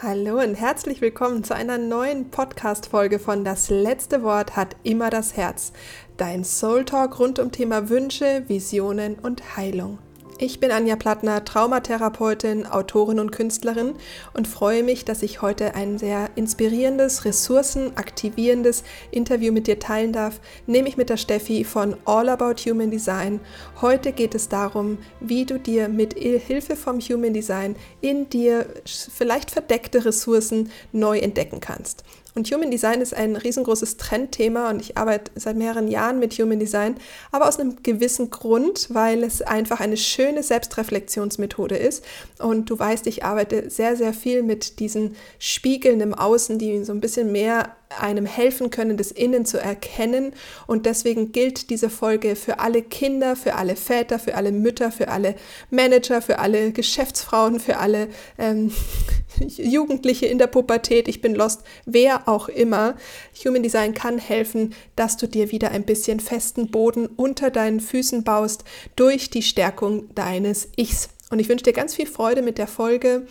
[0.00, 5.36] Hallo und herzlich willkommen zu einer neuen Podcast-Folge von Das letzte Wort hat immer das
[5.36, 5.72] Herz.
[6.16, 9.98] Dein Soul Talk rund um Thema Wünsche, Visionen und Heilung.
[10.40, 13.96] Ich bin Anja Plattner, Traumatherapeutin, Autorin und Künstlerin
[14.34, 20.40] und freue mich, dass ich heute ein sehr inspirierendes, ressourcenaktivierendes Interview mit dir teilen darf,
[20.68, 23.40] nämlich mit der Steffi von All About Human Design.
[23.80, 29.50] Heute geht es darum, wie du dir mit Hilfe vom Human Design in dir vielleicht
[29.50, 32.04] verdeckte Ressourcen neu entdecken kannst.
[32.38, 36.60] Und Human Design ist ein riesengroßes Trendthema und ich arbeite seit mehreren Jahren mit Human
[36.60, 36.94] Design,
[37.32, 42.04] aber aus einem gewissen Grund, weil es einfach eine schöne Selbstreflexionsmethode ist.
[42.38, 46.92] Und du weißt, ich arbeite sehr, sehr viel mit diesen Spiegeln im Außen, die so
[46.92, 50.32] ein bisschen mehr einem helfen können, das Innen zu erkennen.
[50.66, 55.08] Und deswegen gilt diese Folge für alle Kinder, für alle Väter, für alle Mütter, für
[55.08, 55.34] alle
[55.70, 58.72] Manager, für alle Geschäftsfrauen, für alle ähm,
[59.38, 61.08] Jugendliche in der Pubertät.
[61.08, 62.96] Ich bin lost, wer auch immer.
[63.44, 68.24] Human Design kann helfen, dass du dir wieder ein bisschen festen Boden unter deinen Füßen
[68.24, 68.64] baust
[68.96, 71.10] durch die Stärkung deines Ichs.
[71.30, 73.26] Und ich wünsche dir ganz viel Freude mit der Folge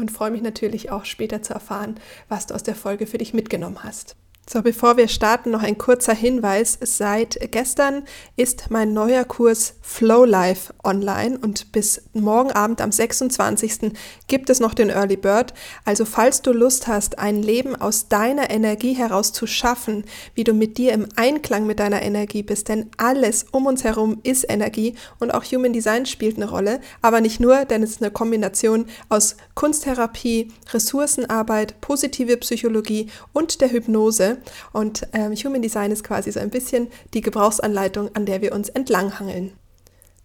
[0.00, 3.34] und freue mich natürlich auch später zu erfahren, was du aus der Folge für dich
[3.34, 4.16] mitgenommen hast.
[4.48, 6.76] So, bevor wir starten, noch ein kurzer Hinweis.
[6.80, 8.02] Seit gestern
[8.34, 13.92] ist mein neuer Kurs Flow Life online und bis morgen Abend am 26.
[14.26, 15.54] gibt es noch den Early Bird.
[15.84, 20.52] Also falls du Lust hast, ein Leben aus deiner Energie heraus zu schaffen, wie du
[20.52, 24.96] mit dir im Einklang mit deiner Energie bist, denn alles um uns herum ist Energie
[25.20, 28.86] und auch Human Design spielt eine Rolle, aber nicht nur, denn es ist eine Kombination
[29.08, 34.29] aus Kunsttherapie, Ressourcenarbeit, positive Psychologie und der Hypnose.
[34.72, 38.68] Und ähm, Human Design ist quasi so ein bisschen die Gebrauchsanleitung, an der wir uns
[38.68, 39.52] entlanghangeln.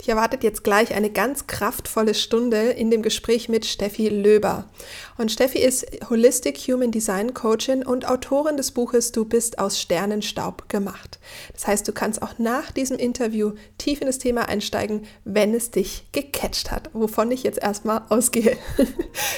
[0.01, 4.69] Dich erwartet jetzt gleich eine ganz kraftvolle Stunde in dem Gespräch mit Steffi Löber.
[5.17, 10.67] Und Steffi ist Holistic Human Design Coachin und Autorin des Buches Du bist aus Sternenstaub
[10.67, 11.17] gemacht.
[11.53, 15.71] Das heißt, du kannst auch nach diesem Interview tief in das Thema einsteigen, wenn es
[15.71, 18.57] dich gecatcht hat, wovon ich jetzt erstmal ausgehe.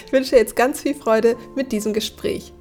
[0.06, 2.54] Ich wünsche dir jetzt ganz viel Freude mit diesem Gespräch.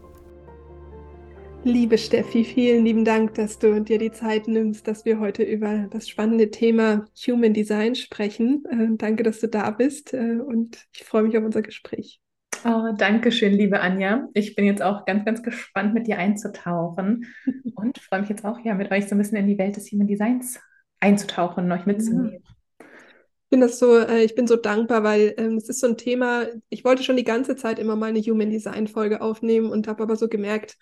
[1.67, 5.89] Liebe Steffi, vielen lieben Dank, dass du dir die Zeit nimmst, dass wir heute über
[5.91, 8.63] das spannende Thema Human Design sprechen.
[8.71, 12.21] Äh, danke, dass du da bist äh, und ich freue mich auf unser Gespräch.
[12.65, 14.29] Oh, danke schön, liebe Anja.
[14.33, 17.27] Ich bin jetzt auch ganz, ganz gespannt, mit dir einzutauchen
[17.75, 19.91] und freue mich jetzt auch, ja, mit euch so ein bisschen in die Welt des
[19.91, 20.61] Human Designs
[21.01, 22.45] einzutauchen und euch mitzunehmen.
[22.79, 25.97] Ich bin das so, äh, ich bin so dankbar, weil ähm, es ist so ein
[25.97, 29.89] Thema, ich wollte schon die ganze Zeit immer mal eine Human Design Folge aufnehmen und
[29.89, 30.77] habe aber so gemerkt,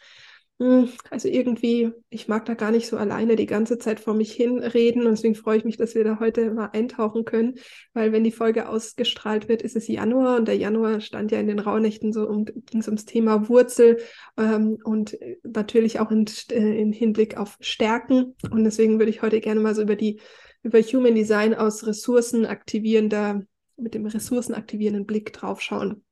[1.10, 4.60] also irgendwie, ich mag da gar nicht so alleine die ganze Zeit vor mich hin
[4.60, 7.56] reden und deswegen freue ich mich, dass wir da heute mal eintauchen können,
[7.92, 11.48] weil wenn die Folge ausgestrahlt wird, ist es Januar und der Januar stand ja in
[11.48, 13.98] den Rauhnächten so um, ging es ums Thema Wurzel
[14.38, 19.40] ähm, und natürlich auch in, äh, in Hinblick auf Stärken und deswegen würde ich heute
[19.40, 20.20] gerne mal so über die
[20.62, 23.42] über Human Design aus ressourcenaktivierender
[23.76, 26.04] mit dem ressourcenaktivierenden Blick drauf schauen.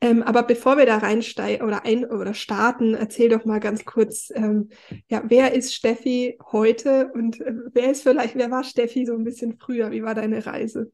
[0.00, 4.30] Ähm, aber bevor wir da reinsteigen oder ein oder starten, erzähl doch mal ganz kurz,
[4.34, 4.68] ähm,
[5.08, 9.24] ja, wer ist Steffi heute und äh, wer ist vielleicht, wer war Steffi so ein
[9.24, 9.90] bisschen früher?
[9.90, 10.92] Wie war deine Reise?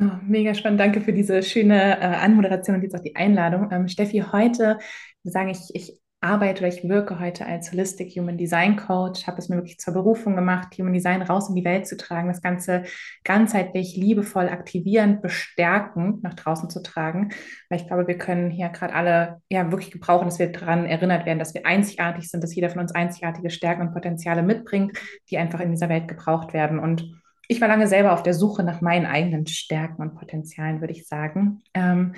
[0.00, 3.68] Oh, mega spannend, danke für diese schöne äh, Anmoderation und jetzt auch die Einladung.
[3.70, 4.78] Ähm, Steffi, heute
[5.24, 9.48] sage ich, ich arbeite oder ich wirke heute als Holistic Human Design Coach, habe es
[9.48, 12.84] mir wirklich zur Berufung gemacht, Human Design raus in die Welt zu tragen, das Ganze
[13.24, 17.30] ganzheitlich, liebevoll, aktivierend, bestärkend nach draußen zu tragen.
[17.68, 21.24] Weil ich glaube, wir können hier gerade alle ja wirklich gebrauchen, dass wir daran erinnert
[21.24, 24.98] werden, dass wir einzigartig sind, dass jeder von uns einzigartige Stärken und Potenziale mitbringt,
[25.30, 26.78] die einfach in dieser Welt gebraucht werden.
[26.78, 30.92] Und ich war lange selber auf der Suche nach meinen eigenen Stärken und Potenzialen, würde
[30.92, 31.62] ich sagen.
[31.74, 32.14] Ähm,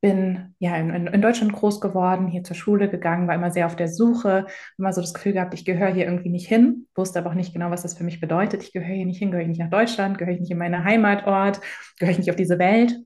[0.00, 3.76] bin ja in, in, Deutschland groß geworden, hier zur Schule gegangen, war immer sehr auf
[3.76, 4.46] der Suche,
[4.78, 7.52] immer so das Gefühl gehabt, ich gehöre hier irgendwie nicht hin, wusste aber auch nicht
[7.52, 8.62] genau, was das für mich bedeutet.
[8.62, 10.84] Ich gehöre hier nicht hin, gehöre ich nicht nach Deutschland, gehöre ich nicht in meinen
[10.84, 11.60] Heimatort,
[11.98, 12.96] gehöre ich nicht auf diese Welt.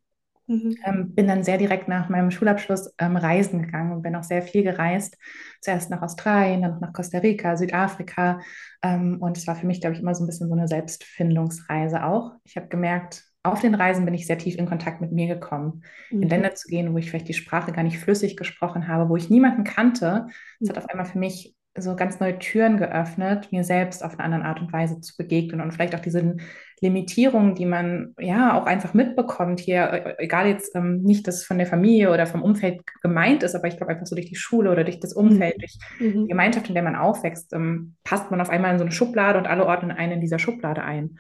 [0.51, 0.77] Mhm.
[0.85, 4.43] Ähm, bin dann sehr direkt nach meinem Schulabschluss ähm, reisen gegangen und bin auch sehr
[4.43, 5.17] viel gereist.
[5.61, 8.41] Zuerst nach Australien, dann nach Costa Rica, Südafrika.
[8.83, 12.05] Ähm, und es war für mich, glaube ich, immer so ein bisschen so eine Selbstfindungsreise
[12.05, 12.33] auch.
[12.43, 15.83] Ich habe gemerkt, auf den Reisen bin ich sehr tief in Kontakt mit mir gekommen.
[16.11, 16.23] Mhm.
[16.23, 19.17] In Länder zu gehen, wo ich vielleicht die Sprache gar nicht flüssig gesprochen habe, wo
[19.17, 20.27] ich niemanden kannte.
[20.61, 20.71] Es mhm.
[20.71, 24.45] hat auf einmal für mich so ganz neue Türen geöffnet, mir selbst auf eine andere
[24.45, 26.37] Art und Weise zu begegnen und vielleicht auch diese
[26.81, 31.59] Limitierungen, die man ja auch einfach mitbekommt hier, äh, egal jetzt ähm, nicht, dass von
[31.59, 34.71] der Familie oder vom Umfeld gemeint ist, aber ich glaube einfach so durch die Schule
[34.73, 35.61] oder durch das Umfeld, mhm.
[35.61, 38.93] durch die Gemeinschaft, in der man aufwächst, ähm, passt man auf einmal in so eine
[38.93, 41.19] Schublade und alle ordnen einen in dieser Schublade ein.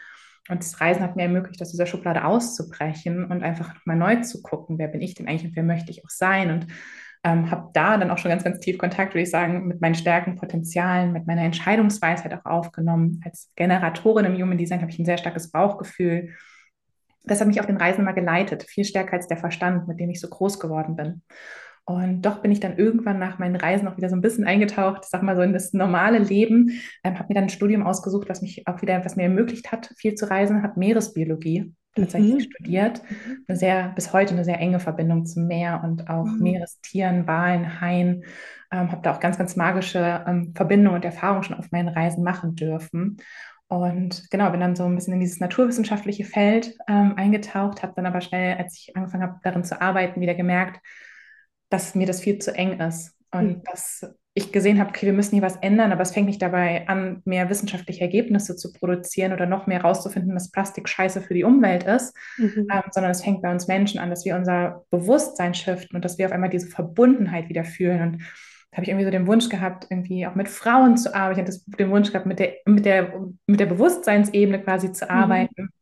[0.48, 4.42] Und das Reisen hat mir ermöglicht, aus dieser Schublade auszubrechen und einfach mal neu zu
[4.42, 6.50] gucken, wer bin ich denn eigentlich und wer möchte ich auch sein.
[6.50, 6.66] Und
[7.22, 9.94] Ähm, habe da dann auch schon ganz, ganz tief Kontakt, würde ich sagen, mit meinen
[9.94, 13.20] Stärken, Potenzialen, mit meiner Entscheidungsweisheit auch aufgenommen.
[13.26, 16.30] Als Generatorin im Human Design habe ich ein sehr starkes Bauchgefühl.
[17.24, 20.08] Das hat mich auf den Reisen mal geleitet, viel stärker als der Verstand, mit dem
[20.08, 21.20] ich so groß geworden bin.
[21.84, 25.04] Und doch bin ich dann irgendwann nach meinen Reisen auch wieder so ein bisschen eingetaucht,
[25.04, 28.42] sag mal so in das normale Leben, ähm, habe mir dann ein Studium ausgesucht, was
[28.42, 32.52] mich auch wieder, was mir ermöglicht hat, viel zu reisen, habe Meeresbiologie tatsächlich mhm.
[32.52, 33.02] studiert.
[33.02, 33.44] Mhm.
[33.48, 36.42] Eine sehr, bis heute eine sehr enge Verbindung zum Meer und auch mhm.
[36.42, 38.24] Meerestieren, Walen, Haien.
[38.72, 42.22] Ähm, habe da auch ganz, ganz magische ähm, Verbindungen und Erfahrungen schon auf meinen Reisen
[42.22, 43.16] machen dürfen.
[43.66, 48.06] Und genau, bin dann so ein bisschen in dieses naturwissenschaftliche Feld ähm, eingetaucht, habe dann
[48.06, 50.80] aber schnell, als ich angefangen habe, darin zu arbeiten, wieder gemerkt,
[51.70, 53.62] dass mir das viel zu eng ist und mhm.
[53.64, 56.86] dass ich gesehen habe, okay, wir müssen hier was ändern, aber es fängt nicht dabei
[56.88, 61.42] an, mehr wissenschaftliche Ergebnisse zu produzieren oder noch mehr herauszufinden, dass Plastik scheiße für die
[61.42, 62.66] Umwelt ist, mhm.
[62.70, 66.18] ähm, sondern es fängt bei uns Menschen an, dass wir unser Bewusstsein shiften und dass
[66.18, 68.02] wir auf einmal diese Verbundenheit wieder fühlen.
[68.02, 68.22] Und
[68.70, 71.40] da habe ich irgendwie so den Wunsch gehabt, irgendwie auch mit Frauen zu arbeiten.
[71.40, 73.12] Ich habe den Wunsch gehabt, mit der, mit der,
[73.46, 75.10] mit der Bewusstseinsebene quasi zu mhm.
[75.10, 75.62] arbeiten.
[75.62, 75.79] Mhm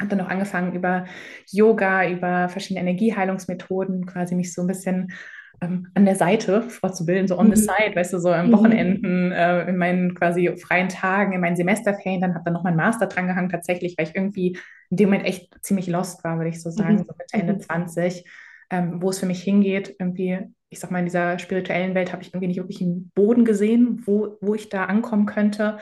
[0.00, 1.04] habe dann noch angefangen über
[1.50, 5.12] Yoga, über verschiedene Energieheilungsmethoden, quasi mich so ein bisschen
[5.60, 7.66] ähm, an der Seite vorzubilden, so on the mhm.
[7.66, 8.52] side, weißt du, so am mhm.
[8.52, 12.76] Wochenenden, äh, in meinen quasi freien Tagen, in meinen Semesterferien, dann habe dann noch mein
[12.76, 14.58] Master dran gehangen, tatsächlich, weil ich irgendwie
[14.90, 16.98] in dem Moment echt ziemlich lost war, würde ich so sagen, mhm.
[16.98, 18.24] so Mitte, Ende 20,
[18.70, 20.38] ähm, wo es für mich hingeht, irgendwie,
[20.70, 24.02] ich sag mal, in dieser spirituellen Welt habe ich irgendwie nicht wirklich einen Boden gesehen,
[24.06, 25.78] wo, wo ich da ankommen könnte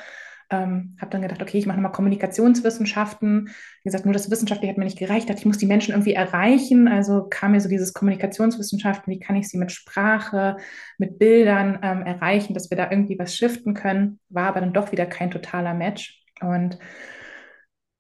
[0.53, 3.49] ähm, habe dann gedacht, okay, ich mache nochmal Kommunikationswissenschaften.
[3.49, 5.31] Wie gesagt, nur das Wissenschaftliche hat mir nicht gereicht.
[5.31, 6.87] Ich muss die Menschen irgendwie erreichen.
[6.87, 10.57] Also kam mir so dieses Kommunikationswissenschaften, wie kann ich sie mit Sprache,
[10.99, 14.21] mit Bildern ähm, erreichen, dass wir da irgendwie was shiften können.
[14.29, 16.23] War aber dann doch wieder kein totaler Match.
[16.41, 16.79] Und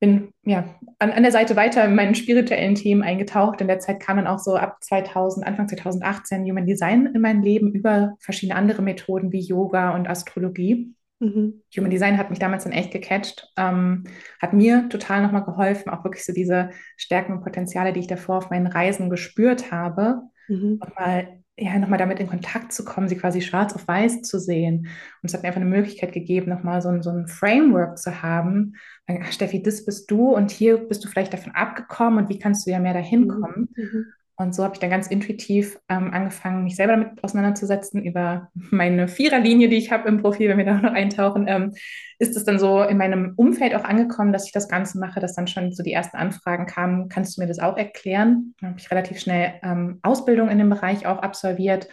[0.02, 0.64] bin ja
[0.98, 3.60] an, an der Seite weiter in meinen spirituellen Themen eingetaucht.
[3.60, 7.40] In der Zeit kam dann auch so ab 2000, Anfang 2018 Human Design in mein
[7.40, 10.92] Leben über verschiedene andere Methoden wie Yoga und Astrologie.
[11.22, 11.62] Mhm.
[11.76, 14.04] Human Design hat mich damals dann echt gecatcht, ähm,
[14.40, 18.38] hat mir total nochmal geholfen, auch wirklich so diese Stärken und Potenziale, die ich davor
[18.38, 20.80] auf meinen Reisen gespürt habe, mhm.
[20.82, 24.88] nochmal ja, noch damit in Kontakt zu kommen, sie quasi schwarz auf weiß zu sehen.
[25.22, 28.22] Und es hat mir einfach eine Möglichkeit gegeben, nochmal so ein, so ein Framework zu
[28.22, 28.74] haben.
[29.06, 32.66] Ach, Steffi, das bist du und hier bist du vielleicht davon abgekommen und wie kannst
[32.66, 33.28] du ja mehr dahin mhm.
[33.28, 33.68] kommen?
[33.76, 34.06] Mhm.
[34.36, 39.06] Und so habe ich dann ganz intuitiv ähm, angefangen, mich selber damit auseinanderzusetzen über meine
[39.06, 41.46] Viererlinie, die ich habe im Profil, wenn wir da noch eintauchen.
[41.48, 41.74] Ähm,
[42.18, 45.34] ist es dann so in meinem Umfeld auch angekommen, dass ich das Ganze mache, dass
[45.34, 48.54] dann schon so die ersten Anfragen kamen, kannst du mir das auch erklären?
[48.60, 51.88] Dann habe ich relativ schnell ähm, Ausbildung in dem Bereich auch absolviert,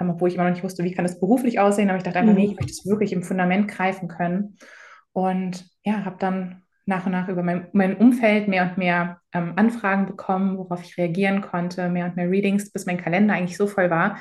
[0.00, 1.90] ähm, obwohl ich immer noch nicht wusste, wie kann das beruflich aussehen.
[1.90, 2.38] Aber ich dachte einfach, mhm.
[2.38, 4.56] nee, ich möchte es wirklich im Fundament greifen können.
[5.12, 9.52] Und ja, habe dann nach und nach über mein, mein Umfeld mehr und mehr ähm,
[9.56, 13.66] Anfragen bekommen, worauf ich reagieren konnte, mehr und mehr Readings, bis mein Kalender eigentlich so
[13.66, 14.18] voll war,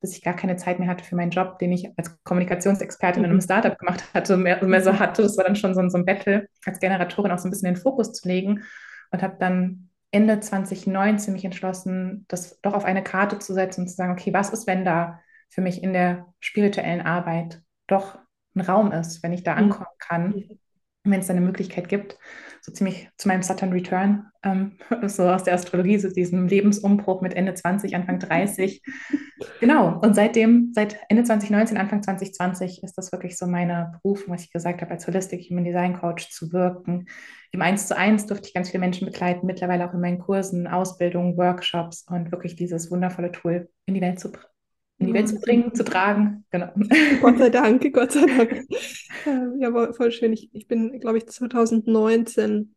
[0.00, 3.30] dass ich gar keine Zeit mehr hatte für meinen Job, den ich als Kommunikationsexpertin in
[3.30, 3.42] einem mhm.
[3.42, 5.22] Startup gemacht hatte, mehr, mehr so hatte.
[5.22, 7.80] Das war dann schon so, so ein Battle, als Generatorin auch so ein bisschen den
[7.80, 8.64] Fokus zu legen
[9.12, 13.88] und habe dann Ende 2019 mich entschlossen, das doch auf eine Karte zu setzen und
[13.88, 18.18] zu sagen, okay, was ist, wenn da für mich in der spirituellen Arbeit doch
[18.56, 19.58] ein Raum ist, wenn ich da mhm.
[19.58, 20.59] ankommen kann mhm
[21.04, 22.18] wenn es eine Möglichkeit gibt,
[22.60, 24.76] so ziemlich zu meinem Saturn Return, ähm,
[25.06, 28.82] so aus der Astrologie, so diesem Lebensumbruch mit Ende 20, Anfang 30.
[29.60, 34.44] genau, und seitdem, seit Ende 2019, Anfang 2020 ist das wirklich so meine Berufung, was
[34.44, 37.06] ich gesagt habe, als Holistic Human Design Coach zu wirken.
[37.52, 40.66] Im 1 zu 1 durfte ich ganz viele Menschen begleiten, mittlerweile auch in meinen Kursen,
[40.66, 44.50] Ausbildungen, Workshops und wirklich dieses wundervolle Tool in die Welt zu bringen
[45.00, 46.44] in die Welt zu bringen, zu tragen.
[46.50, 46.70] Genau.
[47.22, 48.66] Gott sei Dank, Gott sei Dank.
[49.58, 50.32] Ja, voll schön.
[50.32, 52.74] Ich, ich bin, glaube ich, 2019,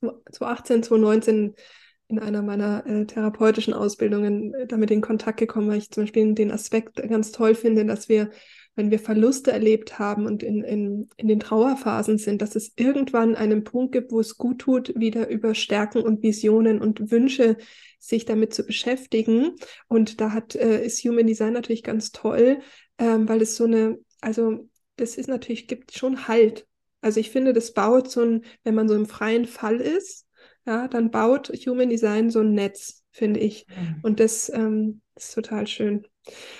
[0.00, 1.54] 2018, 2019
[2.08, 6.34] in einer meiner äh, therapeutischen Ausbildungen äh, damit in Kontakt gekommen, weil ich zum Beispiel
[6.34, 8.30] den Aspekt ganz toll finde, dass wir
[8.76, 13.34] wenn wir Verluste erlebt haben und in, in, in den Trauerphasen sind, dass es irgendwann
[13.34, 17.56] einen Punkt gibt, wo es gut tut, wieder über Stärken und Visionen und Wünsche
[17.98, 19.56] sich damit zu beschäftigen.
[19.88, 22.58] Und da hat, äh, ist Human Design natürlich ganz toll,
[22.98, 26.66] ähm, weil es so eine, also das ist natürlich, gibt schon Halt.
[27.00, 30.26] Also ich finde, das baut so ein, wenn man so im freien Fall ist,
[30.66, 33.66] ja, dann baut Human Design so ein Netz, finde ich.
[33.68, 34.00] Mhm.
[34.02, 36.06] Und das ähm, ist total schön.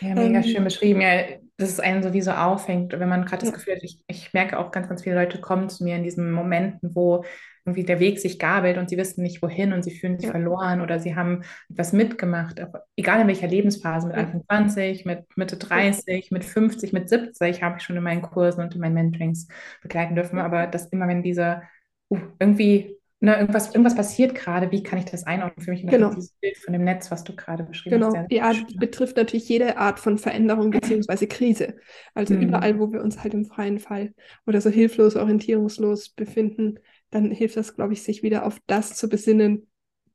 [0.00, 1.00] Ja, mega ähm, schön beschrieben.
[1.00, 1.24] Ja,
[1.58, 4.70] dass es einen sowieso aufhängt, wenn man gerade das Gefühl hat, ich, ich merke auch
[4.70, 7.24] ganz, ganz viele Leute kommen zu mir in diesen Momenten, wo
[7.64, 10.30] irgendwie der Weg sich gabelt und sie wissen nicht wohin und sie fühlen sich ja.
[10.30, 12.60] verloren oder sie haben etwas mitgemacht,
[12.94, 17.78] egal in welcher Lebensphase, mit Anfang 20, mit Mitte 30, mit 50, mit 70, habe
[17.78, 19.48] ich schon in meinen Kursen und in meinen Mentorings
[19.82, 21.62] begleiten dürfen, aber dass immer wenn diese
[22.08, 22.96] uh, irgendwie
[23.26, 25.84] ne, irgendwas, irgendwas passiert gerade, wie kann ich das einordnen für mich?
[25.86, 26.10] genau.
[26.10, 28.06] dieses Bild von dem Netz, was du gerade beschrieben genau.
[28.06, 28.14] hast.
[28.14, 28.78] Genau, die Art schön.
[28.78, 31.26] betrifft natürlich jede Art von Veränderung bzw.
[31.26, 31.74] Krise.
[32.14, 32.42] Also mhm.
[32.42, 34.14] überall, wo wir uns halt im freien Fall
[34.46, 36.78] oder so hilflos, orientierungslos befinden,
[37.10, 39.66] dann hilft das, glaube ich, sich wieder auf das zu besinnen,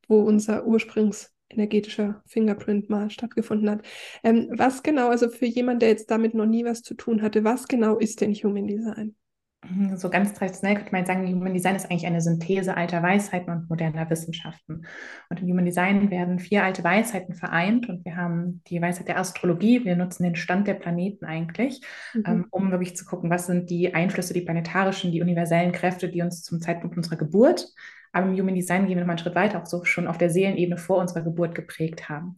[0.07, 3.85] wo unser ursprungsenergetischer Fingerprint mal stattgefunden hat.
[4.23, 7.43] Ähm, was genau, also für jemanden, der jetzt damit noch nie was zu tun hatte,
[7.43, 9.15] was genau ist denn Human Design?
[9.63, 13.51] Mhm, so ganz traditionell könnte man sagen, Human Design ist eigentlich eine Synthese alter Weisheiten
[13.53, 14.85] und moderner Wissenschaften.
[15.29, 19.19] Und in Human Design werden vier alte Weisheiten vereint und wir haben die Weisheit der
[19.19, 19.85] Astrologie.
[19.85, 21.81] Wir nutzen den Stand der Planeten eigentlich,
[22.13, 22.23] mhm.
[22.25, 26.21] ähm, um wirklich zu gucken, was sind die Einflüsse, die planetarischen, die universellen Kräfte, die
[26.21, 27.67] uns zum Zeitpunkt unserer Geburt,
[28.13, 30.29] aber im Human Design gehen wir nochmal einen Schritt weiter, auch so schon auf der
[30.29, 32.37] Seelenebene vor unserer Geburt geprägt haben.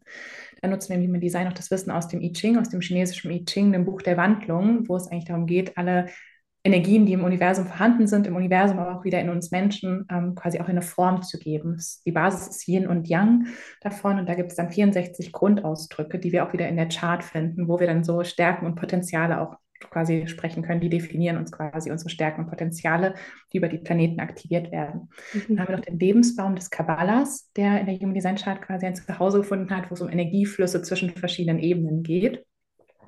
[0.62, 2.82] Dann nutzen wir im Human Design auch das Wissen aus dem I Ching, aus dem
[2.82, 6.08] chinesischen I Ching, dem Buch der Wandlung, wo es eigentlich darum geht, alle
[6.66, 10.34] Energien, die im Universum vorhanden sind, im Universum aber auch wieder in uns Menschen ähm,
[10.34, 11.78] quasi auch eine Form zu geben.
[12.06, 13.48] Die Basis ist Yin und Yang
[13.82, 17.22] davon und da gibt es dann 64 Grundausdrücke, die wir auch wieder in der Chart
[17.22, 19.58] finden, wo wir dann so Stärken und Potenziale auch
[19.90, 20.80] quasi sprechen können.
[20.80, 23.16] Die definieren uns quasi unsere Stärken und Potenziale,
[23.52, 25.10] die über die Planeten aktiviert werden.
[25.34, 25.42] Mhm.
[25.50, 28.86] Dann haben wir noch den Lebensbaum des Kabbalas, der in der Human Design Chart quasi
[28.86, 32.46] ein Zuhause gefunden hat, wo es um Energieflüsse zwischen verschiedenen Ebenen geht.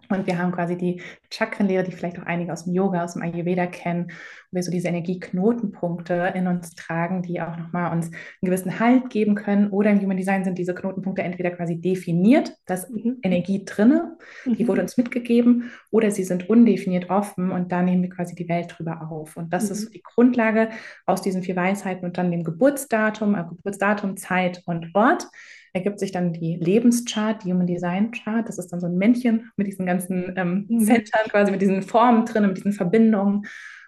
[0.09, 3.21] Und wir haben quasi die Chakrenlehre, die vielleicht auch einige aus dem Yoga, aus dem
[3.21, 4.12] Ayurveda kennen,
[4.51, 9.09] wo wir so diese Energieknotenpunkte in uns tragen, die auch nochmal uns einen gewissen Halt
[9.09, 9.69] geben können.
[9.69, 13.17] Oder im Human Design sind diese Knotenpunkte entweder quasi definiert, da ist mhm.
[13.21, 14.67] Energie drinne, die mhm.
[14.67, 18.75] wurde uns mitgegeben, oder sie sind undefiniert offen und da nehmen wir quasi die Welt
[18.77, 19.38] drüber auf.
[19.38, 19.71] Und das mhm.
[19.71, 20.69] ist so die Grundlage
[21.05, 25.27] aus diesen vier Weisheiten und dann dem Geburtsdatum, also Geburtsdatum, Zeit und Ort
[25.75, 28.48] ergibt sich dann die Lebenschart, die Human Design Chart.
[28.48, 30.86] Das ist dann so ein Männchen mit diesen ganzen ähm, mhm.
[30.86, 33.46] Centern, quasi mit diesen Formen drin, mit diesen Verbindungen.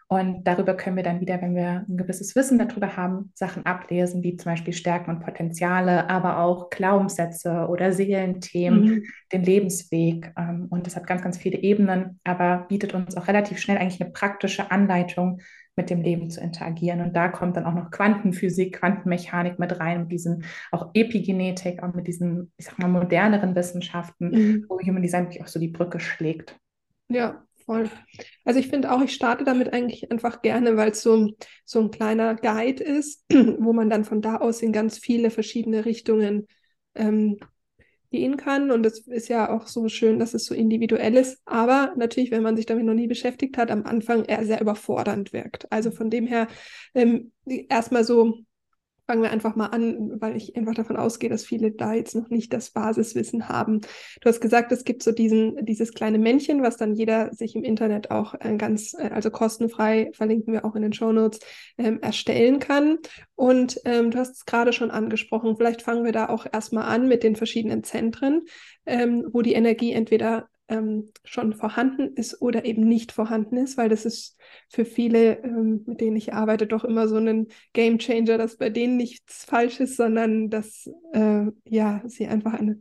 [0.09, 4.23] Und darüber können wir dann wieder, wenn wir ein gewisses Wissen darüber haben, Sachen ablesen,
[4.23, 9.03] wie zum Beispiel Stärken und Potenziale, aber auch Glaubenssätze oder Seelenthemen, mhm.
[9.33, 10.33] den Lebensweg.
[10.37, 14.01] Ähm, und das hat ganz, ganz viele Ebenen, aber bietet uns auch relativ schnell eigentlich
[14.01, 15.41] eine praktische Anleitung,
[15.77, 17.01] mit dem Leben zu interagieren.
[17.01, 21.93] Und da kommt dann auch noch Quantenphysik, Quantenmechanik mit rein, mit diesen auch Epigenetik, auch
[21.93, 24.65] mit diesen, ich sag mal, moderneren Wissenschaften, mhm.
[24.67, 26.59] wo Human Design wirklich auch so die Brücke schlägt.
[27.09, 27.89] Ja, voll.
[28.43, 31.29] Also ich finde auch, ich starte damit eigentlich einfach gerne, weil es so,
[31.63, 33.23] so ein kleiner Guide ist,
[33.59, 36.47] wo man dann von da aus in ganz viele verschiedene Richtungen
[36.95, 37.37] ähm,
[38.09, 38.71] gehen kann.
[38.71, 41.39] Und es ist ja auch so schön, dass es so individuell ist.
[41.45, 45.33] Aber natürlich, wenn man sich damit noch nie beschäftigt hat, am Anfang eher sehr überfordernd
[45.33, 45.71] wirkt.
[45.71, 46.47] Also von dem her
[46.95, 48.39] ähm, erstmal so
[49.07, 52.29] fangen wir einfach mal an, weil ich einfach davon ausgehe, dass viele da jetzt noch
[52.29, 53.81] nicht das Basiswissen haben.
[54.21, 57.63] Du hast gesagt, es gibt so diesen, dieses kleine Männchen, was dann jeder sich im
[57.63, 61.39] Internet auch äh, ganz, äh, also kostenfrei, verlinken wir auch in den Show Notes,
[61.77, 62.97] ähm, erstellen kann.
[63.35, 67.07] Und ähm, du hast es gerade schon angesprochen, vielleicht fangen wir da auch erstmal an
[67.07, 68.43] mit den verschiedenen Zentren,
[68.85, 73.89] ähm, wo die Energie entweder ähm, schon vorhanden ist oder eben nicht vorhanden ist, weil
[73.89, 74.37] das ist
[74.69, 78.69] für viele, ähm, mit denen ich arbeite, doch immer so ein Game Changer, dass bei
[78.69, 82.79] denen nichts falsch ist, sondern dass äh, ja sie einfach eine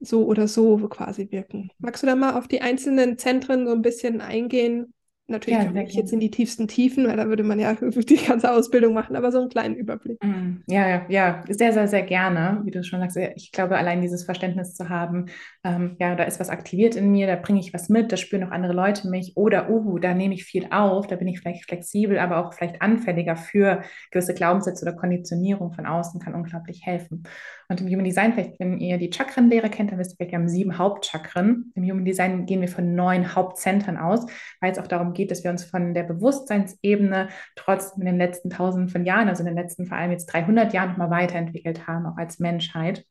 [0.00, 1.70] so oder so quasi wirken.
[1.78, 4.94] Magst du da mal auf die einzelnen Zentren so ein bisschen eingehen,
[5.30, 8.50] Natürlich ja, nicht jetzt in die tiefsten Tiefen, weil da würde man ja die ganze
[8.50, 10.24] Ausbildung machen, aber so einen kleinen Überblick.
[10.24, 13.18] Mm, ja, ja, ja, sehr, sehr, sehr gerne, wie du schon sagst.
[13.36, 15.26] Ich glaube, allein dieses Verständnis zu haben,
[15.64, 18.44] ähm, ja, da ist was aktiviert in mir, da bringe ich was mit, da spüren
[18.44, 21.66] auch andere Leute mich oder, uh, da nehme ich viel auf, da bin ich vielleicht
[21.66, 27.24] flexibel, aber auch vielleicht anfälliger für gewisse Glaubenssätze oder Konditionierung von außen, kann unglaublich helfen.
[27.68, 30.38] Und im Human Design, vielleicht, wenn ihr die Chakrenlehre kennt, dann wisst ihr vielleicht, wir
[30.38, 31.70] haben sieben Hauptchakren.
[31.74, 34.24] Im Human Design gehen wir von neun Hauptzentren aus,
[34.62, 38.50] weil es auch darum geht, dass wir uns von der Bewusstseinsebene trotzdem in den letzten
[38.50, 42.06] tausenden von Jahren, also in den letzten vor allem jetzt 300 Jahren nochmal weiterentwickelt haben,
[42.06, 43.04] auch als Menschheit.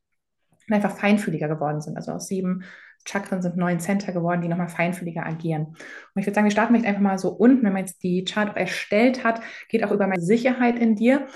[0.67, 1.95] Und einfach feinfühliger geworden sind.
[1.95, 2.63] Also aus sieben
[3.07, 5.67] Chakren sind neun Center geworden, die nochmal feinfühliger agieren.
[5.67, 5.77] Und
[6.19, 8.49] ich würde sagen, wir starten vielleicht einfach mal so unten, wenn man jetzt die Chart
[8.49, 11.27] auch erstellt hat, geht auch über meine Sicherheit in dir.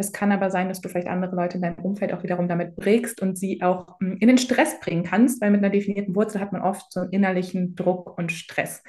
[0.00, 2.76] Es kann aber sein, dass du vielleicht andere Leute in deinem Umfeld auch wiederum damit
[2.76, 6.40] prägst und sie auch hm, in den Stress bringen kannst, weil mit einer definierten Wurzel
[6.40, 8.82] hat man oft so einen innerlichen Druck und Stress.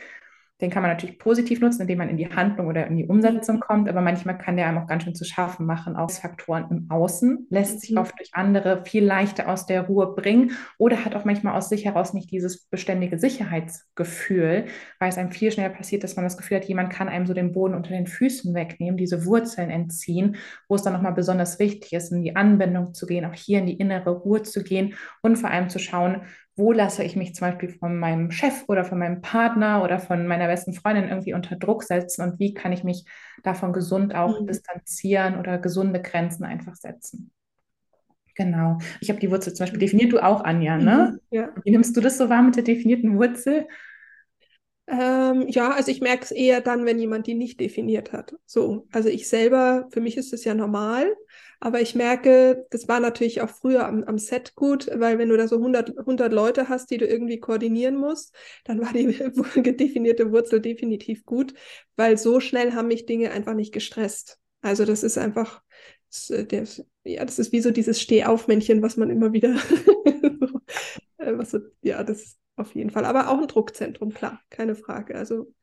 [0.61, 3.61] Den kann man natürlich positiv nutzen, indem man in die Handlung oder in die Umsetzung
[3.61, 5.95] kommt, aber manchmal kann der einem auch ganz schön zu schaffen machen.
[5.95, 7.99] Auch Faktoren im Außen lässt sich mhm.
[7.99, 11.85] oft durch andere viel leichter aus der Ruhe bringen oder hat auch manchmal aus sich
[11.85, 14.65] heraus nicht dieses beständige Sicherheitsgefühl,
[14.99, 17.33] weil es einem viel schneller passiert, dass man das Gefühl hat, jemand kann einem so
[17.33, 20.35] den Boden unter den Füßen wegnehmen, diese Wurzeln entziehen,
[20.67, 23.65] wo es dann nochmal besonders wichtig ist, in die Anbindung zu gehen, auch hier in
[23.65, 26.23] die innere Ruhe zu gehen und vor allem zu schauen,
[26.59, 30.27] wo lasse ich mich zum Beispiel von meinem Chef oder von meinem Partner oder von
[30.27, 33.05] meiner besten Freundin irgendwie unter Druck setzen und wie kann ich mich
[33.43, 34.47] davon gesund auch mhm.
[34.47, 37.31] distanzieren oder gesunde Grenzen einfach setzen.
[38.35, 38.77] Genau.
[39.01, 41.13] Ich habe die Wurzel zum Beispiel definiert, du auch, Anja, ne?
[41.13, 41.49] Mhm, ja.
[41.63, 43.67] Wie nimmst du das so wahr mit der definierten Wurzel?
[44.87, 48.35] Ähm, ja, also ich merke es eher dann, wenn jemand die nicht definiert hat.
[48.45, 51.13] So, also ich selber, für mich ist es ja normal,
[51.59, 55.35] aber ich merke, das war natürlich auch früher am, am Set gut, weil wenn du
[55.35, 59.07] da so 100, 100 Leute hast, die du irgendwie koordinieren musst, dann war die
[59.75, 61.53] definierte Wurzel definitiv gut,
[61.97, 64.39] weil so schnell haben mich Dinge einfach nicht gestresst.
[64.61, 65.61] Also das ist einfach,
[66.09, 66.65] das, äh,
[67.03, 69.55] ja, das ist wie so dieses Stehaufmännchen, was man immer wieder,
[71.17, 73.05] äh, was so, ja, das auf jeden Fall.
[73.05, 75.15] Aber auch ein Druckzentrum, klar, keine Frage.
[75.15, 75.53] Also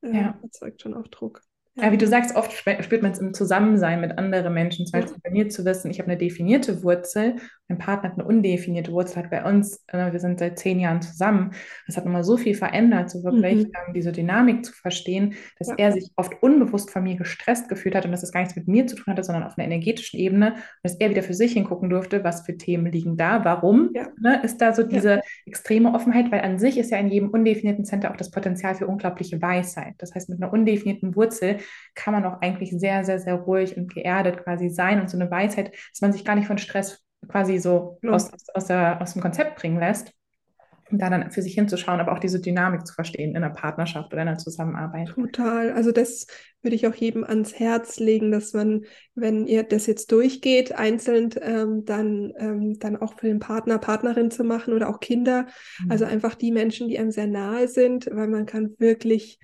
[0.00, 0.38] äh, ja.
[0.42, 1.42] erzeugt schon auch Druck.
[1.78, 4.86] Ja, wie du sagst, oft spürt man es im Zusammensein mit anderen Menschen.
[4.86, 7.36] Zum Beispiel bei mir zu wissen, ich habe eine definierte Wurzel,
[7.68, 11.02] mein Partner hat eine undefinierte Wurzel, hat bei uns, äh, wir sind seit zehn Jahren
[11.02, 11.50] zusammen.
[11.86, 13.72] Das hat nochmal so viel verändert, so wirklich mhm.
[13.86, 15.74] ähm, diese Dynamik zu verstehen, dass ja.
[15.76, 18.68] er sich oft unbewusst von mir gestresst gefühlt hat und dass es gar nichts mit
[18.68, 20.52] mir zu tun hatte, sondern auf einer energetischen Ebene.
[20.54, 24.06] Und dass er wieder für sich hingucken durfte, was für Themen liegen da, warum ja.
[24.20, 27.84] ne, ist da so diese extreme Offenheit, weil an sich ist ja in jedem undefinierten
[27.84, 29.94] Center auch das Potenzial für unglaubliche Weisheit.
[29.98, 31.58] Das heißt, mit einer undefinierten Wurzel
[31.94, 35.30] kann man auch eigentlich sehr, sehr, sehr ruhig und geerdet quasi sein und so eine
[35.30, 38.10] Weisheit, dass man sich gar nicht von Stress quasi so ja.
[38.10, 40.12] aus, aus, der, aus dem Konzept bringen lässt.
[40.88, 44.12] Und da dann für sich hinzuschauen, aber auch diese Dynamik zu verstehen in einer Partnerschaft
[44.12, 45.08] oder in einer Zusammenarbeit.
[45.08, 45.72] Total.
[45.72, 46.28] Also das
[46.62, 48.84] würde ich auch jedem ans Herz legen, dass man,
[49.16, 54.30] wenn ihr das jetzt durchgeht, einzeln ähm, dann, ähm, dann auch für den Partner, Partnerin
[54.30, 55.46] zu machen oder auch Kinder.
[55.80, 55.90] Mhm.
[55.90, 59.40] Also einfach die Menschen, die einem sehr nahe sind, weil man kann wirklich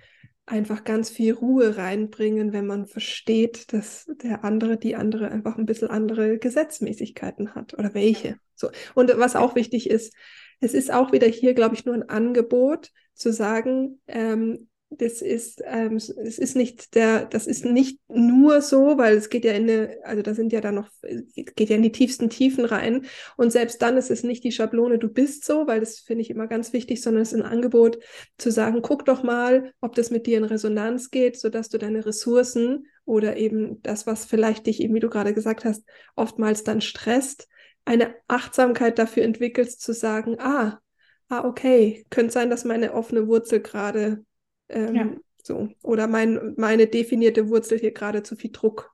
[0.47, 5.67] einfach ganz viel Ruhe reinbringen, wenn man versteht, dass der andere, die andere einfach ein
[5.67, 8.37] bisschen andere Gesetzmäßigkeiten hat oder welche.
[8.55, 8.71] So.
[8.95, 10.15] Und was auch wichtig ist,
[10.61, 14.69] es ist auch wieder hier, glaube ich, nur ein Angebot zu sagen, ähm,
[14.99, 19.45] das ist, ähm, es ist nicht der, das ist nicht nur so, weil es geht
[19.45, 22.65] ja in eine, also da sind ja dann noch, geht ja in die tiefsten Tiefen
[22.65, 23.07] rein.
[23.37, 26.31] Und selbst dann ist es nicht die Schablone, du bist so, weil das finde ich
[26.31, 27.99] immer ganz wichtig, sondern es ist ein Angebot
[28.39, 32.05] zu sagen, guck doch mal, ob das mit dir in Resonanz geht, sodass du deine
[32.05, 35.85] Ressourcen oder eben das, was vielleicht dich eben, wie du gerade gesagt hast,
[36.17, 37.49] oftmals dann stresst,
[37.85, 40.81] eine Achtsamkeit dafür entwickelst, zu sagen, ah,
[41.29, 44.25] ah, okay, könnte sein, dass meine offene Wurzel gerade
[44.73, 45.11] ähm, ja.
[45.43, 45.69] So.
[45.83, 48.93] Oder mein, meine definierte Wurzel hier gerade zu viel Druck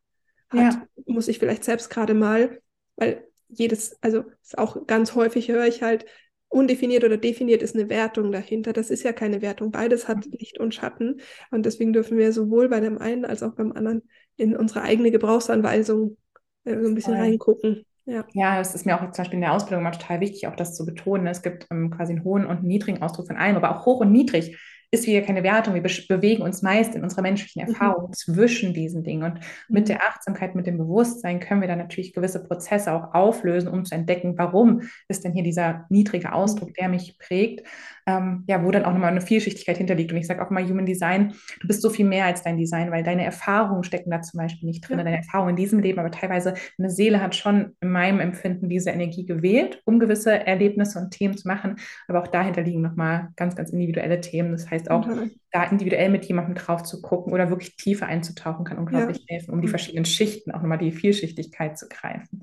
[0.49, 0.75] hat.
[0.75, 0.87] Ja.
[1.07, 2.61] Muss ich vielleicht selbst gerade mal,
[2.97, 4.25] weil jedes, also
[4.57, 6.07] auch ganz häufig höre ich halt,
[6.51, 8.73] undefiniert oder definiert ist eine Wertung dahinter.
[8.73, 9.71] Das ist ja keine Wertung.
[9.71, 10.33] Beides hat mhm.
[10.33, 11.21] Licht und Schatten.
[11.51, 14.03] Und deswegen dürfen wir sowohl bei dem einen als auch beim anderen
[14.37, 16.17] in unsere eigene Gebrauchsanweisung
[16.65, 17.23] äh, so ein bisschen Voll.
[17.23, 17.85] reingucken.
[18.07, 18.25] Ja.
[18.33, 20.75] ja, es ist mir auch zum Beispiel in der Ausbildung immer total wichtig, auch das
[20.75, 21.27] zu betonen.
[21.27, 24.01] Es gibt ähm, quasi einen hohen und einen niedrigen Ausdruck von allem, aber auch hoch
[24.01, 24.57] und niedrig
[24.91, 25.75] ist wieder keine Wertung.
[25.75, 27.69] Wir be bewegen uns meist in unserer menschlichen mhm.
[27.69, 28.13] Erfahrung mhm.
[28.13, 29.23] zwischen diesen Dingen.
[29.23, 29.89] Und mit mhm.
[29.89, 33.95] der Achtsamkeit, mit dem Bewusstsein können wir dann natürlich gewisse Prozesse auch auflösen, um zu
[33.95, 37.67] entdecken, warum ist denn hier dieser niedrige Ausdruck, der mich prägt
[38.09, 40.11] ähm, ja, wo dann auch nochmal eine Vielschichtigkeit hinterliegt.
[40.11, 42.91] Und ich sage auch mal, Human Design, du bist so viel mehr als dein Design,
[42.91, 45.05] weil deine Erfahrungen stecken da zum Beispiel nicht drin, ja.
[45.05, 48.91] deine Erfahrungen in diesem Leben, aber teilweise eine Seele hat schon in meinem Empfinden diese
[48.91, 51.77] Energie gewählt, um gewisse Erlebnisse und Themen zu machen.
[52.09, 54.53] Aber auch dahinter liegen nochmal ganz, ganz individuelle Themen.
[54.53, 55.33] Das heißt auch, mhm.
[55.51, 59.37] da individuell mit jemandem drauf zu gucken oder wirklich tiefer einzutauchen, kann unglaublich ja.
[59.37, 59.73] helfen, um die mhm.
[59.73, 62.41] verschiedenen Schichten auch nochmal die Vielschichtigkeit zu greifen.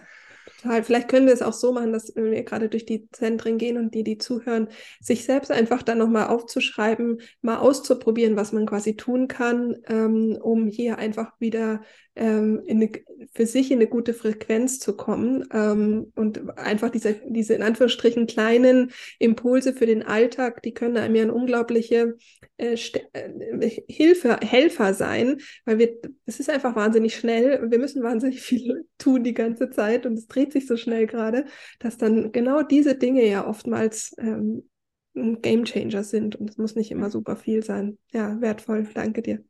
[0.62, 0.84] Total.
[0.84, 3.78] Vielleicht können wir es auch so machen, dass wenn wir gerade durch die Zentren gehen
[3.78, 4.68] und die, die zuhören,
[5.00, 10.68] sich selbst einfach dann nochmal aufzuschreiben, mal auszuprobieren, was man quasi tun kann, ähm, um
[10.68, 11.82] hier einfach wieder
[12.16, 12.90] ähm, eine,
[13.34, 18.28] für sich in eine gute Frequenz zu kommen ähm, und einfach diese, diese in Anführungsstrichen
[18.28, 22.18] kleinen Impulse für den Alltag, die können einem ja eine unglaubliche
[22.58, 22.78] äh,
[23.14, 28.86] äh, Hilfe, Helfer sein, weil wir, es ist einfach wahnsinnig schnell wir müssen wahnsinnig viel
[28.98, 31.46] tun die ganze Zeit und es dreht sich so schnell gerade,
[31.80, 34.70] dass dann genau diese Dinge ja oftmals ähm,
[35.16, 37.98] ein Gamechanger sind und es muss nicht immer super viel sein.
[38.12, 38.88] Ja, wertvoll.
[38.94, 39.44] Danke dir.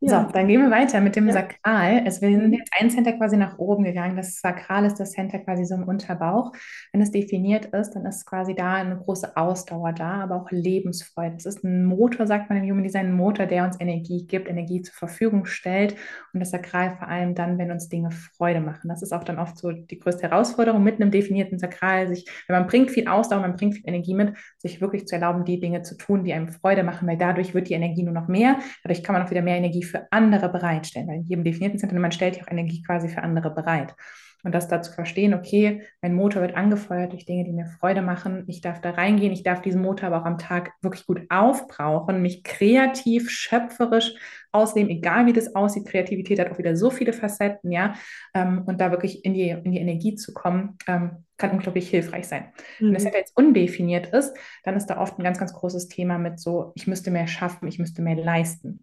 [0.00, 0.24] Ja.
[0.24, 1.34] So, dann gehen wir weiter mit dem ja.
[1.34, 2.02] Sakral.
[2.04, 4.16] Also wir sind jetzt ein Center quasi nach oben gegangen.
[4.16, 6.52] Das Sakral ist das Center quasi so im Unterbauch.
[6.92, 11.36] Wenn es definiert ist, dann ist quasi da eine große Ausdauer da, aber auch Lebensfreude.
[11.36, 14.48] Es ist ein Motor, sagt man im Human Design, ein Motor, der uns Energie gibt,
[14.48, 15.96] Energie zur Verfügung stellt.
[16.32, 18.88] Und das Sakral vor allem dann, wenn uns Dinge Freude machen.
[18.88, 22.56] Das ist auch dann oft so die größte Herausforderung mit einem definierten Sakral, sich, wenn
[22.56, 25.82] man bringt viel Ausdauer, man bringt viel Energie mit, sich wirklich zu erlauben, die Dinge
[25.82, 28.58] zu tun, die einem Freude machen, weil dadurch wird die Energie nur noch mehr.
[28.82, 31.08] Dadurch kann man auch wieder mehr Energie für andere bereitstellen.
[31.08, 33.94] Weil in jedem definierten Zentrum, man stellt ja auch Energie quasi für andere bereit.
[34.42, 38.00] Und das da zu verstehen, okay, mein Motor wird angefeuert durch Dinge, die mir Freude
[38.00, 38.44] machen.
[38.46, 42.22] Ich darf da reingehen, ich darf diesen Motor aber auch am Tag wirklich gut aufbrauchen,
[42.22, 44.14] mich kreativ, schöpferisch
[44.50, 45.86] ausleben, egal wie das aussieht.
[45.86, 47.94] Kreativität hat auch wieder so viele Facetten, ja.
[48.34, 52.26] Ähm, und da wirklich in die, in die Energie zu kommen, ähm, kann unglaublich hilfreich
[52.26, 52.52] sein.
[52.78, 52.86] Mhm.
[52.86, 56.40] Wenn das jetzt undefiniert ist, dann ist da oft ein ganz, ganz großes Thema mit
[56.40, 58.82] so, ich müsste mehr schaffen, ich müsste mehr leisten.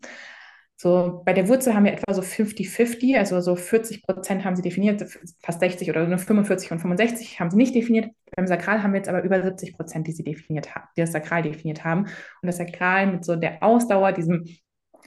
[0.80, 4.62] So, bei der Wurzel haben wir etwa so 50-50, also so 40 Prozent haben sie
[4.62, 5.04] definiert,
[5.42, 8.12] fast 60 oder nur 45 und 65 haben sie nicht definiert.
[8.36, 11.14] Beim Sakral haben wir jetzt aber über 70 Prozent, die sie definiert haben, die das
[11.14, 12.02] Sakral definiert haben.
[12.02, 12.12] Und
[12.44, 14.46] das Sakral mit so der Ausdauer, diesem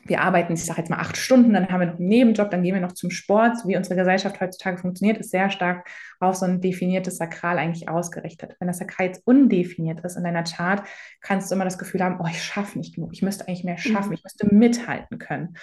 [0.05, 2.63] wir arbeiten, ich sage jetzt mal acht Stunden, dann haben wir noch einen Nebenjob, dann
[2.63, 3.59] gehen wir noch zum Sport.
[3.59, 5.89] So wie unsere Gesellschaft heutzutage funktioniert, ist sehr stark
[6.21, 8.57] auf so ein definiertes Sakral eigentlich ausgerichtet.
[8.59, 10.83] Wenn das Sakral jetzt undefiniert ist in deiner Chart,
[11.21, 13.79] kannst du immer das Gefühl haben, oh, ich schaffe nicht genug, ich müsste eigentlich mehr
[13.79, 14.15] schaffen, mhm.
[14.15, 15.57] ich müsste mithalten können.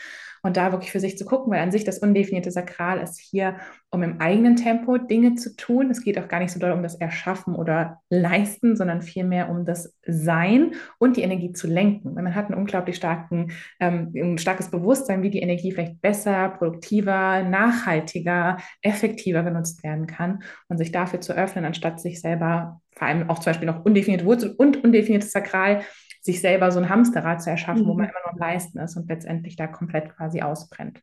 [0.47, 3.57] Und da wirklich für sich zu gucken, weil an sich das undefinierte Sakral ist hier,
[3.89, 5.91] um im eigenen Tempo Dinge zu tun.
[5.91, 9.65] Es geht auch gar nicht so doll um das Erschaffen oder Leisten, sondern vielmehr um
[9.65, 12.13] das Sein und die Energie zu lenken.
[12.13, 17.43] Man hat einen unglaublich starken, ähm, ein starkes Bewusstsein, wie die Energie vielleicht besser, produktiver,
[17.43, 23.29] nachhaltiger, effektiver genutzt werden kann und sich dafür zu öffnen, anstatt sich selber vor allem
[23.29, 25.81] auch zum Beispiel noch undefinierte Wurzel und undefiniertes Sakral
[26.27, 27.87] sich selber so ein Hamsterrad zu erschaffen, mhm.
[27.87, 31.01] wo man immer nur am Leisten ist und letztendlich da komplett quasi ausbrennt.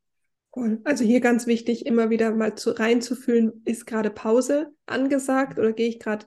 [0.55, 0.81] Cool.
[0.85, 5.89] Also hier ganz wichtig, immer wieder mal zu, reinzufühlen, ist gerade Pause angesagt oder gehe
[5.89, 6.27] ich gerade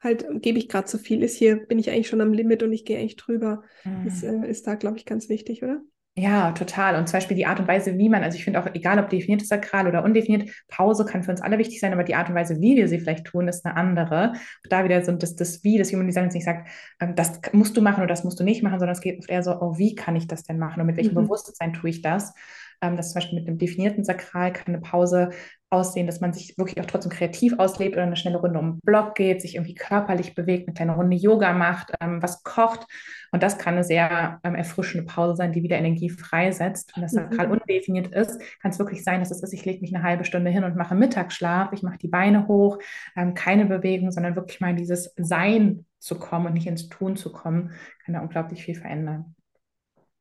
[0.00, 1.22] halt, gebe ich gerade zu viel?
[1.22, 3.62] Ist hier, bin ich eigentlich schon am Limit und ich gehe eigentlich drüber?
[3.84, 4.04] Mhm.
[4.06, 5.82] Das äh, ist da, glaube ich, ganz wichtig, oder?
[6.16, 6.94] Ja, total.
[6.94, 9.10] Und zum Beispiel die Art und Weise, wie man, also ich finde auch, egal ob
[9.10, 12.36] definiertes Sakral oder undefiniert, Pause kann für uns alle wichtig sein, aber die Art und
[12.36, 14.34] Weise, wie wir sie vielleicht tun, ist eine andere.
[14.62, 16.68] Und da wieder so das, das Wie, das Human Design jetzt nicht sagt,
[17.00, 19.28] ähm, das musst du machen oder das musst du nicht machen, sondern es geht oft
[19.28, 21.24] eher so, oh, wie kann ich das denn machen und mit welchem mhm.
[21.24, 22.32] Bewusstsein tue ich das?
[22.80, 25.30] Ähm, das zum Beispiel mit einem definierten Sakral kann eine Pause
[25.74, 28.80] aussehen, dass man sich wirklich auch trotzdem kreativ auslebt oder eine schnelle Runde um den
[28.84, 32.86] Block geht, sich irgendwie körperlich bewegt, eine kleine Runde Yoga macht, ähm, was kocht.
[33.32, 36.92] Und das kann eine sehr ähm, erfrischende Pause sein, die wieder Energie freisetzt.
[36.94, 37.54] Wenn das sakral mhm.
[37.54, 40.50] undefiniert ist, kann es wirklich sein, dass es ist, ich lege mich eine halbe Stunde
[40.50, 42.78] hin und mache Mittagsschlaf, ich mache die Beine hoch,
[43.16, 47.16] ähm, keine Bewegung, sondern wirklich mal in dieses Sein zu kommen und nicht ins Tun
[47.16, 47.72] zu kommen,
[48.04, 49.34] kann da unglaublich viel verändern.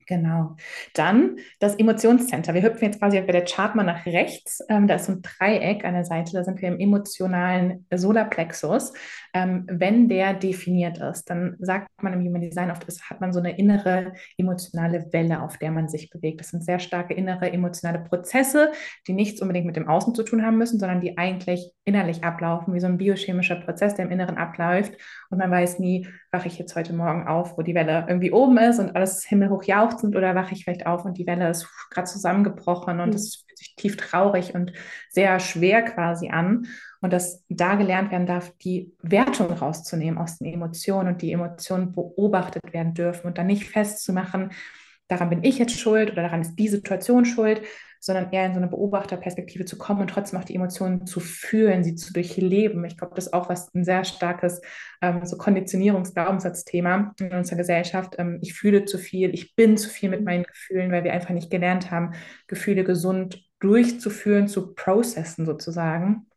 [0.07, 0.55] Genau.
[0.93, 2.53] Dann das Emotionscenter.
[2.53, 4.61] Wir hüpfen jetzt quasi bei der Chart mal nach rechts.
[4.69, 6.33] Ähm, da ist so ein Dreieck an der Seite.
[6.33, 8.93] Da sind wir im emotionalen Solarplexus.
[9.33, 13.33] Ähm, wenn der definiert ist, dann sagt man im Human Design oft, ist, hat man
[13.33, 16.39] so eine innere emotionale Welle, auf der man sich bewegt.
[16.39, 18.71] Das sind sehr starke innere emotionale Prozesse,
[19.07, 22.73] die nichts unbedingt mit dem Außen zu tun haben müssen, sondern die eigentlich innerlich ablaufen,
[22.73, 24.93] wie so ein biochemischer Prozess, der im Inneren abläuft.
[25.29, 28.57] Und man weiß nie, wache ich jetzt heute Morgen auf, wo die Welle irgendwie oben
[28.57, 32.07] ist und alles himmelhoch jauchzend oder wache ich vielleicht auf und die Welle ist gerade
[32.07, 33.47] zusammengebrochen und es mhm.
[33.47, 34.73] fühlt sich tief traurig und
[35.09, 36.67] sehr schwer quasi an.
[37.03, 41.91] Und dass da gelernt werden darf, die Wertung rauszunehmen aus den Emotionen und die Emotionen
[41.91, 44.51] beobachtet werden dürfen und dann nicht festzumachen,
[45.09, 47.61] daran bin ich jetzt schuld oder daran ist die Situation schuld,
[47.99, 51.83] sondern eher in so eine Beobachterperspektive zu kommen und trotzdem auch die Emotionen zu fühlen,
[51.83, 52.85] sie zu durchleben.
[52.85, 54.61] Ich glaube, das ist auch was ein sehr starkes
[55.01, 58.15] ähm, so Konditionierungsglaubenssatzthema in unserer Gesellschaft.
[58.17, 61.31] Ähm, ich fühle zu viel, ich bin zu viel mit meinen Gefühlen, weil wir einfach
[61.31, 62.13] nicht gelernt haben,
[62.47, 66.27] Gefühle gesund durchzuführen, zu processen sozusagen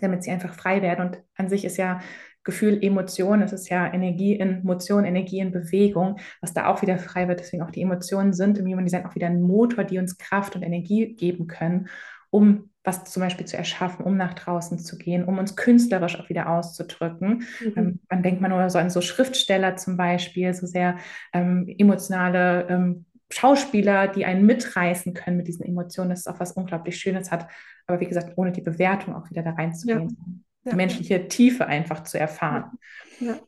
[0.00, 1.06] damit sie einfach frei werden.
[1.06, 2.00] Und an sich ist ja
[2.46, 6.96] Gefühl, Emotion, es ist ja Energie in Motion, Energie in Bewegung, was da auch wieder
[6.96, 7.40] frei wird.
[7.40, 10.54] Deswegen auch die Emotionen sind im Human Design auch wieder ein Motor, die uns Kraft
[10.54, 11.88] und Energie geben können,
[12.30, 16.28] um was zum Beispiel zu erschaffen, um nach draußen zu gehen, um uns künstlerisch auch
[16.28, 17.44] wieder auszudrücken.
[17.60, 17.72] Mhm.
[17.76, 20.96] Ähm, man denkt man nur so an so Schriftsteller zum Beispiel, so sehr
[21.32, 26.10] ähm, emotionale ähm, Schauspieler, die einen mitreißen können mit diesen Emotionen.
[26.10, 27.48] Das ist auch was unglaublich Schönes hat.
[27.86, 30.08] Aber wie gesagt, ohne die Bewertung auch wieder da reinzugehen.
[30.08, 30.34] Ja
[30.70, 32.72] die menschliche Tiefe einfach zu erfahren.
[33.20, 33.38] Ja.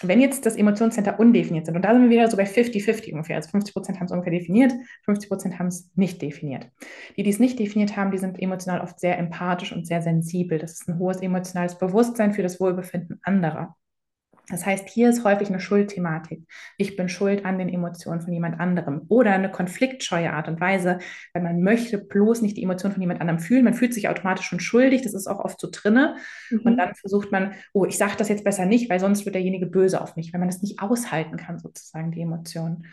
[0.00, 3.34] Wenn jetzt das Emotionscenter undefiniert sind, und da sind wir wieder so bei 50-50 ungefähr,
[3.34, 4.72] also 50 Prozent haben es ungefähr definiert,
[5.04, 6.70] 50 Prozent haben es nicht definiert.
[7.16, 10.58] Die, die es nicht definiert haben, die sind emotional oft sehr empathisch und sehr sensibel.
[10.58, 13.76] Das ist ein hohes emotionales Bewusstsein für das Wohlbefinden anderer.
[14.50, 16.42] Das heißt, hier ist häufig eine Schuldthematik.
[16.78, 20.98] Ich bin schuld an den Emotionen von jemand anderem oder eine konfliktscheue Art und Weise,
[21.34, 23.64] weil man möchte bloß nicht die Emotionen von jemand anderem fühlen.
[23.64, 26.16] Man fühlt sich automatisch schon schuldig, das ist auch oft so drinne.
[26.50, 26.60] Mhm.
[26.60, 29.66] Und dann versucht man, oh, ich sage das jetzt besser nicht, weil sonst wird derjenige
[29.66, 32.86] böse auf mich, weil man das nicht aushalten kann, sozusagen, die Emotionen.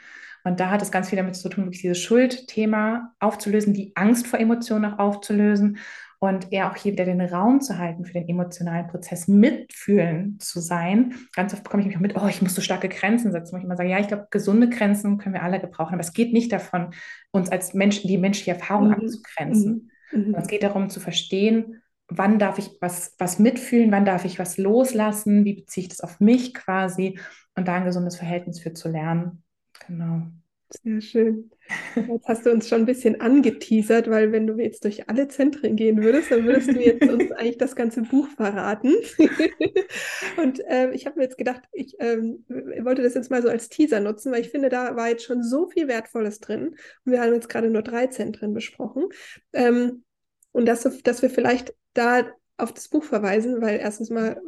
[0.44, 4.28] Und da hat es ganz viel damit zu tun, wirklich dieses Schuldthema aufzulösen, die Angst
[4.28, 5.80] vor Emotionen auch aufzulösen
[6.26, 10.60] und eher auch hier wieder den Raum zu halten für den emotionalen Prozess, mitfühlen zu
[10.60, 11.16] sein.
[11.34, 13.58] Ganz oft bekomme ich mich auch mit, oh, ich muss so starke Grenzen setzen, wo
[13.58, 16.34] ich immer sage, ja, ich glaube, gesunde Grenzen können wir alle gebrauchen, aber es geht
[16.34, 16.94] nicht davon,
[17.32, 18.94] uns als Menschen die menschliche Erfahrung mhm.
[18.94, 19.92] abzugrenzen.
[20.12, 20.28] Mhm.
[20.28, 20.36] mhm.
[20.36, 24.58] Es geht darum zu verstehen, wann darf ich was, was mitfühlen, wann darf ich was
[24.58, 27.20] loslassen, wie beziehe ich das auf mich quasi
[27.56, 29.44] und da ein gesundes Verhältnis für zu lernen.
[29.88, 30.24] Genau.
[30.70, 31.52] Sehr schön.
[31.96, 35.76] Jetzt hast du uns schon ein bisschen angeteasert, weil wenn du jetzt durch alle Zentren
[35.76, 38.94] gehen würdest, dann würdest du jetzt uns eigentlich das ganze Buch verraten.
[40.38, 43.70] und äh, ich habe mir jetzt gedacht, ich ähm, wollte das jetzt mal so als
[43.70, 46.70] Teaser nutzen, weil ich finde, da war jetzt schon so viel Wertvolles drin.
[47.06, 49.06] Und wir haben jetzt gerade nur drei Zentren besprochen.
[49.54, 50.04] Ähm,
[50.52, 52.26] und dass, dass wir vielleicht da
[52.58, 54.42] auf das Buch verweisen, weil erstens mal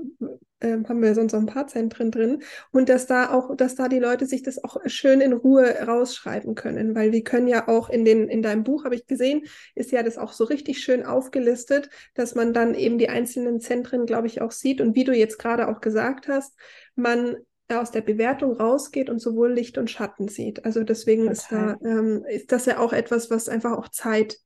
[0.59, 2.41] äh, haben wir sonst noch ein paar Zentren drin
[2.71, 6.55] und dass da auch, dass da die Leute sich das auch schön in Ruhe rausschreiben
[6.55, 9.43] können, weil wir können ja auch in den in deinem Buch habe ich gesehen,
[9.75, 14.05] ist ja das auch so richtig schön aufgelistet, dass man dann eben die einzelnen Zentren,
[14.05, 16.53] glaube ich, auch sieht und wie du jetzt gerade auch gesagt hast,
[16.95, 17.37] man
[17.69, 20.63] aus der Bewertung rausgeht und sowohl Licht und Schatten sieht.
[20.63, 21.33] Also deswegen Total.
[21.33, 24.37] ist da ähm, ist das ja auch etwas, was einfach auch Zeit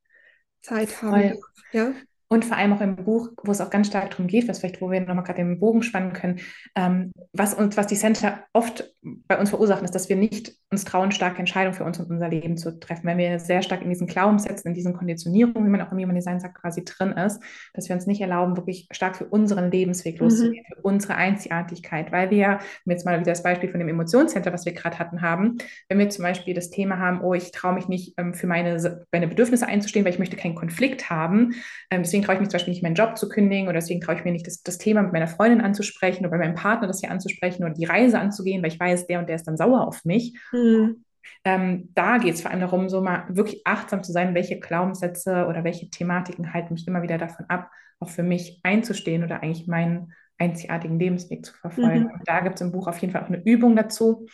[0.61, 1.39] Zeit haben.
[1.71, 1.93] Ja.
[2.31, 4.79] Und vor allem auch im Buch, wo es auch ganz stark darum geht, was vielleicht,
[4.79, 6.39] wo wir nochmal gerade den Bogen spannen können,
[6.77, 10.85] ähm, was uns, was die Center oft bei uns verursachen, ist, dass wir nicht uns
[10.85, 13.05] trauen, starke Entscheidungen für uns und unser Leben zu treffen.
[13.05, 16.15] Wenn wir sehr stark in diesen Glaubenssätzen, in diesen Konditionierungen, wie man auch im Human
[16.15, 20.15] Design sagt, quasi drin ist, dass wir uns nicht erlauben, wirklich stark für unseren Lebensweg
[20.15, 20.27] mhm.
[20.27, 22.13] loszugehen, für unsere Einzigartigkeit.
[22.13, 24.99] Weil wir ja, wenn jetzt mal wieder das Beispiel von dem Emotionscenter, was wir gerade
[24.99, 25.57] hatten, haben,
[25.89, 29.05] wenn wir zum Beispiel das Thema haben, oh, ich traue mich nicht, ähm, für meine,
[29.11, 31.55] meine Bedürfnisse einzustehen, weil ich möchte keinen Konflikt haben,
[31.89, 34.15] ähm, deswegen traue ich mich zum Beispiel nicht, meinen Job zu kündigen oder deswegen traue
[34.15, 36.99] ich mir nicht, das, das Thema mit meiner Freundin anzusprechen oder bei meinem Partner das
[36.99, 39.87] hier anzusprechen oder die Reise anzugehen, weil ich weiß, der und der ist dann sauer
[39.87, 40.37] auf mich.
[40.51, 41.03] Mhm.
[41.43, 45.47] Ähm, da geht es vor allem darum, so mal wirklich achtsam zu sein, welche Glaubenssätze
[45.47, 49.67] oder welche Thematiken halten mich immer wieder davon ab, auch für mich einzustehen oder eigentlich
[49.67, 52.05] meinen einzigartigen Lebensweg zu verfolgen.
[52.05, 52.21] Mhm.
[52.25, 54.27] Da gibt es im Buch auf jeden Fall auch eine Übung dazu,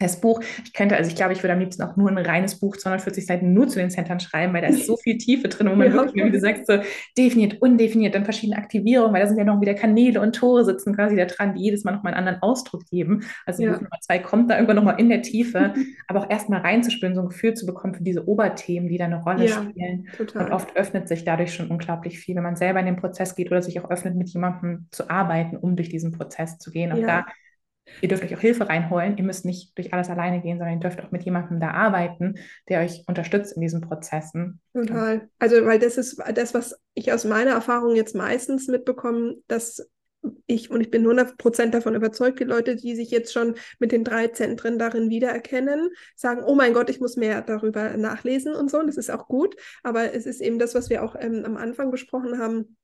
[0.00, 2.58] das Buch, ich könnte, also ich glaube, ich würde am liebsten auch nur ein reines
[2.58, 5.70] Buch, 240 Seiten nur zu den Centern schreiben, weil da ist so viel Tiefe drin,
[5.70, 6.78] wo man ja, wirklich, wie du sagst, so
[7.16, 10.96] definiert, undefiniert, dann verschiedene Aktivierungen, weil da sind ja noch wieder Kanäle und Tore sitzen
[10.96, 13.24] quasi da dran, die jedes Mal nochmal einen anderen Ausdruck geben.
[13.44, 13.72] Also ja.
[13.72, 15.74] Buch Nummer zwei kommt da irgendwann nochmal in der Tiefe,
[16.08, 19.22] aber auch erstmal reinzuspüren, so ein Gefühl zu bekommen für diese Oberthemen, die da eine
[19.22, 20.08] Rolle ja, spielen.
[20.16, 20.46] Total.
[20.46, 23.50] Und oft öffnet sich dadurch schon unglaublich viel, wenn man selber in den Prozess geht
[23.50, 26.92] oder sich auch öffnet, mit jemandem zu arbeiten, um durch diesen Prozess zu gehen.
[26.92, 27.06] Auch ja.
[27.06, 27.26] da
[28.00, 29.16] Ihr dürft euch auch Hilfe reinholen.
[29.16, 32.36] Ihr müsst nicht durch alles alleine gehen, sondern ihr dürft auch mit jemandem da arbeiten,
[32.68, 34.60] der euch unterstützt in diesen Prozessen.
[34.72, 35.28] Total.
[35.38, 39.88] Also, weil das ist das, was ich aus meiner Erfahrung jetzt meistens mitbekomme, dass
[40.46, 44.04] ich, und ich bin 100% davon überzeugt, die Leute, die sich jetzt schon mit den
[44.04, 48.78] drei Zentren darin wiedererkennen, sagen, oh mein Gott, ich muss mehr darüber nachlesen und so.
[48.78, 49.56] Und das ist auch gut.
[49.82, 52.76] Aber es ist eben das, was wir auch ähm, am Anfang besprochen haben,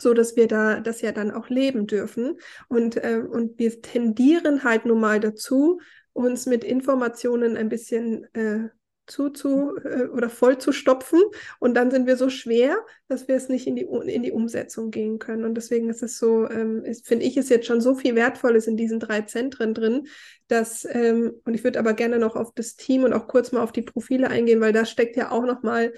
[0.00, 2.38] so dass wir da das ja dann auch leben dürfen.
[2.68, 5.80] Und, äh, und wir tendieren halt nun mal dazu,
[6.12, 8.68] uns mit Informationen ein bisschen äh,
[9.10, 11.20] zu, zu äh, oder voll zu stopfen.
[11.58, 12.76] Und dann sind wir so schwer,
[13.08, 15.44] dass wir es nicht in die, in die Umsetzung gehen können.
[15.44, 18.76] Und deswegen ist es so, ähm, finde ich, ist jetzt schon so viel Wertvolles in
[18.76, 20.06] diesen drei Zentren drin,
[20.48, 23.62] dass, ähm, und ich würde aber gerne noch auf das Team und auch kurz mal
[23.62, 25.92] auf die Profile eingehen, weil da steckt ja auch noch mal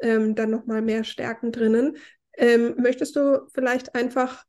[0.00, 1.96] ähm, dann noch mal mehr Stärken drinnen,
[2.36, 4.44] ähm, möchtest du vielleicht einfach,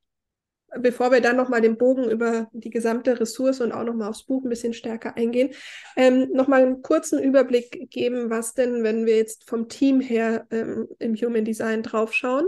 [0.80, 4.44] bevor wir dann nochmal den Bogen über die gesamte Ressource und auch nochmal aufs Buch
[4.44, 5.52] ein bisschen stärker eingehen,
[5.96, 10.88] ähm, nochmal einen kurzen Überblick geben, was denn, wenn wir jetzt vom Team her ähm,
[11.00, 12.46] im Human Design draufschauen,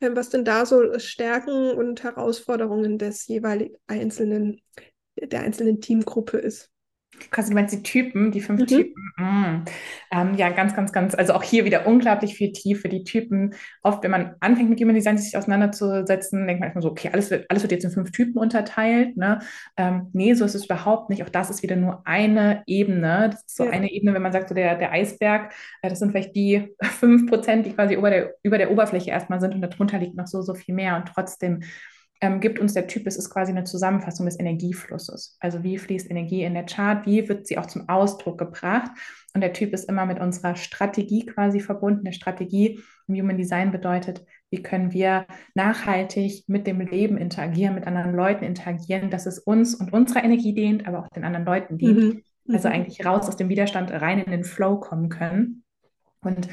[0.00, 4.60] ähm, was denn da so Stärken und Herausforderungen des jeweiligen einzelnen,
[5.16, 6.70] der einzelnen Teamgruppe ist?
[7.30, 8.66] Quasi, du meinst die Typen, die fünf mhm.
[8.66, 9.12] Typen.
[9.16, 9.64] Mm.
[10.10, 12.88] Ähm, ja, ganz, ganz, ganz, also auch hier wieder unglaublich viel Tiefe.
[12.88, 16.90] Die Typen, oft, wenn man anfängt mit Human Design sich auseinanderzusetzen, denkt man erstmal so,
[16.90, 19.16] okay, alles wird, alles wird jetzt in fünf Typen unterteilt.
[19.16, 19.40] Ne?
[19.76, 21.22] Ähm, nee, so ist es überhaupt nicht.
[21.22, 23.30] Auch das ist wieder nur eine Ebene.
[23.32, 23.70] Das ist so ja.
[23.70, 25.52] eine Ebene, wenn man sagt, so der, der Eisberg,
[25.82, 29.40] äh, das sind vielleicht die fünf Prozent, die quasi über der, über der Oberfläche erstmal
[29.40, 30.96] sind und darunter liegt noch so, so viel mehr.
[30.96, 31.62] Und trotzdem
[32.20, 35.36] ähm, gibt uns der Typ, es ist quasi eine Zusammenfassung des Energieflusses.
[35.40, 38.90] Also wie fließt Energie in der Chart, wie wird sie auch zum Ausdruck gebracht.
[39.34, 42.06] Und der Typ ist immer mit unserer Strategie quasi verbunden.
[42.06, 47.86] Eine Strategie im Human Design bedeutet, wie können wir nachhaltig mit dem Leben interagieren, mit
[47.86, 51.78] anderen Leuten interagieren, dass es uns und unserer Energie dient, aber auch den anderen Leuten
[51.78, 51.98] dient.
[51.98, 52.22] Mhm.
[52.50, 52.74] Also mhm.
[52.74, 55.62] eigentlich raus aus dem Widerstand rein in den Flow kommen können.
[56.20, 56.48] Und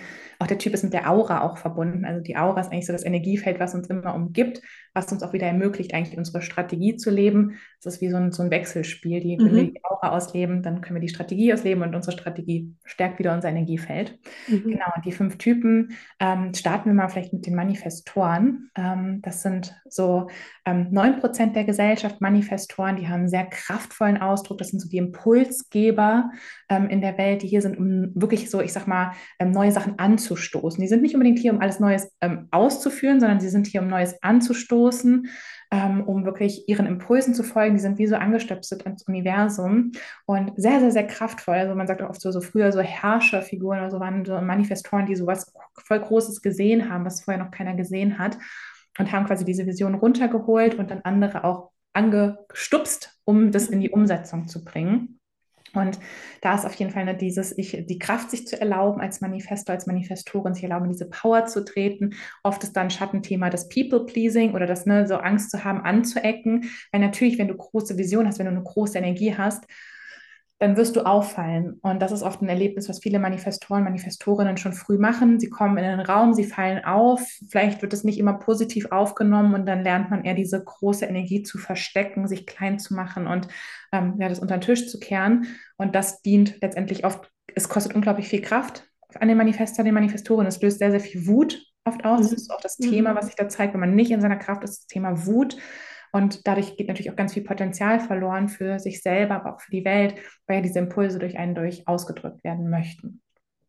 [0.45, 2.05] auch der Typ ist mit der Aura auch verbunden.
[2.05, 4.62] Also die Aura ist eigentlich so das Energiefeld, was uns immer umgibt,
[4.93, 7.58] was uns auch wieder ermöglicht, eigentlich unsere Strategie zu leben.
[7.79, 9.21] Es ist wie so ein, so ein Wechselspiel.
[9.21, 9.45] Die, mhm.
[9.45, 13.17] Wenn wir die Aura ausleben, dann können wir die Strategie ausleben und unsere Strategie stärkt
[13.17, 14.19] wieder unser Energiefeld.
[14.47, 14.63] Mhm.
[14.63, 18.69] Genau, und die fünf Typen ähm, starten wir mal vielleicht mit den Manifestoren.
[18.75, 20.29] Ähm, das sind so
[20.65, 24.60] ähm, 9% der Gesellschaft Manifestoren, die haben einen sehr kraftvollen Ausdruck.
[24.60, 26.29] Das sind so die Impulsgeber
[26.69, 29.71] ähm, in der Welt, die hier sind, um wirklich so, ich sag mal, ähm, neue
[29.71, 30.82] Sachen anzunehmen anzustoßen.
[30.82, 33.88] Die sind nicht unbedingt hier, um alles Neues ähm, auszuführen, sondern sie sind hier, um
[33.88, 35.28] Neues anzustoßen,
[35.71, 37.76] ähm, um wirklich ihren Impulsen zu folgen.
[37.76, 39.91] Die sind wie so angestöpselt ans Universum
[40.26, 41.56] und sehr, sehr, sehr kraftvoll.
[41.56, 45.06] Also man sagt auch oft so, so früher so Herrscherfiguren oder so waren so Manifestoren,
[45.06, 48.38] die sowas voll Großes gesehen haben, was vorher noch keiner gesehen hat
[49.00, 53.89] und haben quasi diese Vision runtergeholt und dann andere auch angestupst, um das in die
[53.89, 55.19] Umsetzung zu bringen.
[55.75, 55.99] Und
[56.41, 59.75] da ist auf jeden Fall ne, dieses, ich, die Kraft, sich zu erlauben als Manifestor,
[59.75, 62.13] als Manifestorin, sich erlauben, diese Power zu treten.
[62.43, 66.69] Oft ist dann Schattenthema das People-Pleasing oder das, ne, so Angst zu haben, anzuecken.
[66.91, 69.65] Weil natürlich, wenn du große Vision hast, wenn du eine große Energie hast,
[70.59, 71.79] dann wirst du auffallen.
[71.81, 75.39] Und das ist oft ein Erlebnis, was viele Manifestoren, Manifestorinnen schon früh machen.
[75.39, 77.21] Sie kommen in den Raum, sie fallen auf.
[77.49, 81.43] Vielleicht wird es nicht immer positiv aufgenommen und dann lernt man eher diese große Energie
[81.43, 83.49] zu verstecken, sich klein zu machen und
[83.91, 85.47] ähm, ja, das unter den Tisch zu kehren.
[85.77, 88.89] Und das dient letztendlich oft, es kostet unglaublich viel Kraft
[89.19, 90.47] an den Manifester, den Manifestoren.
[90.47, 92.21] Es löst sehr, sehr viel Wut oft aus.
[92.21, 92.91] Das ist auch das mhm.
[92.91, 95.57] Thema, was sich da zeigt, wenn man nicht in seiner Kraft ist, das Thema Wut.
[96.15, 99.71] Und dadurch geht natürlich auch ganz viel Potenzial verloren für sich selber, aber auch für
[99.71, 100.15] die Welt,
[100.47, 103.21] weil ja diese Impulse durch einen durch ausgedrückt werden möchten.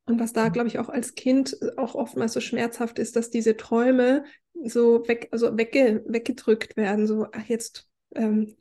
[0.05, 3.57] Und was da, glaube ich, auch als Kind auch oftmals so schmerzhaft ist, dass diese
[3.57, 4.23] Träume
[4.63, 7.09] so weg, also wegge, weggedrückt werden.
[7.09, 8.55] So, ach, jetzt ähm,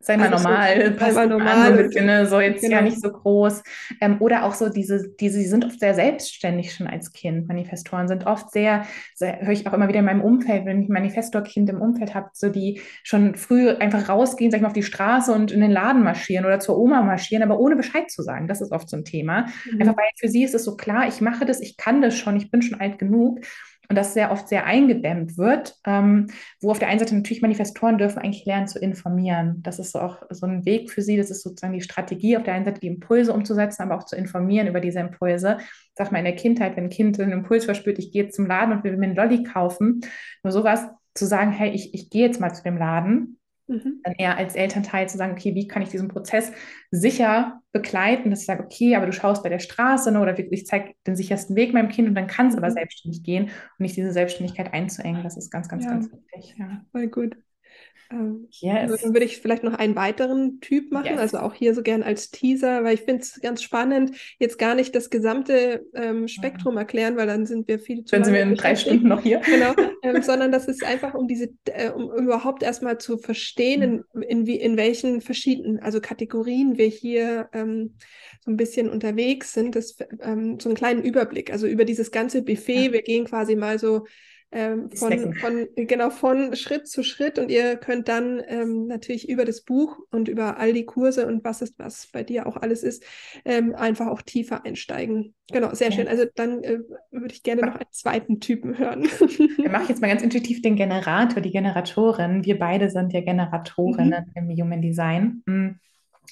[0.00, 2.26] sei mal also normal, so, sei mal normal, so, bisschen, ne?
[2.26, 2.76] so jetzt genau.
[2.76, 3.62] ja nicht so groß.
[4.00, 7.48] Ähm, oder auch so diese, diese, sie sind oft sehr selbstständig schon als Kind.
[7.48, 10.88] Manifestoren sind oft sehr, sehr höre ich auch immer wieder in meinem Umfeld, wenn ich
[10.88, 14.72] ein Manifestor-Kind im Umfeld habe, so die schon früh einfach rausgehen, sag ich mal, auf
[14.72, 18.22] die Straße und in den Laden marschieren oder zur Oma marschieren, aber ohne Bescheid zu
[18.22, 18.46] sagen.
[18.46, 19.46] Das ist oft so ein Thema.
[19.70, 19.80] Mhm.
[19.80, 22.36] Einfach weil für sie ist es so klar, ich mache das, ich kann das schon,
[22.36, 23.40] ich bin schon alt genug
[23.88, 26.26] und das sehr oft sehr eingedämmt wird, ähm,
[26.60, 29.62] wo auf der einen Seite natürlich Manifestoren dürfen eigentlich lernen zu informieren.
[29.62, 32.54] Das ist auch so ein Weg für sie, das ist sozusagen die Strategie, auf der
[32.54, 35.58] einen Seite die Impulse umzusetzen, aber auch zu informieren über diese Impulse.
[35.94, 38.74] Sag mal, in der Kindheit, wenn ein Kind einen Impuls verspürt, ich gehe zum Laden
[38.74, 40.02] und will mir einen Lolli kaufen,
[40.42, 44.00] nur sowas zu sagen, hey, ich, ich gehe jetzt mal zu dem Laden, Mhm.
[44.02, 46.52] Dann eher als Elternteil zu sagen, okay, wie kann ich diesen Prozess
[46.90, 50.66] sicher begleiten, dass ich sage, okay, aber du schaust bei der Straße ne, oder ich
[50.66, 52.74] zeige den sichersten Weg meinem Kind und dann kann es aber mhm.
[52.74, 55.22] selbstständig gehen und nicht diese Selbstständigkeit einzuengen.
[55.22, 55.90] Das ist ganz, ganz, ja.
[55.90, 56.56] ganz wichtig.
[56.58, 56.84] Ja.
[56.92, 57.36] Voll gut.
[58.10, 58.90] Ähm, yes.
[58.90, 61.18] Also dann würde ich vielleicht noch einen weiteren Typ machen, yes.
[61.18, 64.74] also auch hier so gern als Teaser, weil ich finde es ganz spannend, jetzt gar
[64.74, 66.78] nicht das gesamte ähm, Spektrum mhm.
[66.78, 69.40] erklären, weil dann sind wir viel zu Dann sind wir in drei Stunden noch hier.
[69.40, 74.04] Genau, ähm, sondern das ist einfach um diese, äh, um überhaupt erstmal zu verstehen, in,
[74.14, 74.22] mhm.
[74.22, 77.94] in, wie, in welchen verschiedenen, also Kategorien wir hier ähm,
[78.40, 82.42] so ein bisschen unterwegs sind, das, ähm, so einen kleinen Überblick, also über dieses ganze
[82.42, 82.92] Buffet, ja.
[82.92, 84.06] wir gehen quasi mal so
[84.50, 89.44] ähm, von, von, genau, von Schritt zu Schritt und ihr könnt dann ähm, natürlich über
[89.44, 92.82] das Buch und über all die Kurse und was ist, was bei dir auch alles
[92.82, 93.04] ist,
[93.44, 95.34] ähm, einfach auch tiefer einsteigen.
[95.50, 95.96] Genau, sehr ja.
[95.96, 96.08] schön.
[96.08, 96.78] Also dann äh,
[97.10, 99.04] würde ich gerne noch einen zweiten Typen hören.
[99.04, 102.44] Wir machen jetzt mal ganz intuitiv den Generator, die Generatorin.
[102.44, 104.50] Wir beide sind ja Generatorinnen mhm.
[104.50, 105.42] im Human Design.
[105.46, 105.78] Mhm.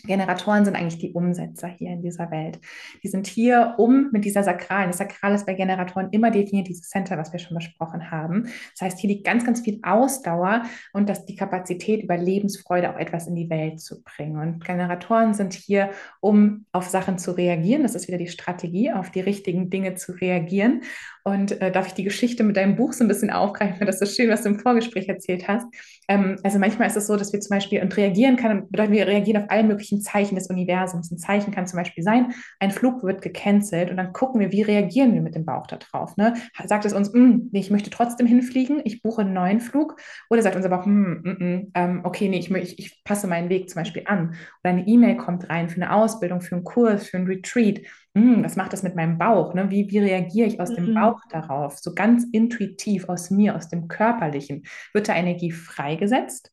[0.04, 2.58] Generatoren sind eigentlich die Umsetzer hier in dieser Welt.
[3.02, 6.90] Die sind hier, um mit dieser Sakralen, das Sakral ist bei Generatoren immer definiert, dieses
[6.90, 8.44] Center, was wir schon besprochen haben.
[8.72, 12.98] Das heißt, hier liegt ganz, ganz viel Ausdauer und dass die Kapazität, über Lebensfreude auch
[12.98, 14.38] etwas in die Welt zu bringen.
[14.38, 17.82] Und Generatoren sind hier, um auf Sachen zu reagieren.
[17.82, 20.82] Das ist wieder die Strategie, auf die richtigen Dinge zu reagieren.
[21.26, 23.84] Und äh, darf ich die Geschichte mit deinem Buch so ein bisschen aufgreifen?
[23.84, 25.66] Das ist schön, was du im Vorgespräch erzählt hast.
[26.06, 29.08] Ähm, also manchmal ist es so, dass wir zum Beispiel und reagieren können, bedeutet, wir
[29.08, 31.10] reagieren auf alle möglichen Zeichen des Universums.
[31.10, 34.62] Ein Zeichen kann zum Beispiel sein, ein Flug wird gecancelt und dann gucken wir, wie
[34.62, 36.16] reagieren wir mit dem Bauch darauf.
[36.16, 36.34] Ne?
[36.64, 39.96] Sagt es uns, mm, nee, ich möchte trotzdem hinfliegen, ich buche einen neuen Flug?
[40.30, 43.48] Oder sagt unser Bauch, mm, mm, mm ähm, okay, nee, ich, ich, ich passe meinen
[43.48, 44.36] Weg zum Beispiel an.
[44.62, 47.80] Oder eine E-Mail kommt rein für eine Ausbildung, für einen Kurs, für einen Retreat
[48.16, 49.52] hm, was macht das mit meinem Bauch?
[49.52, 49.70] Ne?
[49.70, 50.76] Wie, wie reagiere ich aus mhm.
[50.76, 51.78] dem Bauch darauf?
[51.78, 54.64] So ganz intuitiv aus mir, aus dem Körperlichen.
[54.94, 56.50] Wird da Energie freigesetzt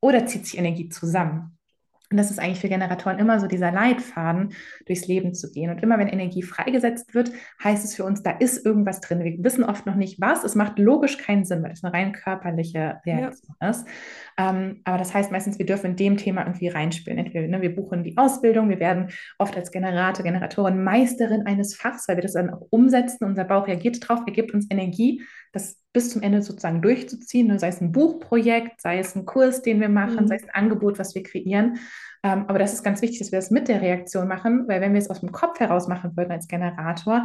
[0.00, 1.55] oder zieht sich Energie zusammen?
[2.10, 4.54] Und das ist eigentlich für Generatoren immer so dieser Leitfaden,
[4.86, 5.70] durchs Leben zu gehen.
[5.70, 9.24] Und immer wenn Energie freigesetzt wird, heißt es für uns, da ist irgendwas drin.
[9.24, 10.44] Wir wissen oft noch nicht was.
[10.44, 13.70] Es macht logisch keinen Sinn, weil es eine rein körperliche Reaktion ja.
[13.70, 13.86] ist.
[14.38, 17.18] Ähm, aber das heißt meistens, wir dürfen in dem Thema irgendwie reinspielen.
[17.18, 22.06] Entweder ne, wir buchen die Ausbildung, wir werden oft als Generator, Generatorin Meisterin eines Fachs,
[22.08, 23.24] weil wir das dann auch umsetzen.
[23.24, 27.58] Unser Bauch reagiert drauf, er gibt uns Energie, das bis zum Ende sozusagen durchzuziehen, ne?
[27.58, 30.28] sei es ein Buchprojekt, sei es ein Kurs, den wir machen, mhm.
[30.28, 31.78] sei es ein Angebot, was wir kreieren.
[32.22, 34.92] Ähm, aber das ist ganz wichtig, dass wir das mit der Reaktion machen, weil wenn
[34.92, 37.24] wir es aus dem Kopf heraus machen würden als Generator,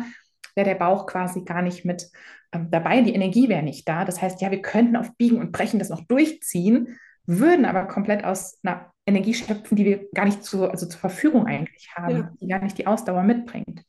[0.55, 2.09] wäre der Bauch quasi gar nicht mit
[2.53, 4.05] ähm, dabei, die Energie wäre nicht da.
[4.05, 8.23] Das heißt, ja, wir könnten auf Biegen und Brechen das noch durchziehen, würden aber komplett
[8.23, 12.33] aus einer Energie schöpfen, die wir gar nicht zu, also zur Verfügung eigentlich haben, ja.
[12.39, 13.83] die gar nicht die Ausdauer mitbringt.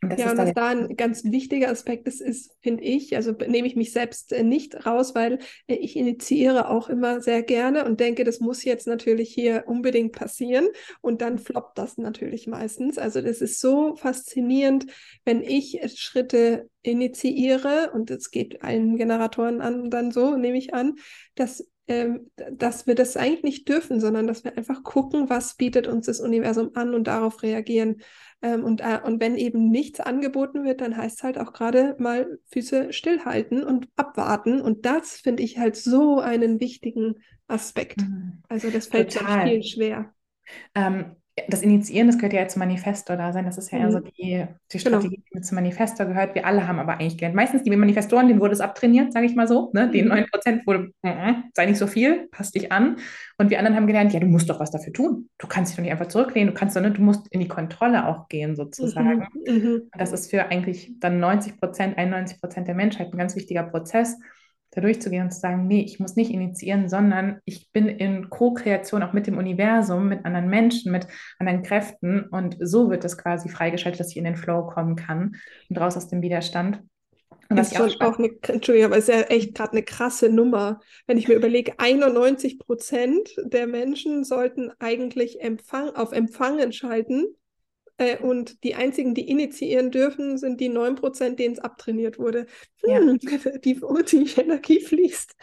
[0.00, 3.66] Und ja, und was da ein ganz wichtiger Aspekt ist, ist, finde ich, also nehme
[3.66, 7.98] ich mich selbst äh, nicht raus, weil äh, ich initiiere auch immer sehr gerne und
[7.98, 10.68] denke, das muss jetzt natürlich hier unbedingt passieren
[11.00, 12.96] und dann floppt das natürlich meistens.
[12.96, 14.86] Also das ist so faszinierend,
[15.24, 20.94] wenn ich Schritte initiiere und es geht allen Generatoren an, dann so, nehme ich an,
[21.34, 25.86] dass ähm, dass wir das eigentlich nicht dürfen, sondern dass wir einfach gucken, was bietet
[25.86, 28.02] uns das Universum an und darauf reagieren.
[28.40, 31.96] Ähm, und, äh, und wenn eben nichts angeboten wird, dann heißt es halt auch gerade
[31.98, 34.60] mal Füße stillhalten und abwarten.
[34.60, 37.16] Und das finde ich halt so einen wichtigen
[37.48, 38.00] Aspekt.
[38.00, 38.42] Mhm.
[38.48, 39.48] Also das fällt Total.
[39.48, 40.14] viel schwer.
[40.74, 41.16] Ähm,
[41.48, 43.44] das Initiieren, das gehört ja zum Manifesto da sein.
[43.44, 43.84] Das ist ja mhm.
[43.84, 44.04] eher so mhm.
[44.04, 44.12] die,
[44.72, 44.98] die genau.
[44.98, 45.26] Strategie, genau.
[45.34, 46.34] die zum Manifesto gehört.
[46.34, 47.36] Wir alle haben aber eigentlich gelernt.
[47.36, 49.70] Meistens die Manifestoren, denen wurde es abtrainiert, sage ich mal so.
[49.74, 49.90] Ne?
[49.90, 50.60] Den 9% mhm.
[50.66, 52.96] wurde, mm -mm, sei nicht so viel, passt dich an.
[53.38, 55.28] Und wir anderen haben gelernt, ja, du musst doch was dafür tun.
[55.38, 57.48] Du kannst dich doch nicht einfach zurücklehnen, du kannst doch, ne, du musst in die
[57.48, 59.26] Kontrolle auch gehen, sozusagen.
[59.46, 59.54] Mhm.
[59.54, 59.82] Mhm.
[59.96, 64.16] Das ist für eigentlich dann 90% 91% der Menschheit ein ganz wichtiger Prozess
[64.70, 69.02] da durchzugehen und zu sagen, nee, ich muss nicht initiieren, sondern ich bin in Co-Kreation
[69.02, 71.06] auch mit dem Universum, mit anderen Menschen, mit
[71.38, 75.36] anderen Kräften und so wird es quasi freigeschaltet, dass ich in den Flow kommen kann
[75.68, 76.82] und raus aus dem Widerstand.
[77.50, 80.28] Und das ist schon auch, auch eine, Entschuldigung, aber ist ja echt gerade eine krasse
[80.28, 80.80] Nummer.
[81.06, 87.24] Wenn ich mir überlege, 91 Prozent der Menschen sollten eigentlich Empfang, auf Empfangen schalten
[87.98, 92.46] äh, und die einzigen, die initiieren dürfen, sind die 9%, denen es abtrainiert wurde.
[92.84, 93.00] Hm, ja.
[93.64, 93.80] die,
[94.10, 95.34] die Energie fließt.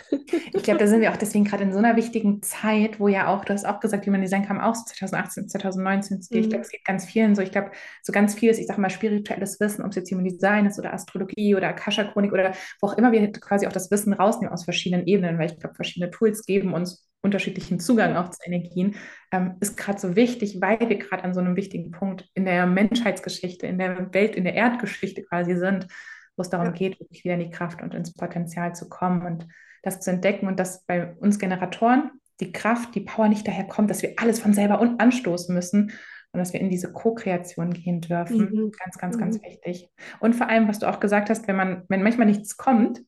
[0.53, 3.28] Ich glaube, da sind wir auch deswegen gerade in so einer wichtigen Zeit, wo ja
[3.28, 6.38] auch, du hast auch gesagt, Human Design kam auch so 2018, 2019 zu dir.
[6.38, 6.43] Mhm.
[6.43, 7.41] Ich glaube, es geht ganz vielen so.
[7.41, 10.66] Ich glaube, so ganz vieles, ich sage mal, spirituelles Wissen, ob es jetzt Human Design
[10.66, 14.53] ist oder Astrologie oder Akasha-Chronik oder wo auch immer wir quasi auch das Wissen rausnehmen
[14.53, 18.95] aus verschiedenen Ebenen, weil ich glaube, verschiedene Tools geben uns unterschiedlichen Zugang auch zu Energien,
[19.32, 22.68] ähm, ist gerade so wichtig, weil wir gerade an so einem wichtigen Punkt in der
[22.68, 25.88] Menschheitsgeschichte, in der Welt, in der Erdgeschichte quasi sind,
[26.38, 29.47] wo es darum geht, wirklich wieder in die Kraft und ins Potenzial zu kommen und
[29.82, 33.89] das zu entdecken und dass bei uns Generatoren die Kraft, die Power nicht daher kommt,
[33.89, 35.91] dass wir alles von selber anstoßen müssen
[36.32, 38.51] und dass wir in diese Co-Kreation gehen dürfen.
[38.51, 38.72] Mhm.
[38.78, 39.22] Ganz, ganz, mhm.
[39.22, 39.89] ganz wichtig.
[40.20, 43.01] Und vor allem, was du auch gesagt hast, wenn man, wenn manchmal nichts kommt,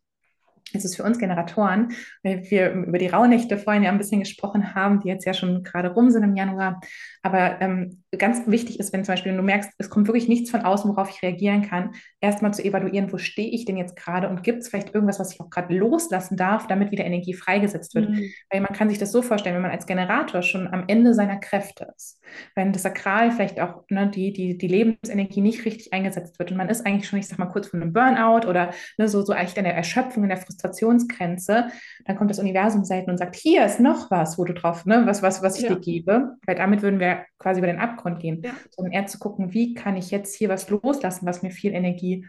[0.74, 1.94] ist es für uns Generatoren,
[2.24, 5.64] weil wir über die Rauhnächte vorhin ja ein bisschen gesprochen haben, die jetzt ja schon
[5.64, 6.80] gerade rum sind im Januar.
[7.24, 10.62] Aber ähm, ganz wichtig ist, wenn zum Beispiel du merkst, es kommt wirklich nichts von
[10.62, 11.92] außen, worauf ich reagieren kann,
[12.22, 15.34] erstmal zu evaluieren, wo stehe ich denn jetzt gerade und gibt es vielleicht irgendwas, was
[15.34, 18.10] ich auch gerade loslassen darf, damit wieder Energie freigesetzt wird.
[18.10, 18.32] Mhm.
[18.50, 21.38] Weil man kann sich das so vorstellen, wenn man als Generator schon am Ende seiner
[21.38, 22.22] Kräfte ist,
[22.56, 26.58] wenn das Sakral vielleicht auch ne, die, die, die Lebensenergie nicht richtig eingesetzt wird und
[26.58, 29.34] man ist eigentlich schon, ich sag mal, kurz vor einem Burnout oder ne, so, so
[29.34, 31.68] eigentlich in der Erschöpfung, in der Frustration, Frustrationsgrenze,
[32.06, 35.04] dann kommt das Universum selten und sagt, hier ist noch was, wo du drauf, ne,
[35.06, 35.76] was, was, was ich ja.
[35.76, 38.52] dir gebe, weil damit würden wir quasi über den Abgrund gehen, ja.
[38.72, 42.26] sondern eher zu gucken, wie kann ich jetzt hier was loslassen, was mir viel Energie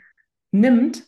[0.51, 1.05] nimmt,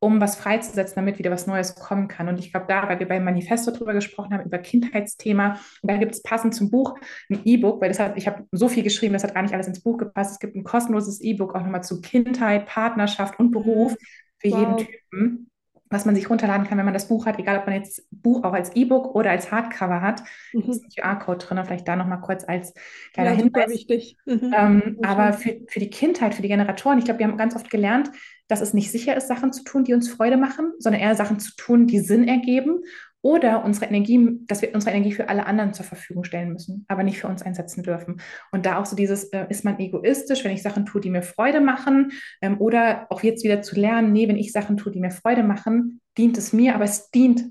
[0.00, 2.28] um was freizusetzen, damit wieder was Neues kommen kann.
[2.28, 5.96] Und ich glaube, da, weil wir beim Manifesto drüber gesprochen haben, über Kindheitsthema, und da
[5.96, 6.98] gibt es passend zum Buch
[7.30, 9.68] ein E-Book, weil das hat, ich habe so viel geschrieben, das hat gar nicht alles
[9.68, 10.32] ins Buch gepasst.
[10.32, 13.94] Es gibt ein kostenloses E-Book auch nochmal zu Kindheit, Partnerschaft und Beruf
[14.38, 14.58] für wow.
[14.58, 15.50] jeden Typen
[15.92, 18.42] was man sich runterladen kann, wenn man das Buch hat, egal ob man jetzt Buch
[18.44, 20.22] auch als E-Book oder als Hardcover hat.
[20.52, 20.70] Mhm.
[20.70, 22.74] ist ein QR-Code drin, vielleicht da nochmal kurz als
[23.12, 23.70] kleiner ja, Hinweis.
[23.70, 24.16] wichtig.
[24.24, 24.54] Mhm.
[24.56, 27.70] Ähm, aber für, für die Kindheit, für die Generatoren, ich glaube, wir haben ganz oft
[27.70, 28.10] gelernt,
[28.48, 31.38] dass es nicht sicher ist, Sachen zu tun, die uns Freude machen, sondern eher Sachen
[31.38, 32.82] zu tun, die Sinn ergeben
[33.22, 37.04] oder unsere Energie, dass wir unsere Energie für alle anderen zur Verfügung stellen müssen, aber
[37.04, 38.20] nicht für uns einsetzen dürfen.
[38.50, 41.22] Und da auch so dieses, äh, ist man egoistisch, wenn ich Sachen tue, die mir
[41.22, 42.12] Freude machen,
[42.42, 45.44] ähm, oder auch jetzt wieder zu lernen, nee, wenn ich Sachen tue, die mir Freude
[45.44, 47.44] machen, dient es mir, aber es dient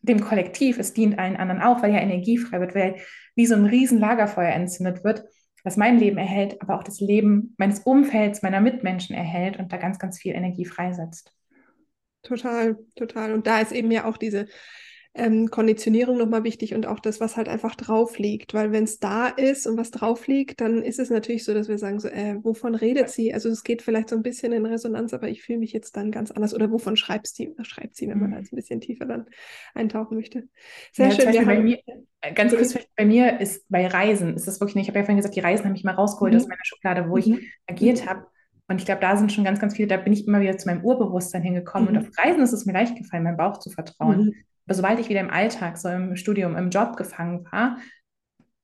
[0.00, 2.96] dem Kollektiv, es dient allen anderen auch, weil ja Energie frei wird, weil
[3.34, 5.24] wie so ein riesen Lagerfeuer entzündet wird,
[5.64, 9.76] was mein Leben erhält, aber auch das Leben meines Umfelds, meiner Mitmenschen erhält und da
[9.78, 11.32] ganz, ganz viel Energie freisetzt.
[12.22, 13.32] Total, total.
[13.32, 14.46] Und da ist eben ja auch diese
[15.16, 18.54] ähm, Konditionierung nochmal wichtig und auch das, was halt einfach drauf liegt.
[18.54, 21.68] Weil wenn es da ist und was drauf liegt, dann ist es natürlich so, dass
[21.68, 23.32] wir sagen, so, äh, wovon redet sie?
[23.34, 26.10] Also es geht vielleicht so ein bisschen in Resonanz, aber ich fühle mich jetzt dann
[26.10, 26.54] ganz anders.
[26.54, 28.36] Oder wovon schreibt sie, schreibt sie, wenn man mhm.
[28.36, 29.26] jetzt ein bisschen tiefer dann
[29.74, 30.48] eintauchen möchte.
[30.92, 31.32] Sehr ja, schön.
[31.32, 31.80] Wir haben, mir,
[32.20, 35.04] äh, ganz kurz, bei mir ist bei Reisen, ist das wirklich nicht, ich habe ja
[35.04, 36.40] vorhin gesagt, die Reisen haben mich mal rausgeholt mhm.
[36.40, 37.18] aus meiner Schublade, wo mhm.
[37.18, 38.08] ich agiert mhm.
[38.08, 38.26] habe.
[38.68, 40.68] Und ich glaube, da sind schon ganz, ganz viele, da bin ich immer wieder zu
[40.68, 41.88] meinem Urbewusstsein hingekommen.
[41.88, 42.00] Und mhm.
[42.00, 44.26] auf Reisen ist es mir leicht gefallen, meinem Bauch zu vertrauen.
[44.26, 44.34] Mhm.
[44.66, 47.78] Aber sobald ich wieder im Alltag, so im Studium, im Job gefangen war,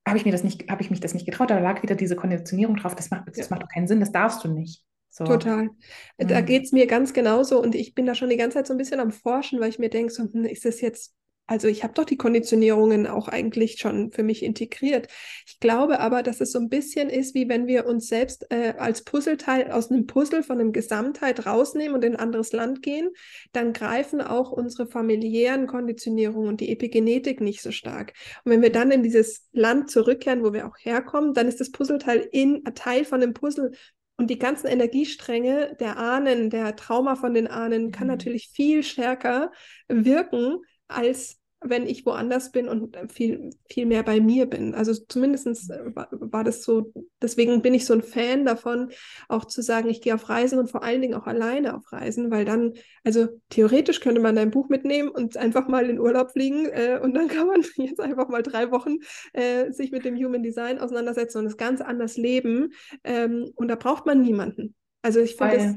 [0.05, 1.49] habe ich mir das nicht, habe ich mich das nicht getraut.
[1.49, 2.95] Da lag wieder diese Konditionierung drauf.
[2.95, 4.01] Das macht, das macht doch keinen Sinn.
[4.01, 4.83] Das darfst du nicht.
[5.09, 5.23] So.
[5.25, 5.69] Total.
[6.17, 6.45] Da mhm.
[6.45, 8.79] geht es mir ganz genauso und ich bin da schon die ganze Zeit so ein
[8.79, 11.13] bisschen am Forschen, weil ich mir denke, so, hm, ist das jetzt
[11.45, 15.07] also ich habe doch die Konditionierungen auch eigentlich schon für mich integriert.
[15.45, 18.75] Ich glaube aber, dass es so ein bisschen ist, wie wenn wir uns selbst äh,
[18.77, 23.09] als Puzzleteil aus einem Puzzle von einem Gesamtheit rausnehmen und in ein anderes Land gehen,
[23.51, 28.13] dann greifen auch unsere familiären Konditionierungen und die Epigenetik nicht so stark.
[28.45, 31.71] Und wenn wir dann in dieses Land zurückkehren, wo wir auch herkommen, dann ist das
[31.71, 33.71] Puzzleteil in Teil von dem Puzzle
[34.15, 38.13] und die ganzen Energiestränge der Ahnen, der Trauma von den Ahnen, kann mhm.
[38.13, 39.51] natürlich viel stärker
[39.89, 44.75] wirken, als wenn ich woanders bin und viel, viel mehr bei mir bin.
[44.75, 48.91] Also zumindest äh, war, war, das so, deswegen bin ich so ein Fan davon,
[49.29, 52.31] auch zu sagen, ich gehe auf Reisen und vor allen Dingen auch alleine auf Reisen,
[52.31, 52.73] weil dann,
[53.03, 57.13] also theoretisch könnte man dein Buch mitnehmen und einfach mal in Urlaub fliegen äh, und
[57.13, 58.97] dann kann man jetzt einfach mal drei Wochen
[59.33, 62.73] äh, sich mit dem Human Design auseinandersetzen und es ganz anders leben.
[63.03, 64.75] Ähm, und da braucht man niemanden.
[65.01, 65.75] Also ich finde das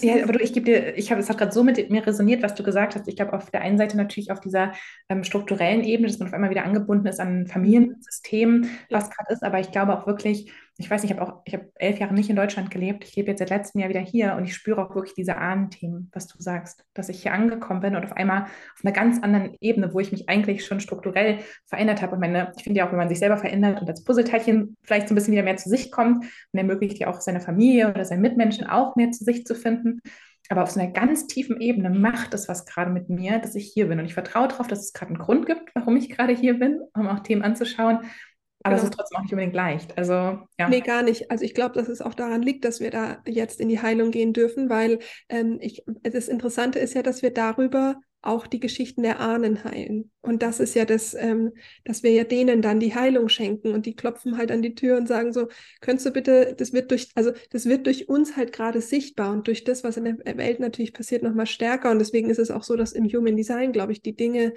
[0.00, 2.42] ja, aber du, ich gebe dir, ich habe, es hat gerade so mit mir resoniert,
[2.42, 3.08] was du gesagt hast.
[3.08, 4.72] Ich glaube, auf der einen Seite natürlich auf dieser
[5.08, 9.32] ähm, strukturellen Ebene, dass man auf einmal wieder angebunden ist an ein Familiensystem, was gerade
[9.32, 11.98] ist, aber ich glaube auch wirklich, ich weiß nicht, ich habe auch, ich habe elf
[11.98, 13.04] Jahre nicht in Deutschland gelebt.
[13.04, 16.08] Ich lebe jetzt seit letztem Jahr wieder hier und ich spüre auch wirklich diese Ahnenthemen,
[16.12, 19.56] was du sagst, dass ich hier angekommen bin und auf einmal auf einer ganz anderen
[19.60, 22.14] Ebene, wo ich mich eigentlich schon strukturell verändert habe.
[22.14, 25.08] Und meine, ich finde ja auch, wenn man sich selber verändert und als Puzzleteilchen vielleicht
[25.08, 28.04] so ein bisschen wieder mehr zu sich kommt, dann ermöglicht ja auch seine Familie oder
[28.04, 30.00] seinen Mitmenschen auch mehr zu sich zu finden.
[30.48, 33.70] Aber auf so einer ganz tiefen Ebene macht es was gerade mit mir, dass ich
[33.72, 33.98] hier bin.
[33.98, 36.80] Und ich vertraue darauf, dass es gerade einen Grund gibt, warum ich gerade hier bin,
[36.94, 37.98] um auch Themen anzuschauen.
[38.62, 38.84] Aber genau.
[38.86, 39.96] es ist trotzdem auch nicht unbedingt leicht.
[39.96, 40.68] Also, ja.
[40.68, 41.30] Nee, gar nicht.
[41.30, 44.10] Also ich glaube, dass es auch daran liegt, dass wir da jetzt in die Heilung
[44.10, 44.98] gehen dürfen, weil
[45.28, 50.10] ähm, ich, das Interessante ist ja, dass wir darüber auch die Geschichten der Ahnen heilen.
[50.22, 51.52] Und das ist ja das, ähm,
[51.84, 54.96] dass wir ja denen dann die Heilung schenken und die klopfen halt an die Tür
[54.96, 55.48] und sagen so,
[55.80, 59.46] könntest du bitte, das wird durch, also das wird durch uns halt gerade sichtbar und
[59.46, 61.92] durch das, was in der Welt natürlich passiert, nochmal stärker.
[61.92, 64.52] Und deswegen ist es auch so, dass im Human Design, glaube ich, die Dinge,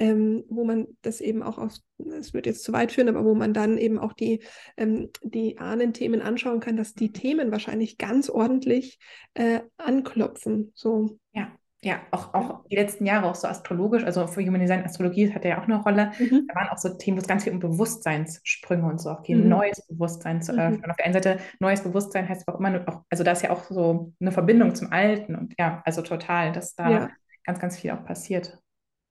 [0.00, 1.74] ähm, wo man das eben auch auf,
[2.18, 4.42] es wird jetzt zu weit führen, aber wo man dann eben auch die,
[4.78, 8.98] ähm, die Ahnenthemen anschauen kann, dass die Themen wahrscheinlich ganz ordentlich
[9.34, 10.72] äh, anklopfen.
[10.74, 11.18] So.
[11.32, 11.52] Ja.
[11.82, 15.46] Ja, auch, auch die letzten Jahre auch so astrologisch, also für Human Design Astrologie hat
[15.46, 16.12] ja auch eine Rolle.
[16.18, 16.46] Mhm.
[16.46, 19.38] Da waren auch so Themen, wo es ganz viel um Bewusstseinssprünge und so auch geht,
[19.38, 19.48] mhm.
[19.48, 20.82] neues Bewusstsein zu öffnen.
[20.84, 20.90] Mhm.
[20.90, 23.64] Auf der einen Seite, neues Bewusstsein heißt auch immer auch, also da ist ja auch
[23.64, 27.10] so eine Verbindung zum Alten und ja, also total, dass da ja.
[27.44, 28.60] ganz, ganz viel auch passiert.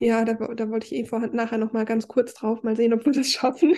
[0.01, 2.93] Ja, da, da wollte ich eh vorhin nachher noch mal ganz kurz drauf, mal sehen,
[2.93, 3.75] ob wir das schaffen.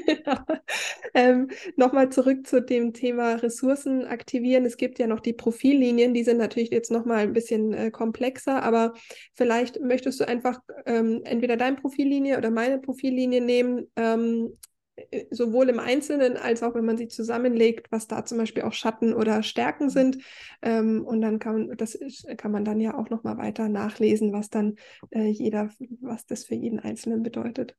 [1.15, 4.63] ähm, Nochmal zurück zu dem Thema Ressourcen aktivieren.
[4.65, 7.89] Es gibt ja noch die Profillinien, die sind natürlich jetzt noch mal ein bisschen äh,
[7.89, 8.93] komplexer, aber
[9.33, 14.70] vielleicht möchtest du einfach ähm, entweder deine Profillinie oder meine Profillinie nehmen ähm, äh,
[15.31, 19.13] sowohl im Einzelnen als auch wenn man sie zusammenlegt, was da zum Beispiel auch Schatten
[19.13, 19.89] oder Stärken mhm.
[19.89, 20.17] sind.
[20.61, 21.97] Ähm, und dann kann, das
[22.37, 24.75] kann man dann ja auch nochmal weiter nachlesen, was dann
[25.11, 25.69] äh, jeder,
[26.01, 27.75] was das für jeden Einzelnen bedeutet.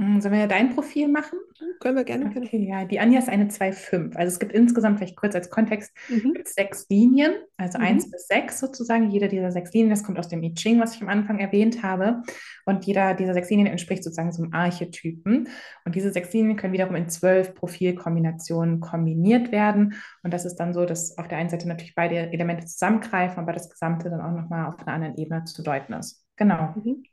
[0.00, 1.38] Mm, sollen wir ja dein Profil machen?
[1.78, 2.26] Können wir gerne.
[2.26, 2.66] Okay, können.
[2.66, 2.86] ja.
[2.86, 4.16] Die Anja ist eine 2,5.
[4.16, 6.32] Also es gibt insgesamt, vielleicht kurz als Kontext, mhm.
[6.42, 7.84] sechs Linien, also mhm.
[7.84, 9.10] eins bis sechs sozusagen.
[9.10, 11.82] Jeder dieser sechs Linien, das kommt aus dem I Ching, was ich am Anfang erwähnt
[11.82, 12.22] habe.
[12.64, 15.48] Und jeder dieser sechs Linien entspricht sozusagen so einem Archetypen.
[15.84, 19.96] Und diese sechs Linien können wiederum in zwölf Profilkombinationen kombiniert werden.
[20.22, 23.52] Und das ist dann so, dass auf der einen Seite natürlich beide Elemente zusammengreifen, aber
[23.52, 26.24] das Gesamte dann auch nochmal auf einer anderen Ebene zu deuten ist.
[26.36, 26.74] Genau.
[26.82, 27.04] Mhm.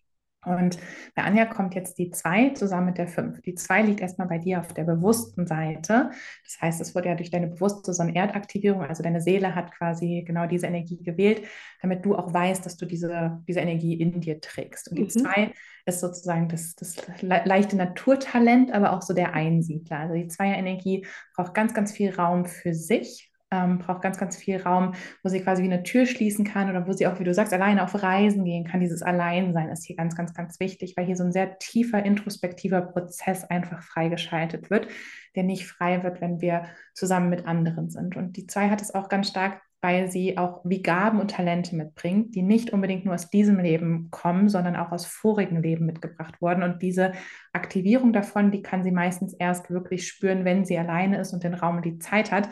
[0.48, 0.78] Und
[1.16, 3.42] bei Anja kommt jetzt die 2 zusammen mit der 5.
[3.42, 6.12] Die 2 liegt erstmal bei dir auf der bewussten Seite.
[6.44, 10.48] Das heißt, es wurde ja durch deine bewusste Sonnenerdaktivierung, also deine Seele hat quasi genau
[10.48, 11.44] diese Energie gewählt,
[11.82, 14.90] damit du auch weißt, dass du diese, diese Energie in dir trägst.
[14.90, 15.52] Und die 2 mhm.
[15.86, 20.00] ist sozusagen das, das leichte Naturtalent, aber auch so der Einsiedler.
[20.00, 24.62] Also die Zweier-Energie braucht ganz, ganz viel Raum für sich ähm, braucht ganz, ganz viel
[24.62, 24.94] Raum,
[25.24, 27.54] wo sie quasi wie eine Tür schließen kann oder wo sie auch, wie du sagst,
[27.54, 28.80] alleine auf Reisen gehen kann.
[28.80, 32.82] Dieses Alleinsein ist hier ganz, ganz, ganz wichtig, weil hier so ein sehr tiefer, introspektiver
[32.82, 34.88] Prozess einfach freigeschaltet wird,
[35.36, 38.18] der nicht frei wird, wenn wir zusammen mit anderen sind.
[38.18, 41.76] Und die zwei hat es auch ganz stark weil sie auch wie Gaben und Talente
[41.76, 46.42] mitbringt, die nicht unbedingt nur aus diesem Leben kommen, sondern auch aus vorigen Leben mitgebracht
[46.42, 46.64] wurden.
[46.64, 47.12] Und diese
[47.54, 51.54] Aktivierung davon, die kann sie meistens erst wirklich spüren, wenn sie alleine ist und den
[51.54, 52.50] Raum und die Zeit hat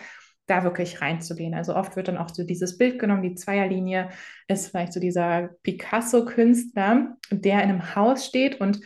[0.48, 1.54] da wirklich reinzugehen.
[1.54, 4.10] Also oft wird dann auch so dieses Bild genommen, die Zweierlinie
[4.48, 8.80] ist vielleicht so dieser Picasso-Künstler, der in einem Haus steht und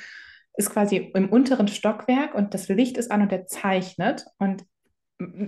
[0.55, 4.65] ist quasi im unteren Stockwerk und das Licht ist an und der zeichnet und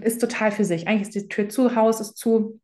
[0.01, 0.87] ist total für sich.
[0.87, 2.59] Eigentlich ist die Tür zu, Haus ist zu,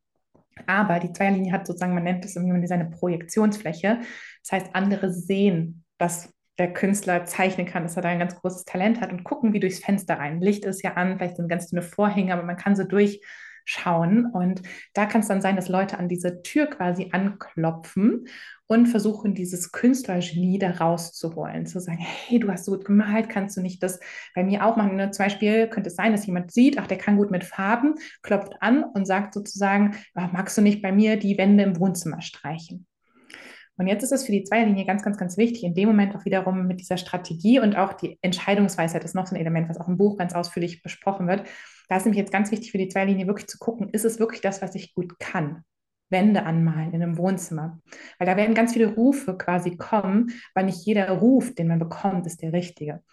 [0.65, 3.99] aber die Zweierlinie hat sozusagen, man nennt es irgendwie seine Projektionsfläche.
[4.43, 8.65] Das heißt, andere sehen, was der Künstler zeichnen kann, dass er da ein ganz großes
[8.65, 10.41] Talent hat und gucken wie durchs Fenster rein.
[10.41, 14.25] Licht ist ja an, vielleicht sind ganz dünne Vorhänge, aber man kann so durchschauen.
[14.25, 18.25] Und da kann es dann sein, dass Leute an diese Tür quasi anklopfen
[18.65, 21.67] und versuchen, dieses künstlerische Genie da rauszuholen.
[21.67, 23.99] Zu sagen, hey, du hast so gut gemalt, kannst du nicht das
[24.33, 24.95] bei mir auch machen?
[24.95, 25.11] Ne?
[25.11, 28.55] Zum Beispiel könnte es sein, dass jemand sieht, ach, der kann gut mit Farben, klopft
[28.61, 32.86] an und sagt sozusagen, ach, magst du nicht bei mir die Wände im Wohnzimmer streichen?
[33.77, 36.25] Und jetzt ist es für die Zweierlinie ganz, ganz, ganz wichtig, in dem Moment auch
[36.25, 39.87] wiederum mit dieser Strategie und auch die Entscheidungsweisheit ist noch so ein Element, was auch
[39.87, 41.43] im Buch ganz ausführlich besprochen wird.
[41.87, 44.41] Da ist nämlich jetzt ganz wichtig für die Zweierlinie wirklich zu gucken, ist es wirklich
[44.41, 45.63] das, was ich gut kann?
[46.09, 47.79] Wände anmalen in einem Wohnzimmer.
[48.17, 52.25] Weil da werden ganz viele Rufe quasi kommen, weil nicht jeder Ruf, den man bekommt,
[52.25, 53.03] ist der richtige.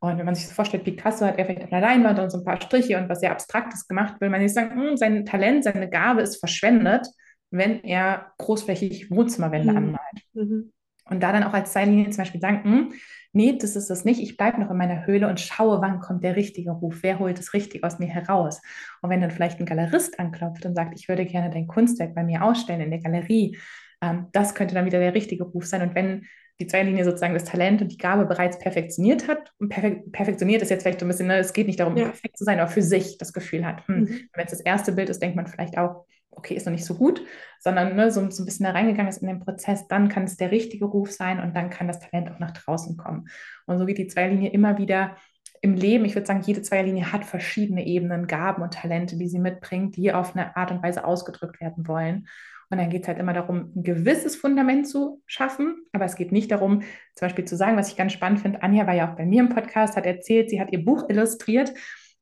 [0.00, 2.44] Und wenn man sich das vorstellt, Picasso hat er vielleicht auf Leinwand und so ein
[2.44, 5.88] paar Striche und was sehr Abstraktes gemacht, will man nicht sagen, hm, sein Talent, seine
[5.88, 7.06] Gabe ist verschwendet,
[7.50, 9.76] wenn er großflächig Wohnzimmerwände mhm.
[9.76, 10.22] anmalt.
[10.34, 10.72] Mhm.
[11.08, 12.92] Und da dann auch als Zeitlinie zum Beispiel sagen, hm,
[13.32, 16.24] nee, das ist das nicht, ich bleibe noch in meiner Höhle und schaue, wann kommt
[16.24, 18.60] der richtige Ruf, wer holt es richtig aus mir heraus.
[19.02, 22.24] Und wenn dann vielleicht ein Galerist anklopft und sagt, ich würde gerne dein Kunstwerk bei
[22.24, 23.56] mir ausstellen in der Galerie,
[24.02, 25.82] ähm, das könnte dann wieder der richtige Ruf sein.
[25.82, 26.26] Und wenn
[26.58, 30.70] die Zweierlinie sozusagen das Talent und die Gabe bereits perfektioniert hat, und perfek perfektioniert ist
[30.70, 32.06] jetzt vielleicht so ein bisschen, ne, es geht nicht darum, ja.
[32.06, 33.86] perfekt zu sein, aber für sich das Gefühl hat.
[33.86, 34.20] Hm, mhm.
[34.32, 36.94] Wenn es das erste Bild ist, denkt man vielleicht auch, okay, ist noch nicht so
[36.94, 37.22] gut,
[37.58, 40.36] sondern ne, so, so, ein bisschen da reingegangen ist in den Prozess, dann kann es
[40.36, 43.28] der richtige Ruf sein und dann kann das Talent auch nach draußen kommen.
[43.66, 45.16] Und so wie die Zweierlinie immer wieder
[45.62, 49.38] im Leben, ich würde sagen, jede Zweierlinie hat verschiedene Ebenen, Gaben und Talente, die sie
[49.38, 52.28] mitbringt, die auf eine Art und Weise ausgedrückt werden wollen.
[52.68, 55.84] Und dann geht es halt immer darum, ein gewisses Fundament zu schaffen.
[55.92, 56.80] Aber es geht nicht darum,
[57.14, 58.62] zum Beispiel zu sagen, was ich ganz spannend finde.
[58.62, 61.72] Anja war ja auch bei mir im Podcast, hat erzählt, sie hat ihr Buch illustriert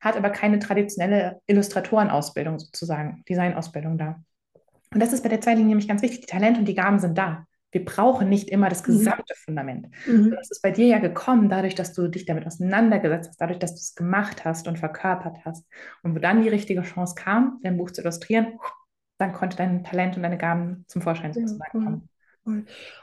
[0.04, 4.22] hat aber keine traditionelle Illustratorenausbildung sozusagen, Designausbildung da.
[4.92, 6.20] Und das ist bei der Zweitlinie nämlich ganz wichtig.
[6.20, 7.46] Die Talente und die Gaben sind da.
[7.72, 8.92] Wir brauchen nicht immer das mhm.
[8.92, 9.44] gesamte mhm.
[9.44, 9.88] Fundament.
[10.06, 10.30] Mhm.
[10.30, 13.72] Das ist bei dir ja gekommen, dadurch, dass du dich damit auseinandergesetzt hast, dadurch, dass
[13.72, 15.66] du es gemacht hast und verkörpert hast.
[16.02, 18.58] Und wo dann die richtige Chance kam, dein Buch zu illustrieren,
[19.18, 22.08] dann konnte dein Talent und deine Gaben zum Vorschein sozusagen kommen.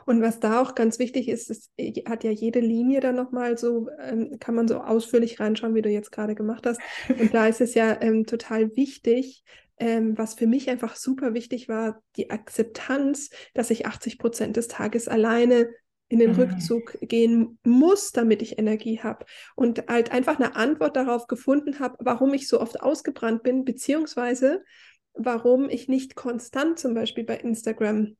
[0.05, 1.71] Und was da auch ganz wichtig ist, es
[2.07, 5.89] hat ja jede Linie dann nochmal so, ähm, kann man so ausführlich reinschauen, wie du
[5.89, 6.79] jetzt gerade gemacht hast.
[7.09, 9.43] Und da ist es ja ähm, total wichtig,
[9.77, 14.67] ähm, was für mich einfach super wichtig war, die Akzeptanz, dass ich 80 Prozent des
[14.67, 15.69] Tages alleine
[16.07, 16.39] in den mhm.
[16.39, 19.25] Rückzug gehen muss, damit ich Energie habe.
[19.55, 24.63] Und halt einfach eine Antwort darauf gefunden habe, warum ich so oft ausgebrannt bin, beziehungsweise
[25.13, 28.17] warum ich nicht konstant zum Beispiel bei Instagram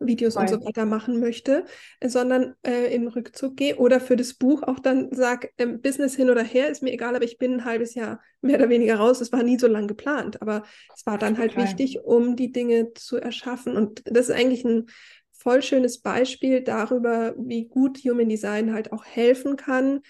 [0.00, 1.64] Videos und so weiter machen möchte,
[2.02, 6.30] sondern äh, in Rückzug gehe oder für das Buch auch dann sage, ähm, Business hin
[6.30, 9.20] oder her, ist mir egal, aber ich bin ein halbes Jahr mehr oder weniger raus.
[9.20, 10.64] Es war nie so lang geplant, aber
[10.94, 13.76] es war dann halt wichtig, um die Dinge zu erschaffen.
[13.76, 14.86] Und das ist eigentlich ein
[15.32, 20.00] voll schönes Beispiel darüber, wie gut Human Design halt auch helfen kann,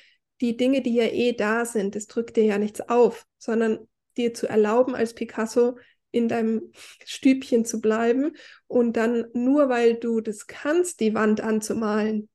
[0.41, 4.35] die Dinge, die ja eh da sind, das drückt dir ja nichts auf, sondern dir
[4.35, 5.77] zu erlauben, als Picasso
[6.15, 6.71] in deinem
[7.05, 8.33] Stübchen zu bleiben
[8.67, 12.29] und dann nur weil du das kannst, die Wand anzumalen,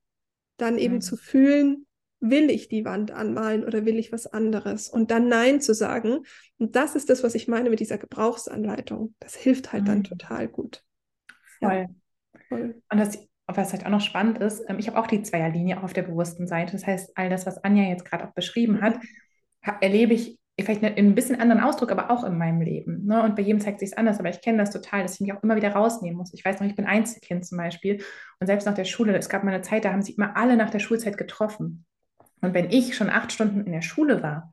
[0.56, 1.00] dann eben mhm.
[1.00, 1.86] zu fühlen,
[2.20, 4.88] will ich die Wand anmalen oder will ich was anderes?
[4.88, 6.24] Und dann Nein zu sagen.
[6.58, 9.14] Und das ist das, was ich meine mit dieser Gebrauchsanleitung.
[9.20, 9.86] Das hilft halt mhm.
[9.86, 10.84] dann total gut.
[11.58, 11.72] Voll.
[11.72, 11.86] Ja.
[12.48, 12.82] Voll.
[12.90, 15.94] Und das, was halt auch noch spannend ist, ähm, ich habe auch die Zweierlinie auf
[15.94, 16.72] der bewussten Seite.
[16.72, 19.72] Das heißt, all das, was Anja jetzt gerade auch beschrieben hat, mhm.
[19.80, 23.06] erlebe ich vielleicht in ein bisschen anderen Ausdruck, aber auch in meinem Leben.
[23.06, 23.22] Ne?
[23.22, 25.32] Und bei jedem zeigt sich es anders, aber ich kenne das total, dass ich mich
[25.32, 26.32] auch immer wieder rausnehmen muss.
[26.34, 28.02] Ich weiß noch, ich bin Einzelkind zum Beispiel
[28.38, 30.56] und selbst nach der Schule, es gab mal eine Zeit, da haben sich immer alle
[30.56, 31.84] nach der Schulzeit getroffen.
[32.40, 34.50] Und wenn ich schon acht Stunden in der Schule war,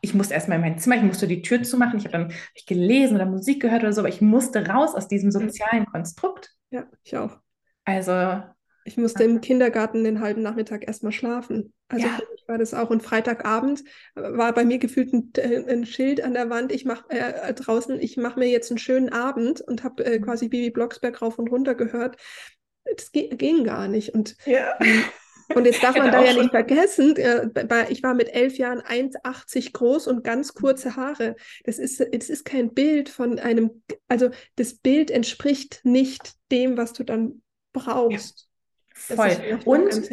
[0.00, 2.66] ich musste erstmal in mein Zimmer, ich musste die Tür zumachen, ich habe dann ich
[2.66, 6.50] gelesen oder Musik gehört oder so, aber ich musste raus aus diesem sozialen Konstrukt.
[6.70, 7.38] Ja, ich auch.
[7.84, 8.42] Also
[8.84, 11.73] ich musste im Kindergarten den halben Nachmittag erstmal schlafen.
[11.88, 12.18] Also ja.
[12.46, 12.90] war das auch.
[12.90, 16.72] Und Freitagabend war bei mir gefühlt ein, äh, ein Schild an der Wand.
[16.72, 20.24] Ich mache äh, draußen, ich mache mir jetzt einen schönen Abend und habe äh, mhm.
[20.24, 22.16] quasi Bibi Blocksberg rauf und runter gehört.
[22.96, 24.14] Das ging gar nicht.
[24.14, 24.78] Und, ja.
[24.80, 25.04] Ähm,
[25.54, 27.48] und jetzt darf man da ja nicht vergessen, äh,
[27.90, 31.36] ich war mit elf Jahren 1,80 groß und ganz kurze Haare.
[31.64, 36.94] Das ist, das ist kein Bild von einem, also das Bild entspricht nicht dem, was
[36.94, 38.48] du dann brauchst.
[39.08, 39.16] Ja.
[39.16, 39.60] Voll.
[39.64, 40.08] Und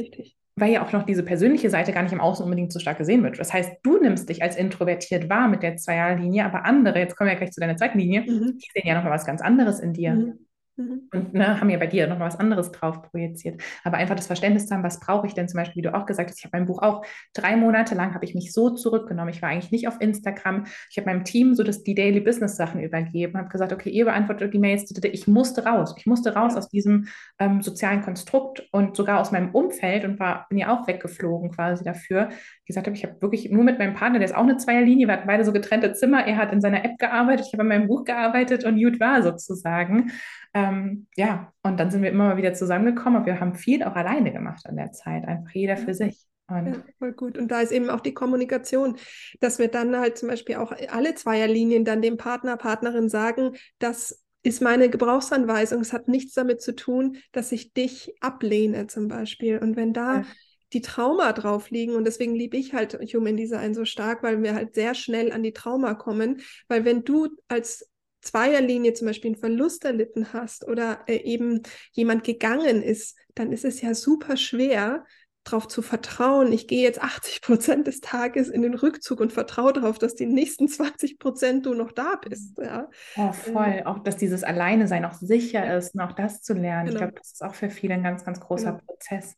[0.55, 3.23] weil ja auch noch diese persönliche Seite gar nicht im Außen unbedingt so stark gesehen
[3.23, 3.39] wird.
[3.39, 7.29] Das heißt, du nimmst dich als introvertiert wahr mit der Zweierlinie, aber andere, jetzt kommen
[7.29, 8.57] wir ja gleich zu deiner zweiten Linie, mhm.
[8.57, 10.13] die sehen ja noch mal was ganz anderes in dir.
[10.13, 10.39] Mhm.
[10.81, 11.01] Mhm.
[11.13, 13.61] Und ne, haben ja bei dir nochmal was anderes drauf projiziert.
[13.83, 16.05] Aber einfach das Verständnis zu haben, was brauche ich denn zum Beispiel, wie du auch
[16.05, 19.29] gesagt hast, ich habe mein Buch auch drei Monate lang, habe ich mich so zurückgenommen.
[19.29, 20.65] Ich war eigentlich nicht auf Instagram.
[20.89, 24.05] Ich habe meinem Team so das, die Daily Business Sachen übergeben, habe gesagt, okay, ihr
[24.05, 24.91] beantwortet die Mails.
[25.03, 25.93] Ich musste raus.
[25.97, 27.07] Ich musste raus aus diesem
[27.39, 31.83] ähm, sozialen Konstrukt und sogar aus meinem Umfeld und war, bin ja auch weggeflogen quasi
[31.83, 32.29] dafür.
[32.65, 35.13] Gesagt habe, ich habe wirklich nur mit meinem Partner, der ist auch eine Zweierlinie, wir
[35.13, 36.25] hatten beide so getrennte Zimmer.
[36.25, 39.21] Er hat in seiner App gearbeitet, ich habe an meinem Buch gearbeitet und gut war
[39.21, 40.11] sozusagen.
[40.53, 43.95] Ähm, ja, und dann sind wir immer mal wieder zusammengekommen, aber wir haben viel auch
[43.95, 46.25] alleine gemacht an der Zeit, einfach jeder für sich.
[46.47, 47.37] Und ja, voll gut.
[47.37, 48.97] Und da ist eben auch die Kommunikation,
[49.39, 54.21] dass wir dann halt zum Beispiel auch alle Zweierlinien dann dem Partner, Partnerin sagen, das
[54.43, 55.81] ist meine Gebrauchsanweisung.
[55.81, 59.59] Es hat nichts damit zu tun, dass ich dich ablehne zum Beispiel.
[59.59, 60.25] Und wenn da ja.
[60.73, 64.55] die Trauma drauf liegen, und deswegen liebe ich halt Human Design so stark, weil wir
[64.55, 67.90] halt sehr schnell an die Trauma kommen, weil wenn du als
[68.21, 71.61] Zweierlinie zum Beispiel einen Verlust erlitten hast oder äh, eben
[71.91, 75.05] jemand gegangen ist, dann ist es ja super schwer,
[75.43, 79.73] darauf zu vertrauen, ich gehe jetzt 80 Prozent des Tages in den Rückzug und vertraue
[79.73, 82.57] darauf, dass die nächsten 20 Prozent du noch da bist.
[82.59, 82.89] Ja.
[83.17, 83.77] Oh, voll.
[83.79, 85.77] Ähm, auch, dass dieses Alleine sein auch sicher ja.
[85.77, 86.87] ist, auch das zu lernen.
[86.87, 86.91] Genau.
[86.91, 88.83] Ich glaube, das ist auch für viele ein ganz, ganz großer genau.
[88.85, 89.35] Prozess.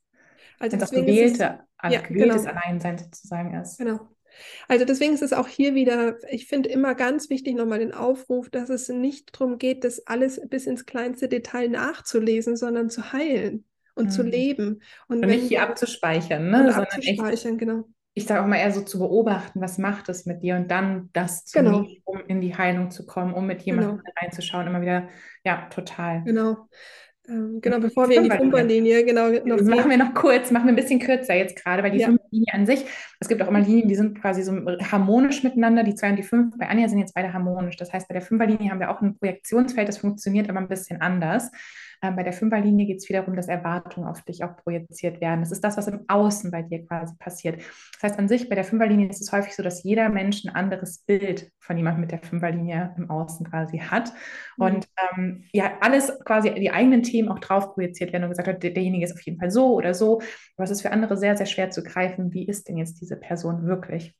[0.60, 2.54] Also Wenn das gewählte, es, ja, gewähltes genau.
[2.54, 3.78] Alleinsein sozusagen ist.
[3.78, 4.00] Genau.
[4.68, 8.50] Also deswegen ist es auch hier wieder, ich finde immer ganz wichtig nochmal den Aufruf,
[8.50, 13.66] dass es nicht darum geht, das alles bis ins kleinste Detail nachzulesen, sondern zu heilen
[13.96, 14.12] und mhm.
[14.12, 14.82] zu leben.
[15.08, 16.58] Und, und nicht hier abzuspeichern, ne?
[16.58, 17.84] sondern abzuspeichern, echt, genau.
[18.16, 21.10] Ich sage auch mal eher so zu beobachten, was macht es mit dir und dann
[21.14, 21.82] das zu genau.
[21.82, 24.12] nehmen, um in die Heilung zu kommen, um mit jemandem genau.
[24.22, 25.10] reinzuschauen, immer wieder,
[25.44, 26.24] ja, total.
[26.24, 26.68] Genau.
[27.28, 29.30] Ähm, genau, bevor wir in die Fünferlinie, genau.
[29.46, 32.08] Noch machen wir noch kurz, machen wir ein bisschen kürzer jetzt gerade, weil die ja.
[32.08, 32.86] Fünferlinie an sich,
[33.20, 34.52] es gibt auch immer Linien, die sind quasi so
[34.92, 36.58] harmonisch miteinander, die zwei und die fünf.
[36.58, 37.78] Bei Anja sind jetzt beide harmonisch.
[37.78, 41.00] Das heißt, bei der Fünferlinie haben wir auch ein Projektionsfeld, das funktioniert aber ein bisschen
[41.02, 41.50] anders.
[42.04, 45.40] Ähm, bei der Fünferlinie geht es wiederum, dass Erwartungen auf dich auch projiziert werden.
[45.40, 47.62] Das ist das, was im Außen bei dir quasi passiert.
[47.94, 50.54] Das heißt, an sich bei der Fünferlinie ist es häufig so, dass jeder Mensch ein
[50.54, 54.12] anderes Bild von jemandem mit der Fünferlinie im Außen quasi hat.
[54.58, 54.66] Mhm.
[54.66, 58.62] Und ähm, ja, alles quasi die eigenen Themen auch drauf projiziert werden und gesagt hat,
[58.62, 60.22] der, derjenige ist auf jeden Fall so oder so.
[60.58, 63.16] Aber es ist für andere sehr, sehr schwer zu greifen, wie ist denn jetzt diese
[63.16, 64.14] Person wirklich?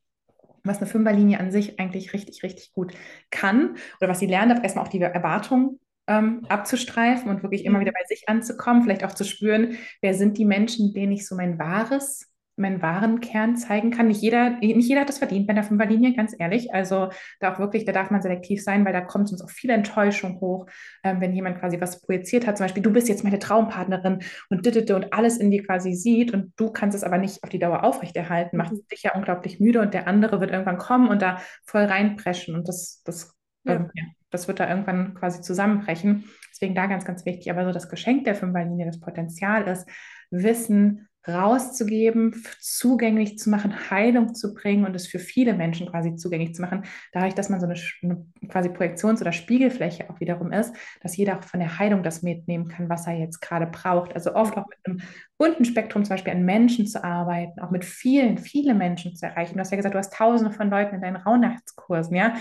[0.66, 2.94] was eine Fünferlinie an sich eigentlich richtig, richtig gut
[3.30, 7.80] kann oder was sie lernt, darf erstmal auch die Erwartungen ähm, abzustreifen und wirklich immer
[7.80, 11.34] wieder bei sich anzukommen, vielleicht auch zu spüren, wer sind die Menschen, denen ich so
[11.34, 14.06] mein wahres, meinen wahren Kern zeigen kann.
[14.06, 16.72] Nicht jeder, nicht jeder hat das verdient bei der Fünferlinie, ganz ehrlich.
[16.72, 17.08] Also
[17.40, 20.40] da auch wirklich, da darf man selektiv sein, weil da kommt uns auch viel Enttäuschung
[20.40, 20.66] hoch,
[21.02, 22.56] ähm, wenn jemand quasi was projiziert hat.
[22.56, 26.32] Zum Beispiel, du bist jetzt meine Traumpartnerin und dittete und alles in dir quasi sieht
[26.32, 28.86] und du kannst es aber nicht auf die Dauer aufrechterhalten, macht mhm.
[28.90, 32.68] dich ja unglaublich müde und der andere wird irgendwann kommen und da voll reinpreschen und
[32.68, 33.34] das, das
[33.64, 33.74] ja.
[33.74, 36.24] Ähm, ja das wird da irgendwann quasi zusammenbrechen.
[36.50, 37.50] Deswegen da ganz, ganz wichtig.
[37.50, 39.88] Aber so das Geschenk der Fünferlinie, das Potenzial ist,
[40.30, 46.54] Wissen rauszugeben, zugänglich zu machen, Heilung zu bringen und es für viele Menschen quasi zugänglich
[46.54, 46.82] zu machen,
[47.12, 51.38] dadurch, dass man so eine, eine quasi Projektions- oder Spiegelfläche auch wiederum ist, dass jeder
[51.38, 54.14] auch von der Heilung das mitnehmen kann, was er jetzt gerade braucht.
[54.14, 55.00] Also oft auch mit einem
[55.38, 59.54] bunten Spektrum zum Beispiel an Menschen zu arbeiten, auch mit vielen, vielen Menschen zu erreichen.
[59.54, 62.34] Du hast ja gesagt, du hast tausende von Leuten in deinen Rauhnachtskursen, ja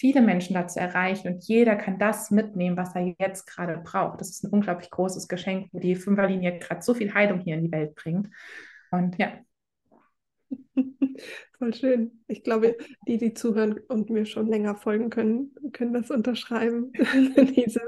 [0.00, 4.18] viele Menschen dazu erreichen und jeder kann das mitnehmen, was er jetzt gerade braucht.
[4.18, 7.64] Das ist ein unglaublich großes Geschenk, wo die Fünferlinie gerade so viel Heilung hier in
[7.64, 8.30] die Welt bringt.
[8.90, 9.32] Und ja.
[11.58, 12.22] Voll schön.
[12.28, 16.92] Ich glaube, die, die zuhören und mir schon länger folgen können, können das unterschreiben.
[17.54, 17.82] Dieses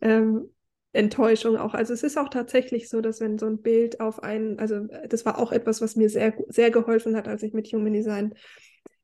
[0.00, 0.48] ähm,
[0.94, 1.74] Enttäuschung auch.
[1.74, 5.26] Also es ist auch tatsächlich so, dass wenn so ein Bild auf einen, also das
[5.26, 8.32] war auch etwas, was mir sehr, sehr geholfen hat, als ich mit Human Design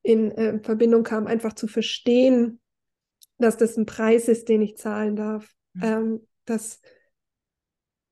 [0.08, 2.60] in äh, Verbindung kam, einfach zu verstehen,
[3.36, 5.54] dass das ein Preis ist, den ich zahlen darf.
[5.74, 5.82] Mhm.
[5.84, 6.80] Ähm, dass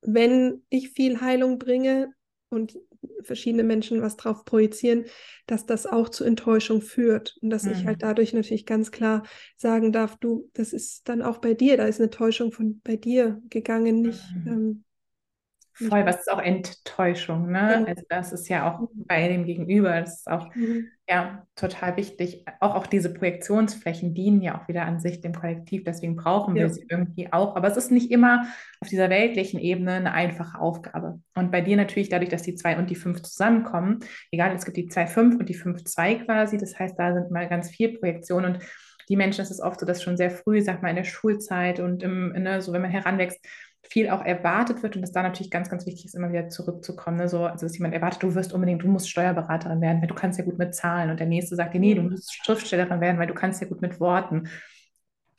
[0.03, 2.13] wenn ich viel Heilung bringe
[2.51, 2.79] und
[3.23, 5.07] verschiedene Menschen was drauf projizieren,
[5.47, 7.73] dass das auch zu Enttäuschung führt und dass mhm.
[7.73, 8.01] ich halt mhm.
[8.01, 9.23] dadurch natürlich ganz klar
[9.57, 12.97] sagen darf, du, das ist dann auch bei dir, da ist eine Täuschung von bei
[12.97, 14.53] dir gegangen, nicht mhm.
[14.53, 14.85] ähm,
[15.77, 17.85] Voll, was ist auch Enttäuschung, ne?
[17.87, 20.89] Also das ist ja auch bei dem Gegenüber, das ist auch mhm.
[21.07, 22.47] ja total wichtig.
[22.61, 26.63] Auch, auch diese Projektionsflächen dienen ja auch wieder an sich dem Kollektiv, deswegen brauchen wir
[26.63, 26.69] ja.
[26.71, 27.57] sie irgendwie auch.
[27.57, 28.47] Aber es ist nicht immer
[28.81, 31.21] auf dieser weltlichen Ebene eine einfache Aufgabe.
[31.35, 34.01] Und bei dir natürlich dadurch, dass die zwei und die fünf zusammenkommen,
[34.31, 37.31] egal, es gibt die zwei fünf und die fünf zwei quasi, das heißt, da sind
[37.31, 38.63] mal ganz viel Projektionen und
[39.09, 41.81] die Menschen, es ist oft so, dass schon sehr früh, sag mal, in der Schulzeit
[41.81, 43.39] und im, ne, so wenn man heranwächst,
[43.91, 47.17] viel auch erwartet wird und dass da natürlich ganz, ganz wichtig ist, immer wieder zurückzukommen.
[47.17, 47.29] Ne?
[47.29, 50.39] So, also dass jemand erwartet, du wirst unbedingt, du musst Steuerberaterin werden, weil du kannst
[50.39, 53.27] ja gut mit Zahlen und der nächste sagt dir, nee, du musst Schriftstellerin werden, weil
[53.27, 54.49] du kannst ja gut mit Worten.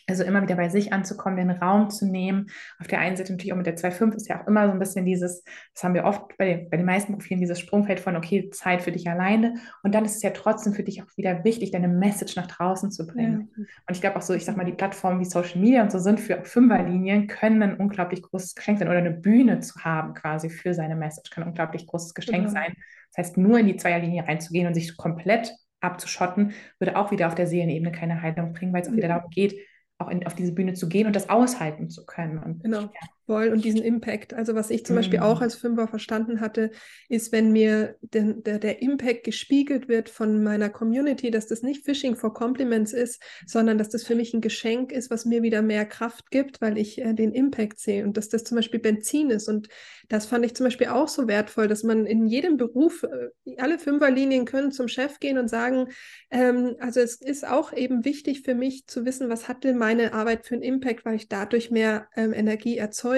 [0.10, 2.47] Also immer wieder bei sich anzukommen, den Raum zu nehmen.
[2.80, 4.80] Auf der einen Seite natürlich auch mit der 2.5 ist ja auch immer so ein
[4.80, 5.43] bisschen dieses,
[5.74, 8.82] das haben wir oft bei den, bei den meisten Profilen, dieses Sprungfeld von, okay, Zeit
[8.82, 9.55] für dich alleine.
[9.84, 12.89] Und dann ist es ja trotzdem für dich auch wieder wichtig, deine Message nach draußen
[12.89, 13.49] zu bringen.
[13.58, 13.64] Ja.
[13.64, 15.99] Und ich glaube auch so, ich sag mal, die Plattformen wie Social Media und so
[15.99, 20.49] sind für Fünferlinien, können ein unglaublich großes Geschenk sein oder eine Bühne zu haben quasi
[20.49, 22.51] für seine Message, kann ein unglaublich großes Geschenk genau.
[22.51, 22.74] sein.
[23.14, 27.36] Das heißt, nur in die Zweierlinie reinzugehen und sich komplett abzuschotten, würde auch wieder auf
[27.36, 29.60] der Seelenebene keine Heilung bringen, weil es auch wieder darum geht,
[29.98, 32.38] auch in, auf diese Bühne zu gehen und das aushalten zu können.
[32.39, 32.89] Und, genau, ja.
[33.28, 33.49] Voll.
[33.49, 34.34] Und diesen Impact.
[34.34, 34.99] Also was ich zum mhm.
[34.99, 36.71] Beispiel auch als Fünfer verstanden hatte,
[37.09, 41.86] ist, wenn mir den, der, der Impact gespiegelt wird von meiner Community, dass das nicht
[41.86, 45.61] Fishing for Compliments ist, sondern dass das für mich ein Geschenk ist, was mir wieder
[45.61, 49.30] mehr Kraft gibt, weil ich äh, den Impact sehe und dass das zum Beispiel Benzin
[49.30, 49.47] ist.
[49.47, 49.67] Und
[50.07, 53.78] das fand ich zum Beispiel auch so wertvoll, dass man in jedem Beruf, äh, alle
[53.78, 55.89] Fünferlinien können zum Chef gehen und sagen,
[56.32, 60.13] ähm, also es ist auch eben wichtig für mich zu wissen, was hat denn meine
[60.13, 63.16] Arbeit für einen Impact, weil ich dadurch mehr ähm, Energie erzeuge,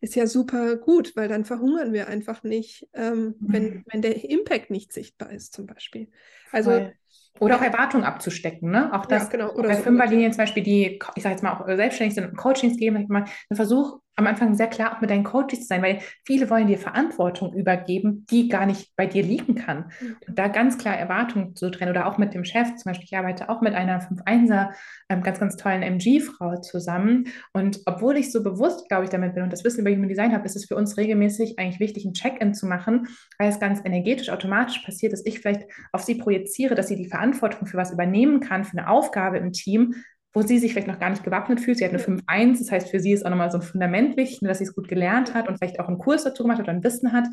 [0.00, 3.34] ist ja super gut, weil dann verhungern wir einfach nicht, ähm, mhm.
[3.40, 6.08] wenn, wenn der Impact nicht sichtbar ist zum Beispiel.
[6.50, 6.92] Also Voll.
[7.40, 8.92] Oder auch Erwartungen abzustecken, ne?
[8.92, 9.52] Auch das ja, genau.
[9.54, 12.36] Oder bei so Fünferlinien zum Beispiel, die, ich sage jetzt mal, auch selbstständig sind und
[12.36, 15.66] Coachings geben, ich mal, einen Versuch, am Anfang sehr klar auch mit deinen Coaches zu
[15.66, 19.90] sein, weil viele wollen dir Verantwortung übergeben, die gar nicht bei dir liegen kann.
[20.00, 20.16] Mhm.
[20.28, 23.16] Und da ganz klar Erwartungen zu trennen oder auch mit dem Chef, zum Beispiel, ich
[23.16, 24.72] arbeite auch mit einer 5-1er,
[25.08, 27.28] ähm, ganz, ganz tollen MG-Frau zusammen.
[27.52, 30.32] Und obwohl ich so bewusst, glaube ich, damit bin und das Wissen über Human Design
[30.32, 33.08] habe, ist es für uns regelmäßig eigentlich wichtig, ein Check-in zu machen,
[33.38, 37.08] weil es ganz energetisch automatisch passiert, dass ich vielleicht auf sie projiziere, dass sie die
[37.08, 39.94] Verantwortung für was übernehmen kann, für eine Aufgabe im Team,
[40.32, 41.78] wo sie sich vielleicht noch gar nicht gewappnet fühlt.
[41.78, 44.40] Sie hat eine 5-1, das heißt, für sie ist auch nochmal so ein Fundament wichtig,
[44.40, 46.72] dass sie es gut gelernt hat und vielleicht auch einen Kurs dazu gemacht hat oder
[46.72, 47.26] ein Wissen hat.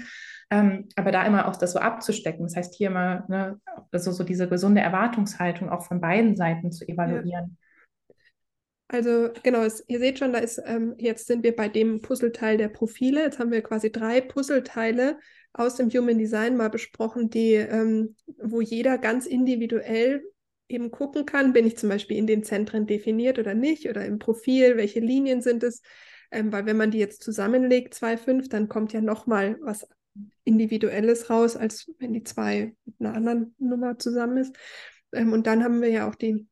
[0.52, 2.46] Ähm, aber da immer auch das so abzustecken.
[2.46, 3.60] Das heißt, hier mal ne,
[3.92, 7.58] also so diese gesunde Erwartungshaltung auch von beiden Seiten zu evaluieren.
[7.58, 8.16] Ja.
[8.92, 12.58] Also genau, es, ihr seht schon, da ist ähm, jetzt sind wir bei dem Puzzleteil
[12.58, 13.22] der Profile.
[13.22, 15.20] Jetzt haben wir quasi drei Puzzleteile
[15.54, 20.24] aus dem Human Design mal besprochen, die, ähm, wo jeder ganz individuell
[20.70, 24.20] eben gucken kann, bin ich zum Beispiel in den Zentren definiert oder nicht oder im
[24.20, 25.82] Profil, welche Linien sind es,
[26.32, 29.88] ähm, weil wenn man die jetzt zusammenlegt, zwei, fünf, dann kommt ja nochmal was
[30.44, 34.56] Individuelles raus, als wenn die zwei mit einer anderen Nummer zusammen ist.
[35.12, 36.48] Ähm, und dann haben wir ja auch die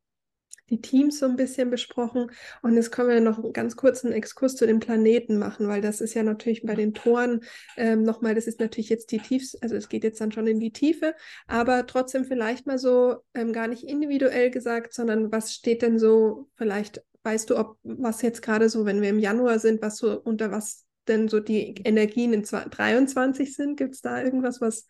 [0.70, 2.32] die Teams so ein bisschen besprochen.
[2.62, 6.02] Und jetzt können wir noch einen ganz kurzen Exkurs zu den Planeten machen, weil das
[6.02, 7.42] ist ja natürlich bei den Toren
[7.78, 10.60] ähm, nochmal, das ist natürlich jetzt die tiefste, also es geht jetzt dann schon in
[10.60, 11.16] die Tiefe,
[11.48, 16.50] aber trotzdem vielleicht mal so ähm, gar nicht individuell gesagt, sondern was steht denn so,
[16.56, 20.20] vielleicht weißt du, ob was jetzt gerade so, wenn wir im Januar sind, was so
[20.22, 23.78] unter was denn so die Energien in 23 sind?
[23.78, 24.88] Gibt es da irgendwas, was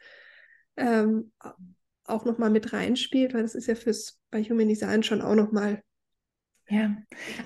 [0.76, 1.32] ähm,
[2.08, 5.82] auch nochmal mit reinspielt, weil das ist ja fürs bei Human Design schon auch nochmal.
[6.70, 6.98] Ja,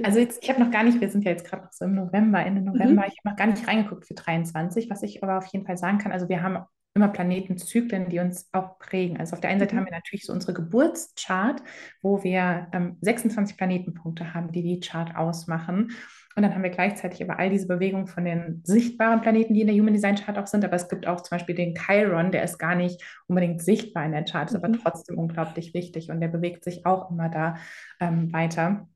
[0.02, 1.94] also jetzt, ich habe noch gar nicht, wir sind ja jetzt gerade noch so im
[1.94, 3.08] November, Ende November, mhm.
[3.08, 6.00] ich habe noch gar nicht reingeguckt für 23, was ich aber auf jeden Fall sagen
[6.00, 9.18] kann, also wir haben immer Planetenzyklen, die uns auch prägen.
[9.18, 9.80] Also auf der einen Seite mhm.
[9.80, 11.62] haben wir natürlich so unsere Geburtschart,
[12.02, 15.92] wo wir ähm, 26 Planetenpunkte haben, die die Chart ausmachen.
[16.36, 19.68] Und dann haben wir gleichzeitig aber all diese Bewegungen von den sichtbaren Planeten, die in
[19.68, 20.64] der Human Design Chart auch sind.
[20.64, 24.12] Aber es gibt auch zum Beispiel den Chiron, der ist gar nicht unbedingt sichtbar in
[24.12, 24.64] der Chart, ist mhm.
[24.64, 27.56] aber trotzdem unglaublich wichtig und der bewegt sich auch immer da
[28.00, 28.88] ähm, weiter.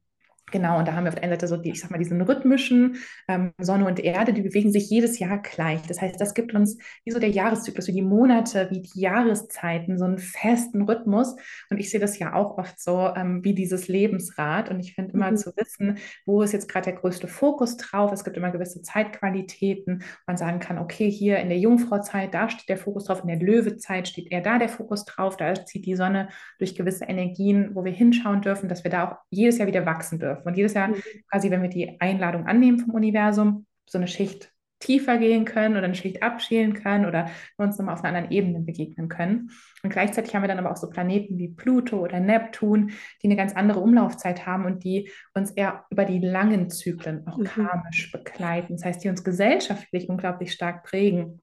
[0.51, 2.21] Genau, und da haben wir auf der einen Seite so, die, ich sag mal, diesen
[2.21, 5.81] rhythmischen ähm, Sonne und Erde, die bewegen sich jedes Jahr gleich.
[5.87, 9.97] Das heißt, das gibt uns wie so der Jahreszyklus, wie die Monate, wie die Jahreszeiten,
[9.97, 11.35] so einen festen Rhythmus.
[11.71, 14.69] Und ich sehe das ja auch oft so ähm, wie dieses Lebensrad.
[14.69, 15.37] Und ich finde immer mhm.
[15.37, 18.11] zu wissen, wo ist jetzt gerade der größte Fokus drauf.
[18.11, 20.03] Es gibt immer gewisse Zeitqualitäten.
[20.27, 23.21] Man sagen kann, okay, hier in der Jungfrauzeit, da steht der Fokus drauf.
[23.21, 25.37] In der Löwezeit steht eher da der Fokus drauf.
[25.37, 26.29] Da zieht die Sonne
[26.59, 30.19] durch gewisse Energien, wo wir hinschauen dürfen, dass wir da auch jedes Jahr wieder wachsen
[30.19, 30.47] dürfen dürfen.
[30.47, 31.01] Und jedes Jahr, mhm.
[31.29, 35.86] quasi, wenn wir die Einladung annehmen vom Universum, so eine Schicht tiefer gehen können oder
[35.86, 39.51] eine Schicht abschälen können oder uns nochmal auf einer anderen Ebene begegnen können.
[39.83, 43.36] Und gleichzeitig haben wir dann aber auch so Planeten wie Pluto oder Neptun, die eine
[43.36, 47.45] ganz andere Umlaufzeit haben und die uns eher über die langen Zyklen auch mhm.
[47.45, 48.75] karmisch begleiten.
[48.75, 51.41] Das heißt, die uns gesellschaftlich unglaublich stark prägen.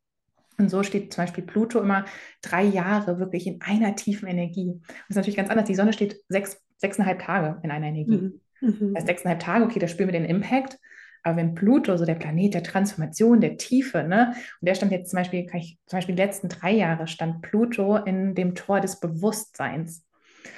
[0.59, 2.05] Und so steht zum Beispiel Pluto immer
[2.43, 4.75] drei Jahre wirklich in einer tiefen Energie.
[4.87, 5.67] Das ist natürlich ganz anders.
[5.67, 8.19] Die Sonne steht sechs, sechseinhalb Tage in einer Energie.
[8.19, 8.41] Mhm.
[8.63, 8.95] Mhm.
[8.95, 10.79] Das sechseinhalb Tage, okay, da spüren wir den Impact.
[11.25, 15.11] Aber wenn Pluto, so der Planet der Transformation, der Tiefe, ne, und der stand jetzt
[15.11, 18.81] zum Beispiel, kann ich, zum Beispiel die letzten drei Jahre stand Pluto in dem Tor
[18.81, 20.03] des Bewusstseins.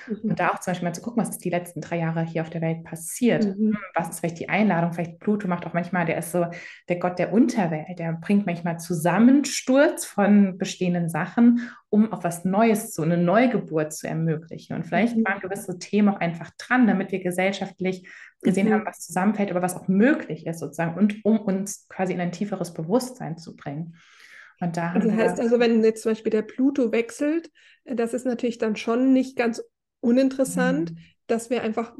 [0.07, 0.31] Mhm.
[0.31, 2.43] Und da auch zum Beispiel mal zu gucken, was ist die letzten drei Jahre hier
[2.43, 3.45] auf der Welt passiert.
[3.45, 3.73] Mhm.
[3.73, 4.93] Hm, was ist vielleicht die Einladung?
[4.93, 6.47] Vielleicht Pluto macht auch manchmal, der ist so
[6.89, 12.95] der Gott der Unterwelt, der bringt manchmal Zusammensturz von bestehenden Sachen, um auch was Neues,
[12.95, 14.75] so eine Neugeburt zu ermöglichen.
[14.75, 15.25] Und vielleicht mhm.
[15.25, 18.09] waren gewisse Themen auch einfach dran, damit wir gesellschaftlich
[18.43, 18.87] gesehen haben, mhm.
[18.87, 22.75] was zusammenfällt, aber was auch möglich ist sozusagen und um uns quasi in ein tieferes
[22.75, 23.97] Bewusstsein zu bringen.
[24.61, 27.51] Und da das heißt also, wenn jetzt zum Beispiel der Pluto wechselt,
[27.85, 29.63] das ist natürlich dann schon nicht ganz
[30.05, 30.99] uninteressant, mhm.
[31.27, 31.95] dass wir einfach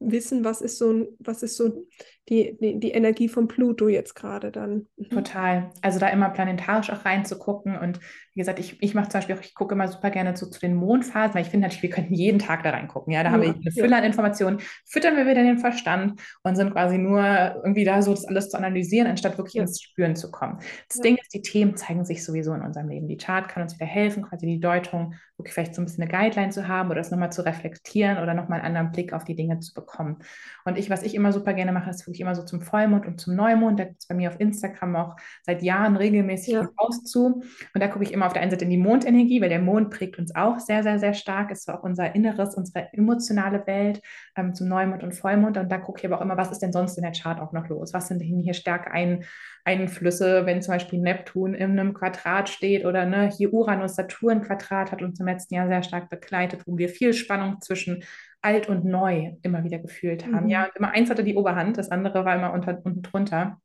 [0.00, 1.86] wissen, was ist so, was ist so
[2.28, 4.86] die, die, die Energie von Pluto jetzt gerade dann.
[4.96, 5.10] Mhm.
[5.10, 5.70] Total.
[5.82, 7.76] Also da immer planetarisch auch reinzugucken.
[7.76, 8.00] Und
[8.32, 10.58] wie gesagt, ich, ich mache zum Beispiel auch, ich gucke immer super gerne zu, zu
[10.58, 13.12] den Mondphasen, weil ich finde natürlich, wir könnten jeden Tag da reingucken.
[13.12, 13.98] Ja, da ja, haben wir eine Fülle ja.
[13.98, 17.22] an Informationen, füttern wir wieder den Verstand und sind quasi nur
[17.62, 19.62] irgendwie da so, das alles zu analysieren, anstatt wirklich ja.
[19.62, 20.58] ins Spüren zu kommen.
[20.88, 23.06] Das Ding ist, die Themen zeigen sich sowieso in unserem Leben.
[23.06, 26.12] Die Chart kann uns wieder helfen, quasi die Deutung, wirklich vielleicht so ein bisschen eine
[26.12, 29.34] Guideline zu haben oder es nochmal zu reflektieren oder nochmal einen anderen Blick auf die
[29.34, 30.18] Dinge zu bekommen.
[30.64, 33.20] Und ich, was ich immer super gerne mache, ist wirklich immer so zum Vollmond und
[33.20, 33.80] zum Neumond.
[33.80, 36.68] Da gibt es bei mir auf Instagram auch seit Jahren regelmäßig ja.
[36.76, 37.42] Post zu.
[37.74, 39.90] Und da gucke ich immer auf der einen Seite in die Mondenergie, weil der Mond
[39.90, 41.50] prägt uns auch sehr, sehr, sehr stark.
[41.50, 44.00] Ist auch unser Inneres, unsere emotionale Welt
[44.36, 45.58] ähm, zum Neumond und Vollmond.
[45.58, 47.52] Und da gucke ich aber auch immer, was ist denn sonst in der Chart auch
[47.52, 47.92] noch los?
[47.92, 49.24] Was sind denn hier starke ein
[49.64, 54.92] Einflüsse, wenn zum Beispiel Neptun in einem Quadrat steht oder ne, hier Uranus, Saturn Quadrat
[54.92, 58.04] hat uns im letzten Jahr sehr stark begleitet, wo wir viel Spannung zwischen
[58.44, 60.44] alt und neu immer wieder gefühlt haben.
[60.44, 60.50] Mhm.
[60.50, 63.58] Ja, und immer eins hatte die Oberhand, das andere war immer unter, unten drunter.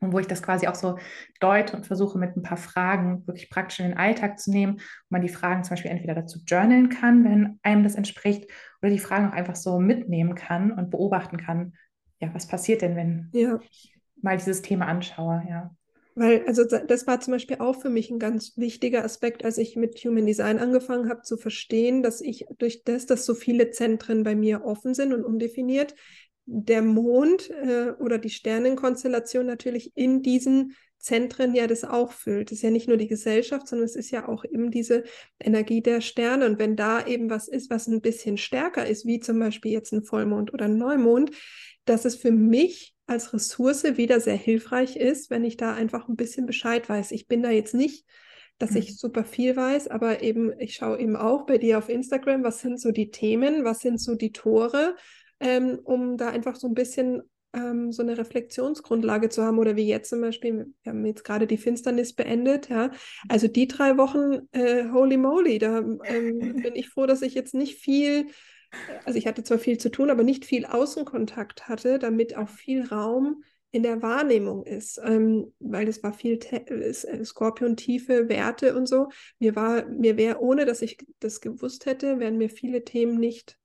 [0.00, 0.98] Und wo ich das quasi auch so
[1.40, 4.82] deute und versuche mit ein paar Fragen wirklich praktisch in den Alltag zu nehmen, wo
[5.10, 8.50] man die Fragen zum Beispiel entweder dazu journalen kann, wenn einem das entspricht,
[8.80, 11.74] oder die Fragen auch einfach so mitnehmen kann und beobachten kann,
[12.18, 13.58] ja, was passiert denn, wenn ja.
[13.70, 15.70] ich mal dieses Thema anschaue, ja.
[16.20, 19.74] Weil, also das war zum Beispiel auch für mich ein ganz wichtiger Aspekt, als ich
[19.74, 24.22] mit Human Design angefangen habe, zu verstehen, dass ich durch das, dass so viele Zentren
[24.22, 25.94] bei mir offen sind und undefiniert,
[26.44, 32.50] der Mond äh, oder die Sternenkonstellation natürlich in diesen Zentren ja das auch füllt.
[32.50, 35.04] Das ist ja nicht nur die Gesellschaft, sondern es ist ja auch eben diese
[35.42, 36.44] Energie der Sterne.
[36.44, 39.90] Und wenn da eben was ist, was ein bisschen stärker ist, wie zum Beispiel jetzt
[39.94, 41.30] ein Vollmond oder ein Neumond,
[41.86, 46.14] dass es für mich als Ressource wieder sehr hilfreich ist, wenn ich da einfach ein
[46.14, 47.10] bisschen Bescheid weiß.
[47.10, 48.06] Ich bin da jetzt nicht,
[48.58, 48.94] dass ich mhm.
[48.94, 52.80] super viel weiß, aber eben, ich schaue eben auch bei dir auf Instagram, was sind
[52.80, 54.94] so die Themen, was sind so die Tore,
[55.40, 59.88] ähm, um da einfach so ein bisschen ähm, so eine Reflexionsgrundlage zu haben oder wie
[59.88, 62.92] jetzt zum Beispiel, wir haben jetzt gerade die Finsternis beendet, ja,
[63.28, 65.98] also die drei Wochen, äh, holy moly, da ähm,
[66.62, 68.26] bin ich froh, dass ich jetzt nicht viel
[69.04, 72.86] also ich hatte zwar viel zu tun, aber nicht viel Außenkontakt hatte, damit auch viel
[72.86, 73.42] Raum
[73.72, 79.08] in der Wahrnehmung ist, ähm, weil es war viel äh, Skorpion-tiefe Werte und so.
[79.38, 83.59] Mir war, mir wäre, ohne dass ich das gewusst hätte, wären mir viele Themen nicht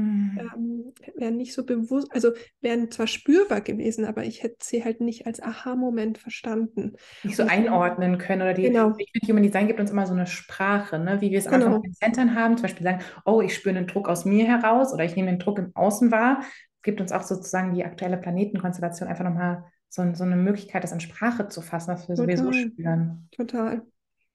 [0.00, 0.40] Mhm.
[0.54, 5.00] Ähm, wären nicht so bewusst, also wären zwar spürbar gewesen, aber ich hätte sie halt
[5.00, 6.96] nicht als Aha-Moment verstanden.
[7.22, 8.94] Nicht so einordnen können oder die, genau.
[8.96, 11.20] ich finde, Human Design gibt uns immer so eine Sprache, ne?
[11.20, 11.66] wie wir es am genau.
[11.66, 14.92] Anfang in Centern haben, zum Beispiel sagen, oh, ich spüre einen Druck aus mir heraus
[14.92, 16.42] oder ich nehme den Druck im Außen wahr,
[16.82, 21.00] gibt uns auch sozusagen die aktuelle Planetenkonstellation einfach nochmal so, so eine Möglichkeit, das in
[21.00, 22.36] Sprache zu fassen, was wir Total.
[22.36, 23.28] sowieso spüren.
[23.32, 23.82] Total.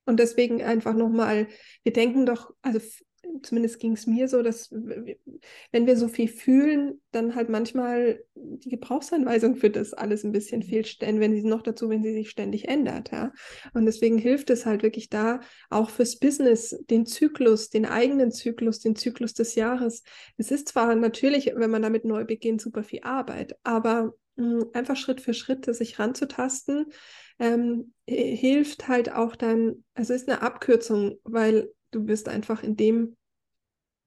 [0.06, 1.48] Und deswegen einfach nochmal,
[1.84, 2.80] wir denken doch, also
[3.44, 8.70] zumindest ging es mir so, dass wenn wir so viel fühlen, dann halt manchmal die
[8.70, 10.66] Gebrauchsanweisung für das alles ein bisschen mhm.
[10.66, 13.32] fehlt, wenn sie noch dazu, wenn sie sich ständig ändert, ja.
[13.74, 18.80] Und deswegen hilft es halt wirklich da, auch fürs Business, den Zyklus, den eigenen Zyklus,
[18.80, 20.04] den Zyklus des Jahres.
[20.38, 24.70] Es ist zwar natürlich, wenn man damit neu beginnt, super viel Arbeit, aber mh, hm,
[24.74, 26.88] einfach Schritt für Schritt sich ranzutasten,
[27.40, 33.16] ähm, hilft halt auch dann, also ist eine Abkürzung, weil du bist einfach in dem,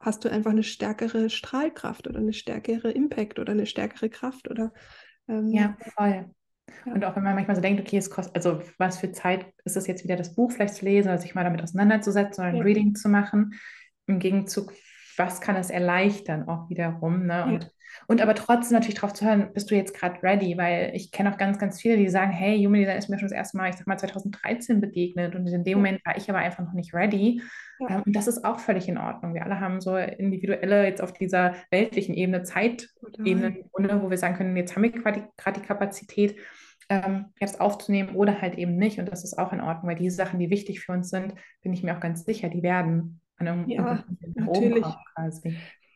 [0.00, 4.72] hast du einfach eine stärkere Strahlkraft oder eine stärkere Impact oder eine stärkere Kraft oder
[5.28, 6.30] ähm, ja, voll.
[6.86, 6.92] Ja.
[6.92, 9.76] Und auch wenn man manchmal so denkt, okay, es kostet, also was für Zeit ist
[9.76, 12.56] es jetzt wieder, das Buch vielleicht zu lesen oder sich mal damit auseinanderzusetzen oder ein
[12.56, 12.62] ja.
[12.62, 13.54] Reading zu machen.
[14.06, 14.72] Im Gegenzug,
[15.18, 17.26] was kann es erleichtern auch wiederum.
[17.26, 17.44] Ne?
[17.44, 17.70] Und ja.
[18.06, 20.56] Und aber trotzdem natürlich darauf zu hören, bist du jetzt gerade ready?
[20.56, 23.28] Weil ich kenne auch ganz, ganz viele, die sagen, hey, Human Design ist mir schon
[23.28, 26.38] das erste Mal, ich sag mal, 2013 begegnet und in dem Moment war ich aber
[26.38, 27.42] einfach noch nicht ready.
[27.80, 27.96] Ja.
[27.96, 29.34] Ähm, und das ist auch völlig in Ordnung.
[29.34, 34.56] Wir alle haben so individuelle, jetzt auf dieser weltlichen Ebene, Zeitebene, wo wir sagen können,
[34.56, 36.36] jetzt haben wir gerade die Kapazität,
[36.90, 38.98] ähm, jetzt aufzunehmen oder halt eben nicht.
[38.98, 41.74] Und das ist auch in Ordnung, weil die Sachen, die wichtig für uns sind, bin
[41.74, 44.84] ich mir auch ganz sicher, die werden einem ja, natürlich.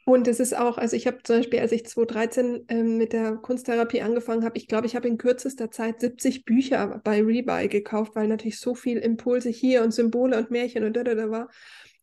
[0.05, 3.37] Und es ist auch, also ich habe zum Beispiel, als ich 2013 ähm, mit der
[3.37, 8.17] Kunsttherapie angefangen habe, ich glaube, ich habe in kürzester Zeit 70 Bücher bei Rebuy gekauft,
[8.17, 11.49] weil natürlich so viel Impulse hier und Symbole und Märchen und da, da, da war.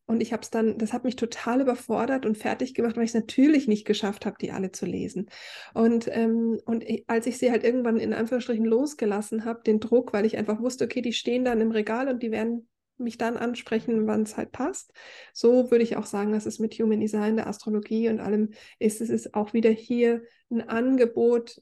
[0.06, 3.12] Und ich habe es dann, das hat mich total überfordert und fertig gemacht, weil ich
[3.12, 5.30] es natürlich nicht geschafft habe, die alle zu lesen.
[5.74, 10.26] Und, ähm, und als ich sie halt irgendwann in Anführungsstrichen losgelassen habe, den Druck, weil
[10.26, 12.69] ich einfach wusste, okay, die stehen dann im Regal und die werden
[13.00, 14.94] mich dann ansprechen, wann es halt passt.
[15.34, 19.02] So würde ich auch sagen, dass es mit Human Design, der Astrologie und allem ist.
[19.02, 21.62] Es ist auch wieder hier ein Angebot,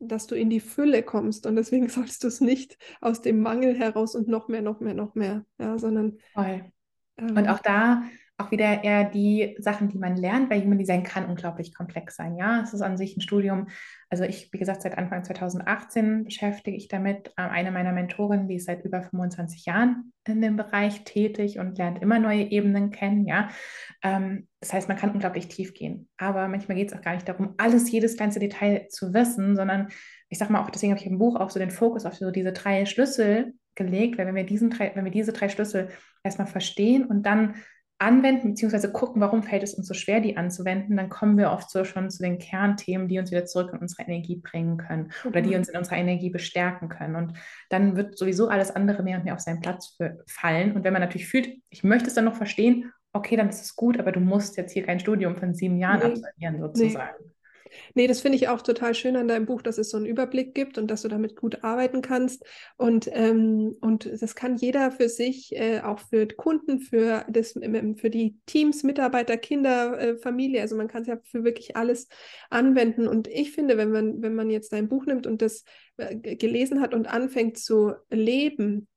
[0.00, 1.46] dass du in die Fülle kommst.
[1.46, 4.94] Und deswegen sollst du es nicht aus dem Mangel heraus und noch mehr, noch mehr,
[4.94, 6.18] noch mehr, ja, sondern.
[6.32, 6.70] Voll.
[7.16, 8.02] Ähm, und auch da
[8.38, 12.36] auch wieder eher die Sachen, die man lernt, weil Human Design kann unglaublich komplex sein.
[12.36, 13.66] Ja, es ist an sich ein Studium.
[14.10, 17.32] Also ich, wie gesagt, seit Anfang 2018 beschäftige ich damit.
[17.36, 21.78] Ähm, eine meiner Mentorinnen, die ist seit über 25 Jahren in dem Bereich tätig und
[21.78, 23.26] lernt immer neue Ebenen kennen.
[23.26, 23.48] Ja,
[24.04, 26.08] ähm, das heißt, man kann unglaublich tief gehen.
[26.16, 29.88] Aber manchmal geht es auch gar nicht darum, alles, jedes kleinste Detail zu wissen, sondern
[30.28, 32.30] ich sage mal auch, deswegen habe ich im Buch auch so den Fokus auf so
[32.30, 35.88] diese drei Schlüssel gelegt, weil wenn wir diesen drei, wenn wir diese drei Schlüssel
[36.22, 37.54] erstmal verstehen und dann
[37.98, 41.68] anwenden, beziehungsweise gucken, warum fällt es uns so schwer, die anzuwenden, dann kommen wir oft
[41.70, 45.40] so schon zu den Kernthemen, die uns wieder zurück in unsere Energie bringen können oder
[45.40, 45.56] die mhm.
[45.56, 47.16] uns in unserer Energie bestärken können.
[47.16, 47.32] Und
[47.70, 50.72] dann wird sowieso alles andere mehr und mehr auf seinen Platz fallen.
[50.72, 53.74] Und wenn man natürlich fühlt, ich möchte es dann noch verstehen, okay, dann ist es
[53.74, 56.06] gut, aber du musst jetzt hier kein Studium von sieben Jahren nee.
[56.06, 57.16] absolvieren, sozusagen.
[57.20, 57.32] Nee.
[57.94, 60.54] Nee, das finde ich auch total schön an deinem Buch, dass es so einen Überblick
[60.54, 62.44] gibt und dass du damit gut arbeiten kannst.
[62.76, 68.10] Und, ähm, und das kann jeder für sich, äh, auch für Kunden, für, das, für
[68.10, 70.60] die Teams, Mitarbeiter, Kinder, äh, Familie.
[70.60, 72.08] Also man kann es ja für wirklich alles
[72.50, 73.08] anwenden.
[73.08, 75.64] Und ich finde, wenn man, wenn man jetzt dein Buch nimmt und das
[75.96, 78.88] äh, gelesen hat und anfängt zu leben,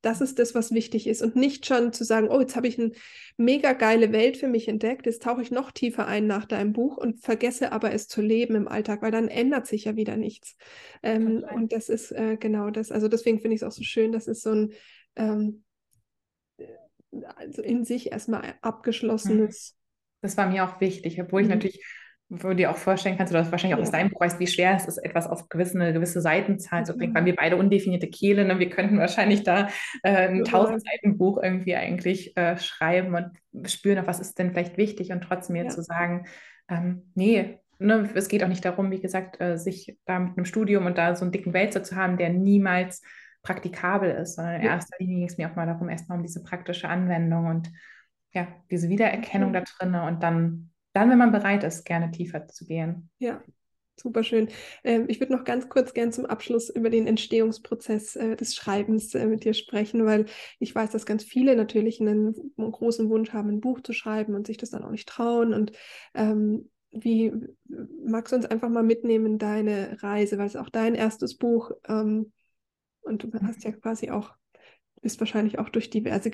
[0.00, 2.78] das ist das, was wichtig ist und nicht schon zu sagen, oh, jetzt habe ich
[2.78, 2.92] eine
[3.36, 6.96] mega geile Welt für mich entdeckt, jetzt tauche ich noch tiefer ein nach deinem Buch
[6.96, 10.56] und vergesse aber es zu leben im Alltag, weil dann ändert sich ja wieder nichts.
[11.02, 12.90] Ähm, und das ist äh, genau das.
[12.90, 14.72] Also deswegen finde ich es auch so schön, das ist so ein
[15.16, 15.64] ähm,
[17.36, 19.76] also in sich erstmal abgeschlossenes.
[20.20, 21.54] Das war mir auch wichtig, obwohl ich mhm.
[21.54, 21.84] natürlich
[22.28, 23.84] wo du dir auch vorstellen kannst, oder das wahrscheinlich auch ja.
[23.84, 26.96] aus deinem Buch weißt, wie schwer es ist, etwas auf gewisse, eine gewisse Seitenzahl zu
[26.96, 27.16] bringen, mhm.
[27.16, 28.58] weil wir beide undefinierte Kehle, ne?
[28.58, 29.68] wir könnten wahrscheinlich da
[30.02, 30.92] äh, ein tausend ja.
[30.92, 35.54] Seiten Buch irgendwie eigentlich äh, schreiben und spüren, was ist denn vielleicht wichtig und trotzdem
[35.54, 35.68] mir ja.
[35.68, 36.26] zu sagen,
[36.68, 40.46] ähm, nee, ne, es geht auch nicht darum, wie gesagt, äh, sich da mit einem
[40.46, 43.02] Studium und da so einen dicken Wälzer zu haben, der niemals
[43.42, 46.42] praktikabel ist, sondern in erster Linie ging es mir auch mal darum, erstmal um diese
[46.42, 47.70] praktische Anwendung und
[48.32, 52.64] ja, diese Wiedererkennung da drin und dann dann, wenn man bereit ist, gerne tiefer zu
[52.64, 53.10] gehen.
[53.18, 53.42] Ja,
[53.96, 54.48] super schön.
[54.84, 59.14] Ähm, ich würde noch ganz kurz gern zum Abschluss über den Entstehungsprozess äh, des Schreibens
[59.14, 60.26] äh, mit dir sprechen, weil
[60.58, 64.34] ich weiß, dass ganz viele natürlich einen, einen, großen Wunsch haben, ein Buch zu schreiben
[64.34, 65.52] und sich das dann auch nicht trauen.
[65.52, 65.72] Und
[66.14, 67.32] ähm, wie
[68.06, 71.72] magst du uns einfach mal mitnehmen in deine Reise, weil es auch dein erstes Buch
[71.88, 72.32] ähm,
[73.02, 74.32] und du hast ja quasi auch
[75.04, 76.30] bist wahrscheinlich auch durch diverse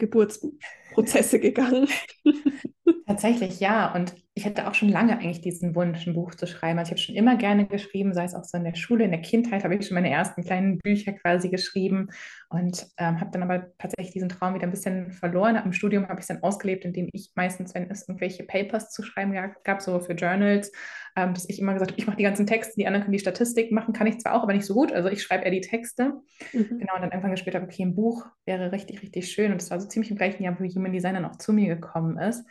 [0.91, 1.89] Geburtsprozesse gegangen.
[3.07, 3.93] Tatsächlich, ja.
[3.95, 6.79] Und ich hatte auch schon lange eigentlich diesen Wunsch, ein Buch zu schreiben.
[6.79, 9.11] Also ich habe schon immer gerne geschrieben, sei es auch so in der Schule, in
[9.11, 12.09] der Kindheit habe ich schon meine ersten kleinen Bücher quasi geschrieben
[12.49, 15.57] und ähm, habe dann aber tatsächlich diesen Traum wieder ein bisschen verloren.
[15.57, 19.03] Im Studium habe ich es dann ausgelebt, indem ich meistens, wenn es irgendwelche Papers zu
[19.03, 19.35] schreiben
[19.65, 20.71] gab, so für Journals,
[21.17, 23.19] ähm, dass ich immer gesagt habe, ich mache die ganzen Texte, die anderen können die
[23.19, 24.93] Statistik machen, kann ich zwar auch, aber nicht so gut.
[24.93, 26.13] Also ich schreibe eher die Texte.
[26.53, 26.79] Mhm.
[26.79, 29.53] Genau, und dann irgendwann gespielt habe, okay, ein Buch wäre richtig, richtig schön.
[29.53, 31.75] Und das war so ziemlich im gleichen Jahr, wo Human Design dann auch zu mir
[31.75, 32.45] gekommen ist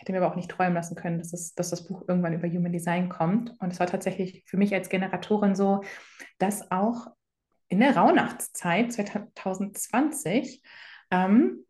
[0.00, 2.48] hätte mir aber auch nicht träumen lassen können, dass, es, dass das Buch irgendwann über
[2.48, 3.54] Human Design kommt.
[3.60, 5.82] Und es war tatsächlich für mich als Generatorin so,
[6.38, 7.08] dass auch
[7.68, 10.62] in der Rauhnachtszeit 2020
[11.10, 11.66] ähm,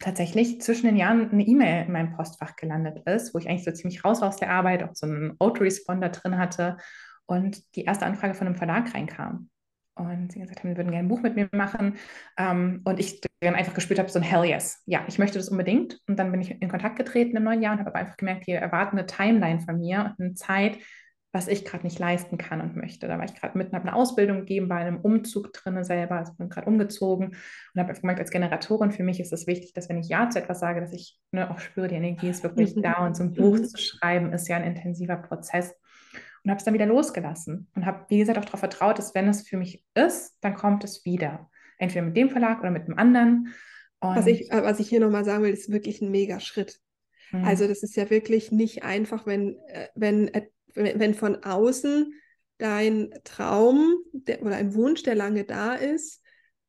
[0.00, 3.72] tatsächlich zwischen den Jahren eine E-Mail in meinem Postfach gelandet ist, wo ich eigentlich so
[3.72, 6.78] ziemlich raus war aus der Arbeit, auch so einen Autoresponder drin hatte
[7.26, 9.50] und die erste Anfrage von einem Verlag reinkam.
[9.96, 11.96] Und sie gesagt haben, wir würden gerne ein Buch mit mir machen.
[12.36, 14.82] Ähm, und ich dann einfach gespürt habe, so ein Hell yes.
[14.86, 16.00] Ja, ich möchte das unbedingt.
[16.08, 18.46] Und dann bin ich in Kontakt getreten im neuen Jahr und habe aber einfach gemerkt,
[18.46, 20.78] wir erwarten eine Timeline von mir und eine Zeit,
[21.34, 23.08] was ich gerade nicht leisten kann und möchte.
[23.08, 26.32] Da war ich gerade mitten, habe eine Ausbildung gegeben, bei einem Umzug drin selber, also
[26.34, 29.88] bin gerade umgezogen und habe einfach gemerkt, als Generatorin für mich ist es wichtig, dass
[29.88, 32.74] wenn ich Ja zu etwas sage, dass ich ne, auch spüre, die Energie ist wirklich
[32.80, 33.64] da und so ein Buch mhm.
[33.64, 35.74] zu schreiben ist ja ein intensiver Prozess
[36.44, 39.28] und habe es dann wieder losgelassen und habe, wie gesagt, auch darauf vertraut, dass wenn
[39.28, 41.50] es für mich ist, dann kommt es wieder.
[41.78, 43.54] Entweder mit dem Verlag oder mit dem anderen.
[44.00, 46.78] Und was, ich, äh, was ich hier nochmal sagen will, ist wirklich ein mega Schritt.
[47.32, 47.44] Mhm.
[47.44, 52.12] Also das ist ja wirklich nicht einfach, wenn, äh, wenn, äh, wenn von außen
[52.58, 56.22] dein Traum der, oder ein Wunsch, der lange da ist,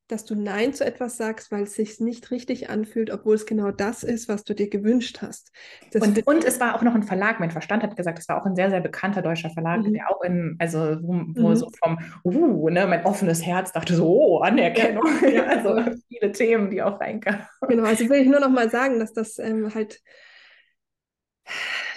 [0.08, 3.70] dass du Nein zu etwas sagst, weil es sich nicht richtig anfühlt, obwohl es genau
[3.70, 5.50] das ist, was du dir gewünscht hast.
[5.94, 8.46] Und, und, es war auch noch ein Verlag, mein Verstand hat gesagt, es war auch
[8.46, 9.94] ein sehr, sehr bekannter deutscher Verlag, mhm.
[9.94, 11.56] der auch in, also wo, wo mhm.
[11.56, 15.04] so vom, uh, ne, mein offenes Herz dachte so, oh, Anerkennung.
[15.22, 17.46] Ja, ja also viele Themen, die auch reinkamen.
[17.68, 20.00] Genau, also will ich nur noch mal sagen, dass das ähm, halt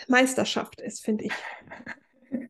[0.08, 1.34] Meisterschaft ist, finde ich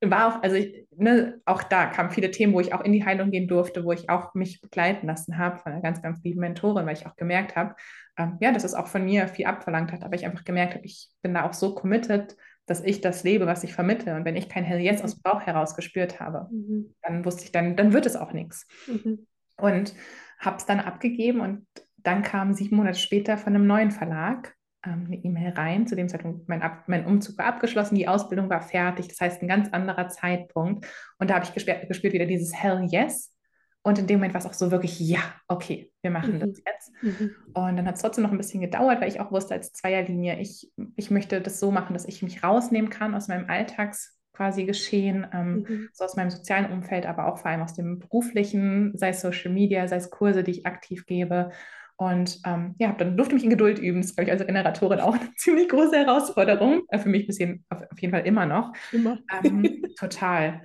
[0.00, 3.04] war auch, also ich, ne, auch da kamen viele Themen, wo ich auch in die
[3.04, 6.40] Heilung gehen durfte, wo ich auch mich begleiten lassen habe von einer ganz, ganz lieben
[6.40, 7.74] Mentorin, weil ich auch gemerkt habe,
[8.16, 10.84] ähm, ja, dass es auch von mir viel abverlangt hat, aber ich einfach gemerkt habe,
[10.84, 14.14] ich bin da auch so committed, dass ich das lebe, was ich vermittle.
[14.14, 16.94] Und wenn ich kein Hell Yes aus dem Bauch heraus gespürt habe, mhm.
[17.02, 18.68] dann wusste ich, dann, dann wird es auch nichts.
[18.86, 19.26] Mhm.
[19.56, 19.94] Und
[20.38, 21.66] habe es dann abgegeben und
[21.96, 24.54] dann kam sieben Monate später von einem neuen Verlag
[24.84, 25.86] ähm, eine E-Mail rein.
[25.86, 29.08] Zu dem Zeitpunkt, mein, Ab mein Umzug war abgeschlossen, die Ausbildung war fertig.
[29.08, 30.86] Das heißt, ein ganz anderer Zeitpunkt.
[31.18, 33.34] Und da habe ich gespürt, gespürt wieder dieses Hell Yes.
[33.82, 36.40] Und in dem Moment war es auch so wirklich, ja, okay, wir machen mhm.
[36.40, 36.92] das jetzt.
[37.00, 37.34] Mhm.
[37.54, 40.38] Und dann hat es trotzdem noch ein bisschen gedauert, weil ich auch wusste, als Zweierlinie,
[40.40, 44.64] ich, ich möchte das so machen, dass ich mich rausnehmen kann aus meinem Alltags quasi
[44.64, 45.88] geschehen, ähm, mhm.
[45.92, 49.52] so aus meinem sozialen Umfeld, aber auch vor allem aus dem beruflichen, sei es Social
[49.52, 51.50] Media, sei es Kurse, die ich aktiv gebe.
[51.98, 54.00] Und ähm, ja, dann durfte mich in Geduld üben.
[54.00, 56.82] Das ist, glaube ich, als Generatorin auch eine ziemlich große Herausforderung.
[56.88, 58.72] Äh, für mich bisschen, auf, auf, jeden Fall immer noch.
[58.92, 59.18] Immer.
[59.44, 60.62] Ähm, total.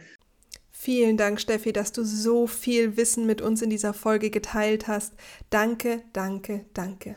[0.72, 5.16] Vielen Dank, Steffi, dass du so viel Wissen mit uns in dieser Folge geteilt hast.
[5.50, 7.16] Danke, danke, danke.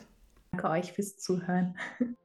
[0.51, 1.77] Danke euch fürs Zuhören.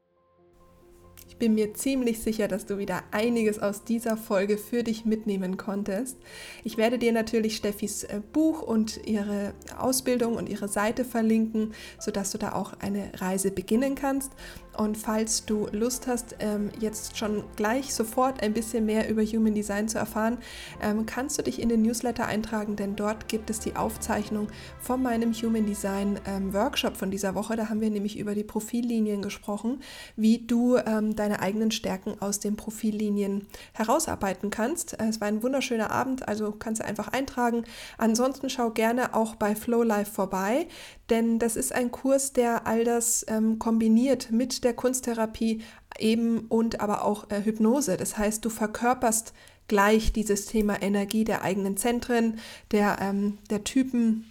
[1.33, 5.57] Ich bin mir ziemlich sicher, dass du wieder einiges aus dieser Folge für dich mitnehmen
[5.57, 6.19] konntest.
[6.63, 12.33] Ich werde dir natürlich Steffis äh, Buch und ihre Ausbildung und ihre Seite verlinken, sodass
[12.33, 14.31] du da auch eine Reise beginnen kannst.
[14.77, 19.55] Und falls du Lust hast, ähm, jetzt schon gleich sofort ein bisschen mehr über Human
[19.55, 20.39] Design zu erfahren,
[20.83, 24.49] ähm, kannst du dich in den Newsletter eintragen, denn dort gibt es die Aufzeichnung
[24.81, 27.57] von meinem Human Design ähm, Workshop von dieser Woche.
[27.57, 29.81] Da haben wir nämlich über die Profillinien gesprochen,
[30.17, 34.99] wie du deine eigenen Stärken aus den Profillinien herausarbeiten kannst.
[35.01, 37.65] Äh, es war ein wunderschöner Abend, also kannst du einfach eintragen.
[37.99, 40.67] Ansonsten schau gerne auch bei Flow Life vorbei,
[41.13, 43.27] denn das ist ein Kurs, der all das
[43.59, 45.61] kombiniert mit der Kunsttherapie
[45.99, 47.97] eben und aber auch äh, Hypnose.
[47.97, 49.35] Das heißt, du verkörperst
[49.69, 52.39] gleich dieses Thema Energie der eigenen Zentren,
[52.71, 54.25] der, ähm, der Typen,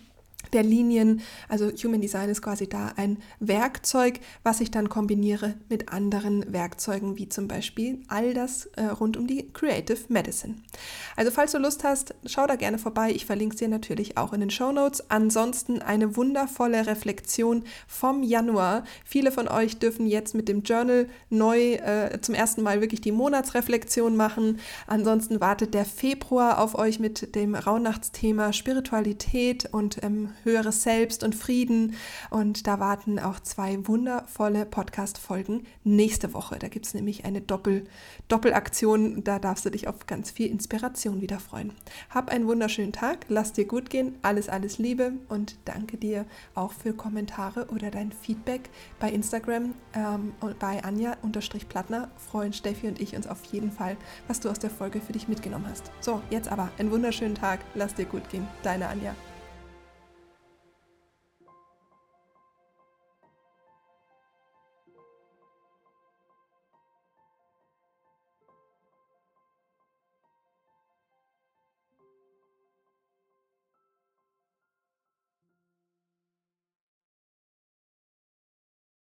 [0.53, 1.22] der Linien.
[1.47, 7.18] Also Human Design ist quasi da ein Werkzeug, was ich dann kombiniere mit anderen Werkzeugen,
[7.18, 10.55] wie zum Beispiel all das äh, rund um die Creative Medicine.
[11.15, 13.11] Also falls du Lust hast, schau da gerne vorbei.
[13.11, 15.09] Ich verlinke es dir natürlich auch in den Show Notes.
[15.09, 18.84] Ansonsten eine wundervolle Reflexion vom Januar.
[19.05, 23.11] Viele von euch dürfen jetzt mit dem Journal neu äh, zum ersten Mal wirklich die
[23.11, 24.59] Monatsreflexion machen.
[24.88, 31.36] Ansonsten wartet der Februar auf euch mit dem Rauhnachtsthema Spiritualität und ähm, höheres Selbst und
[31.36, 31.95] Frieden.
[32.30, 36.60] Und da warten auch zwei wundervolle Podcast-Folgen nächste Woche.
[36.60, 37.86] Da gibt es nämlich eine Doppel
[38.28, 39.24] Doppelaktion.
[39.24, 41.74] Da darfst du dich auf ganz viel Inspiration wieder freuen.
[42.10, 46.26] Hab einen wunderschönen Tag, lass dir gut gehen, alles, alles Liebe und danke dir
[46.56, 52.10] auch für Kommentare oder dein Feedback bei Instagram ähm, bei Anja-Plattner.
[52.18, 53.98] Freuen Steffi und ich uns auf jeden Fall,
[54.28, 55.91] was du aus der Folge für dich mitgenommen hast.
[55.99, 58.48] So, jetzt aber einen wunderschönen Tag, lass dir gut gehen.
[58.64, 59.16] Deine Anja.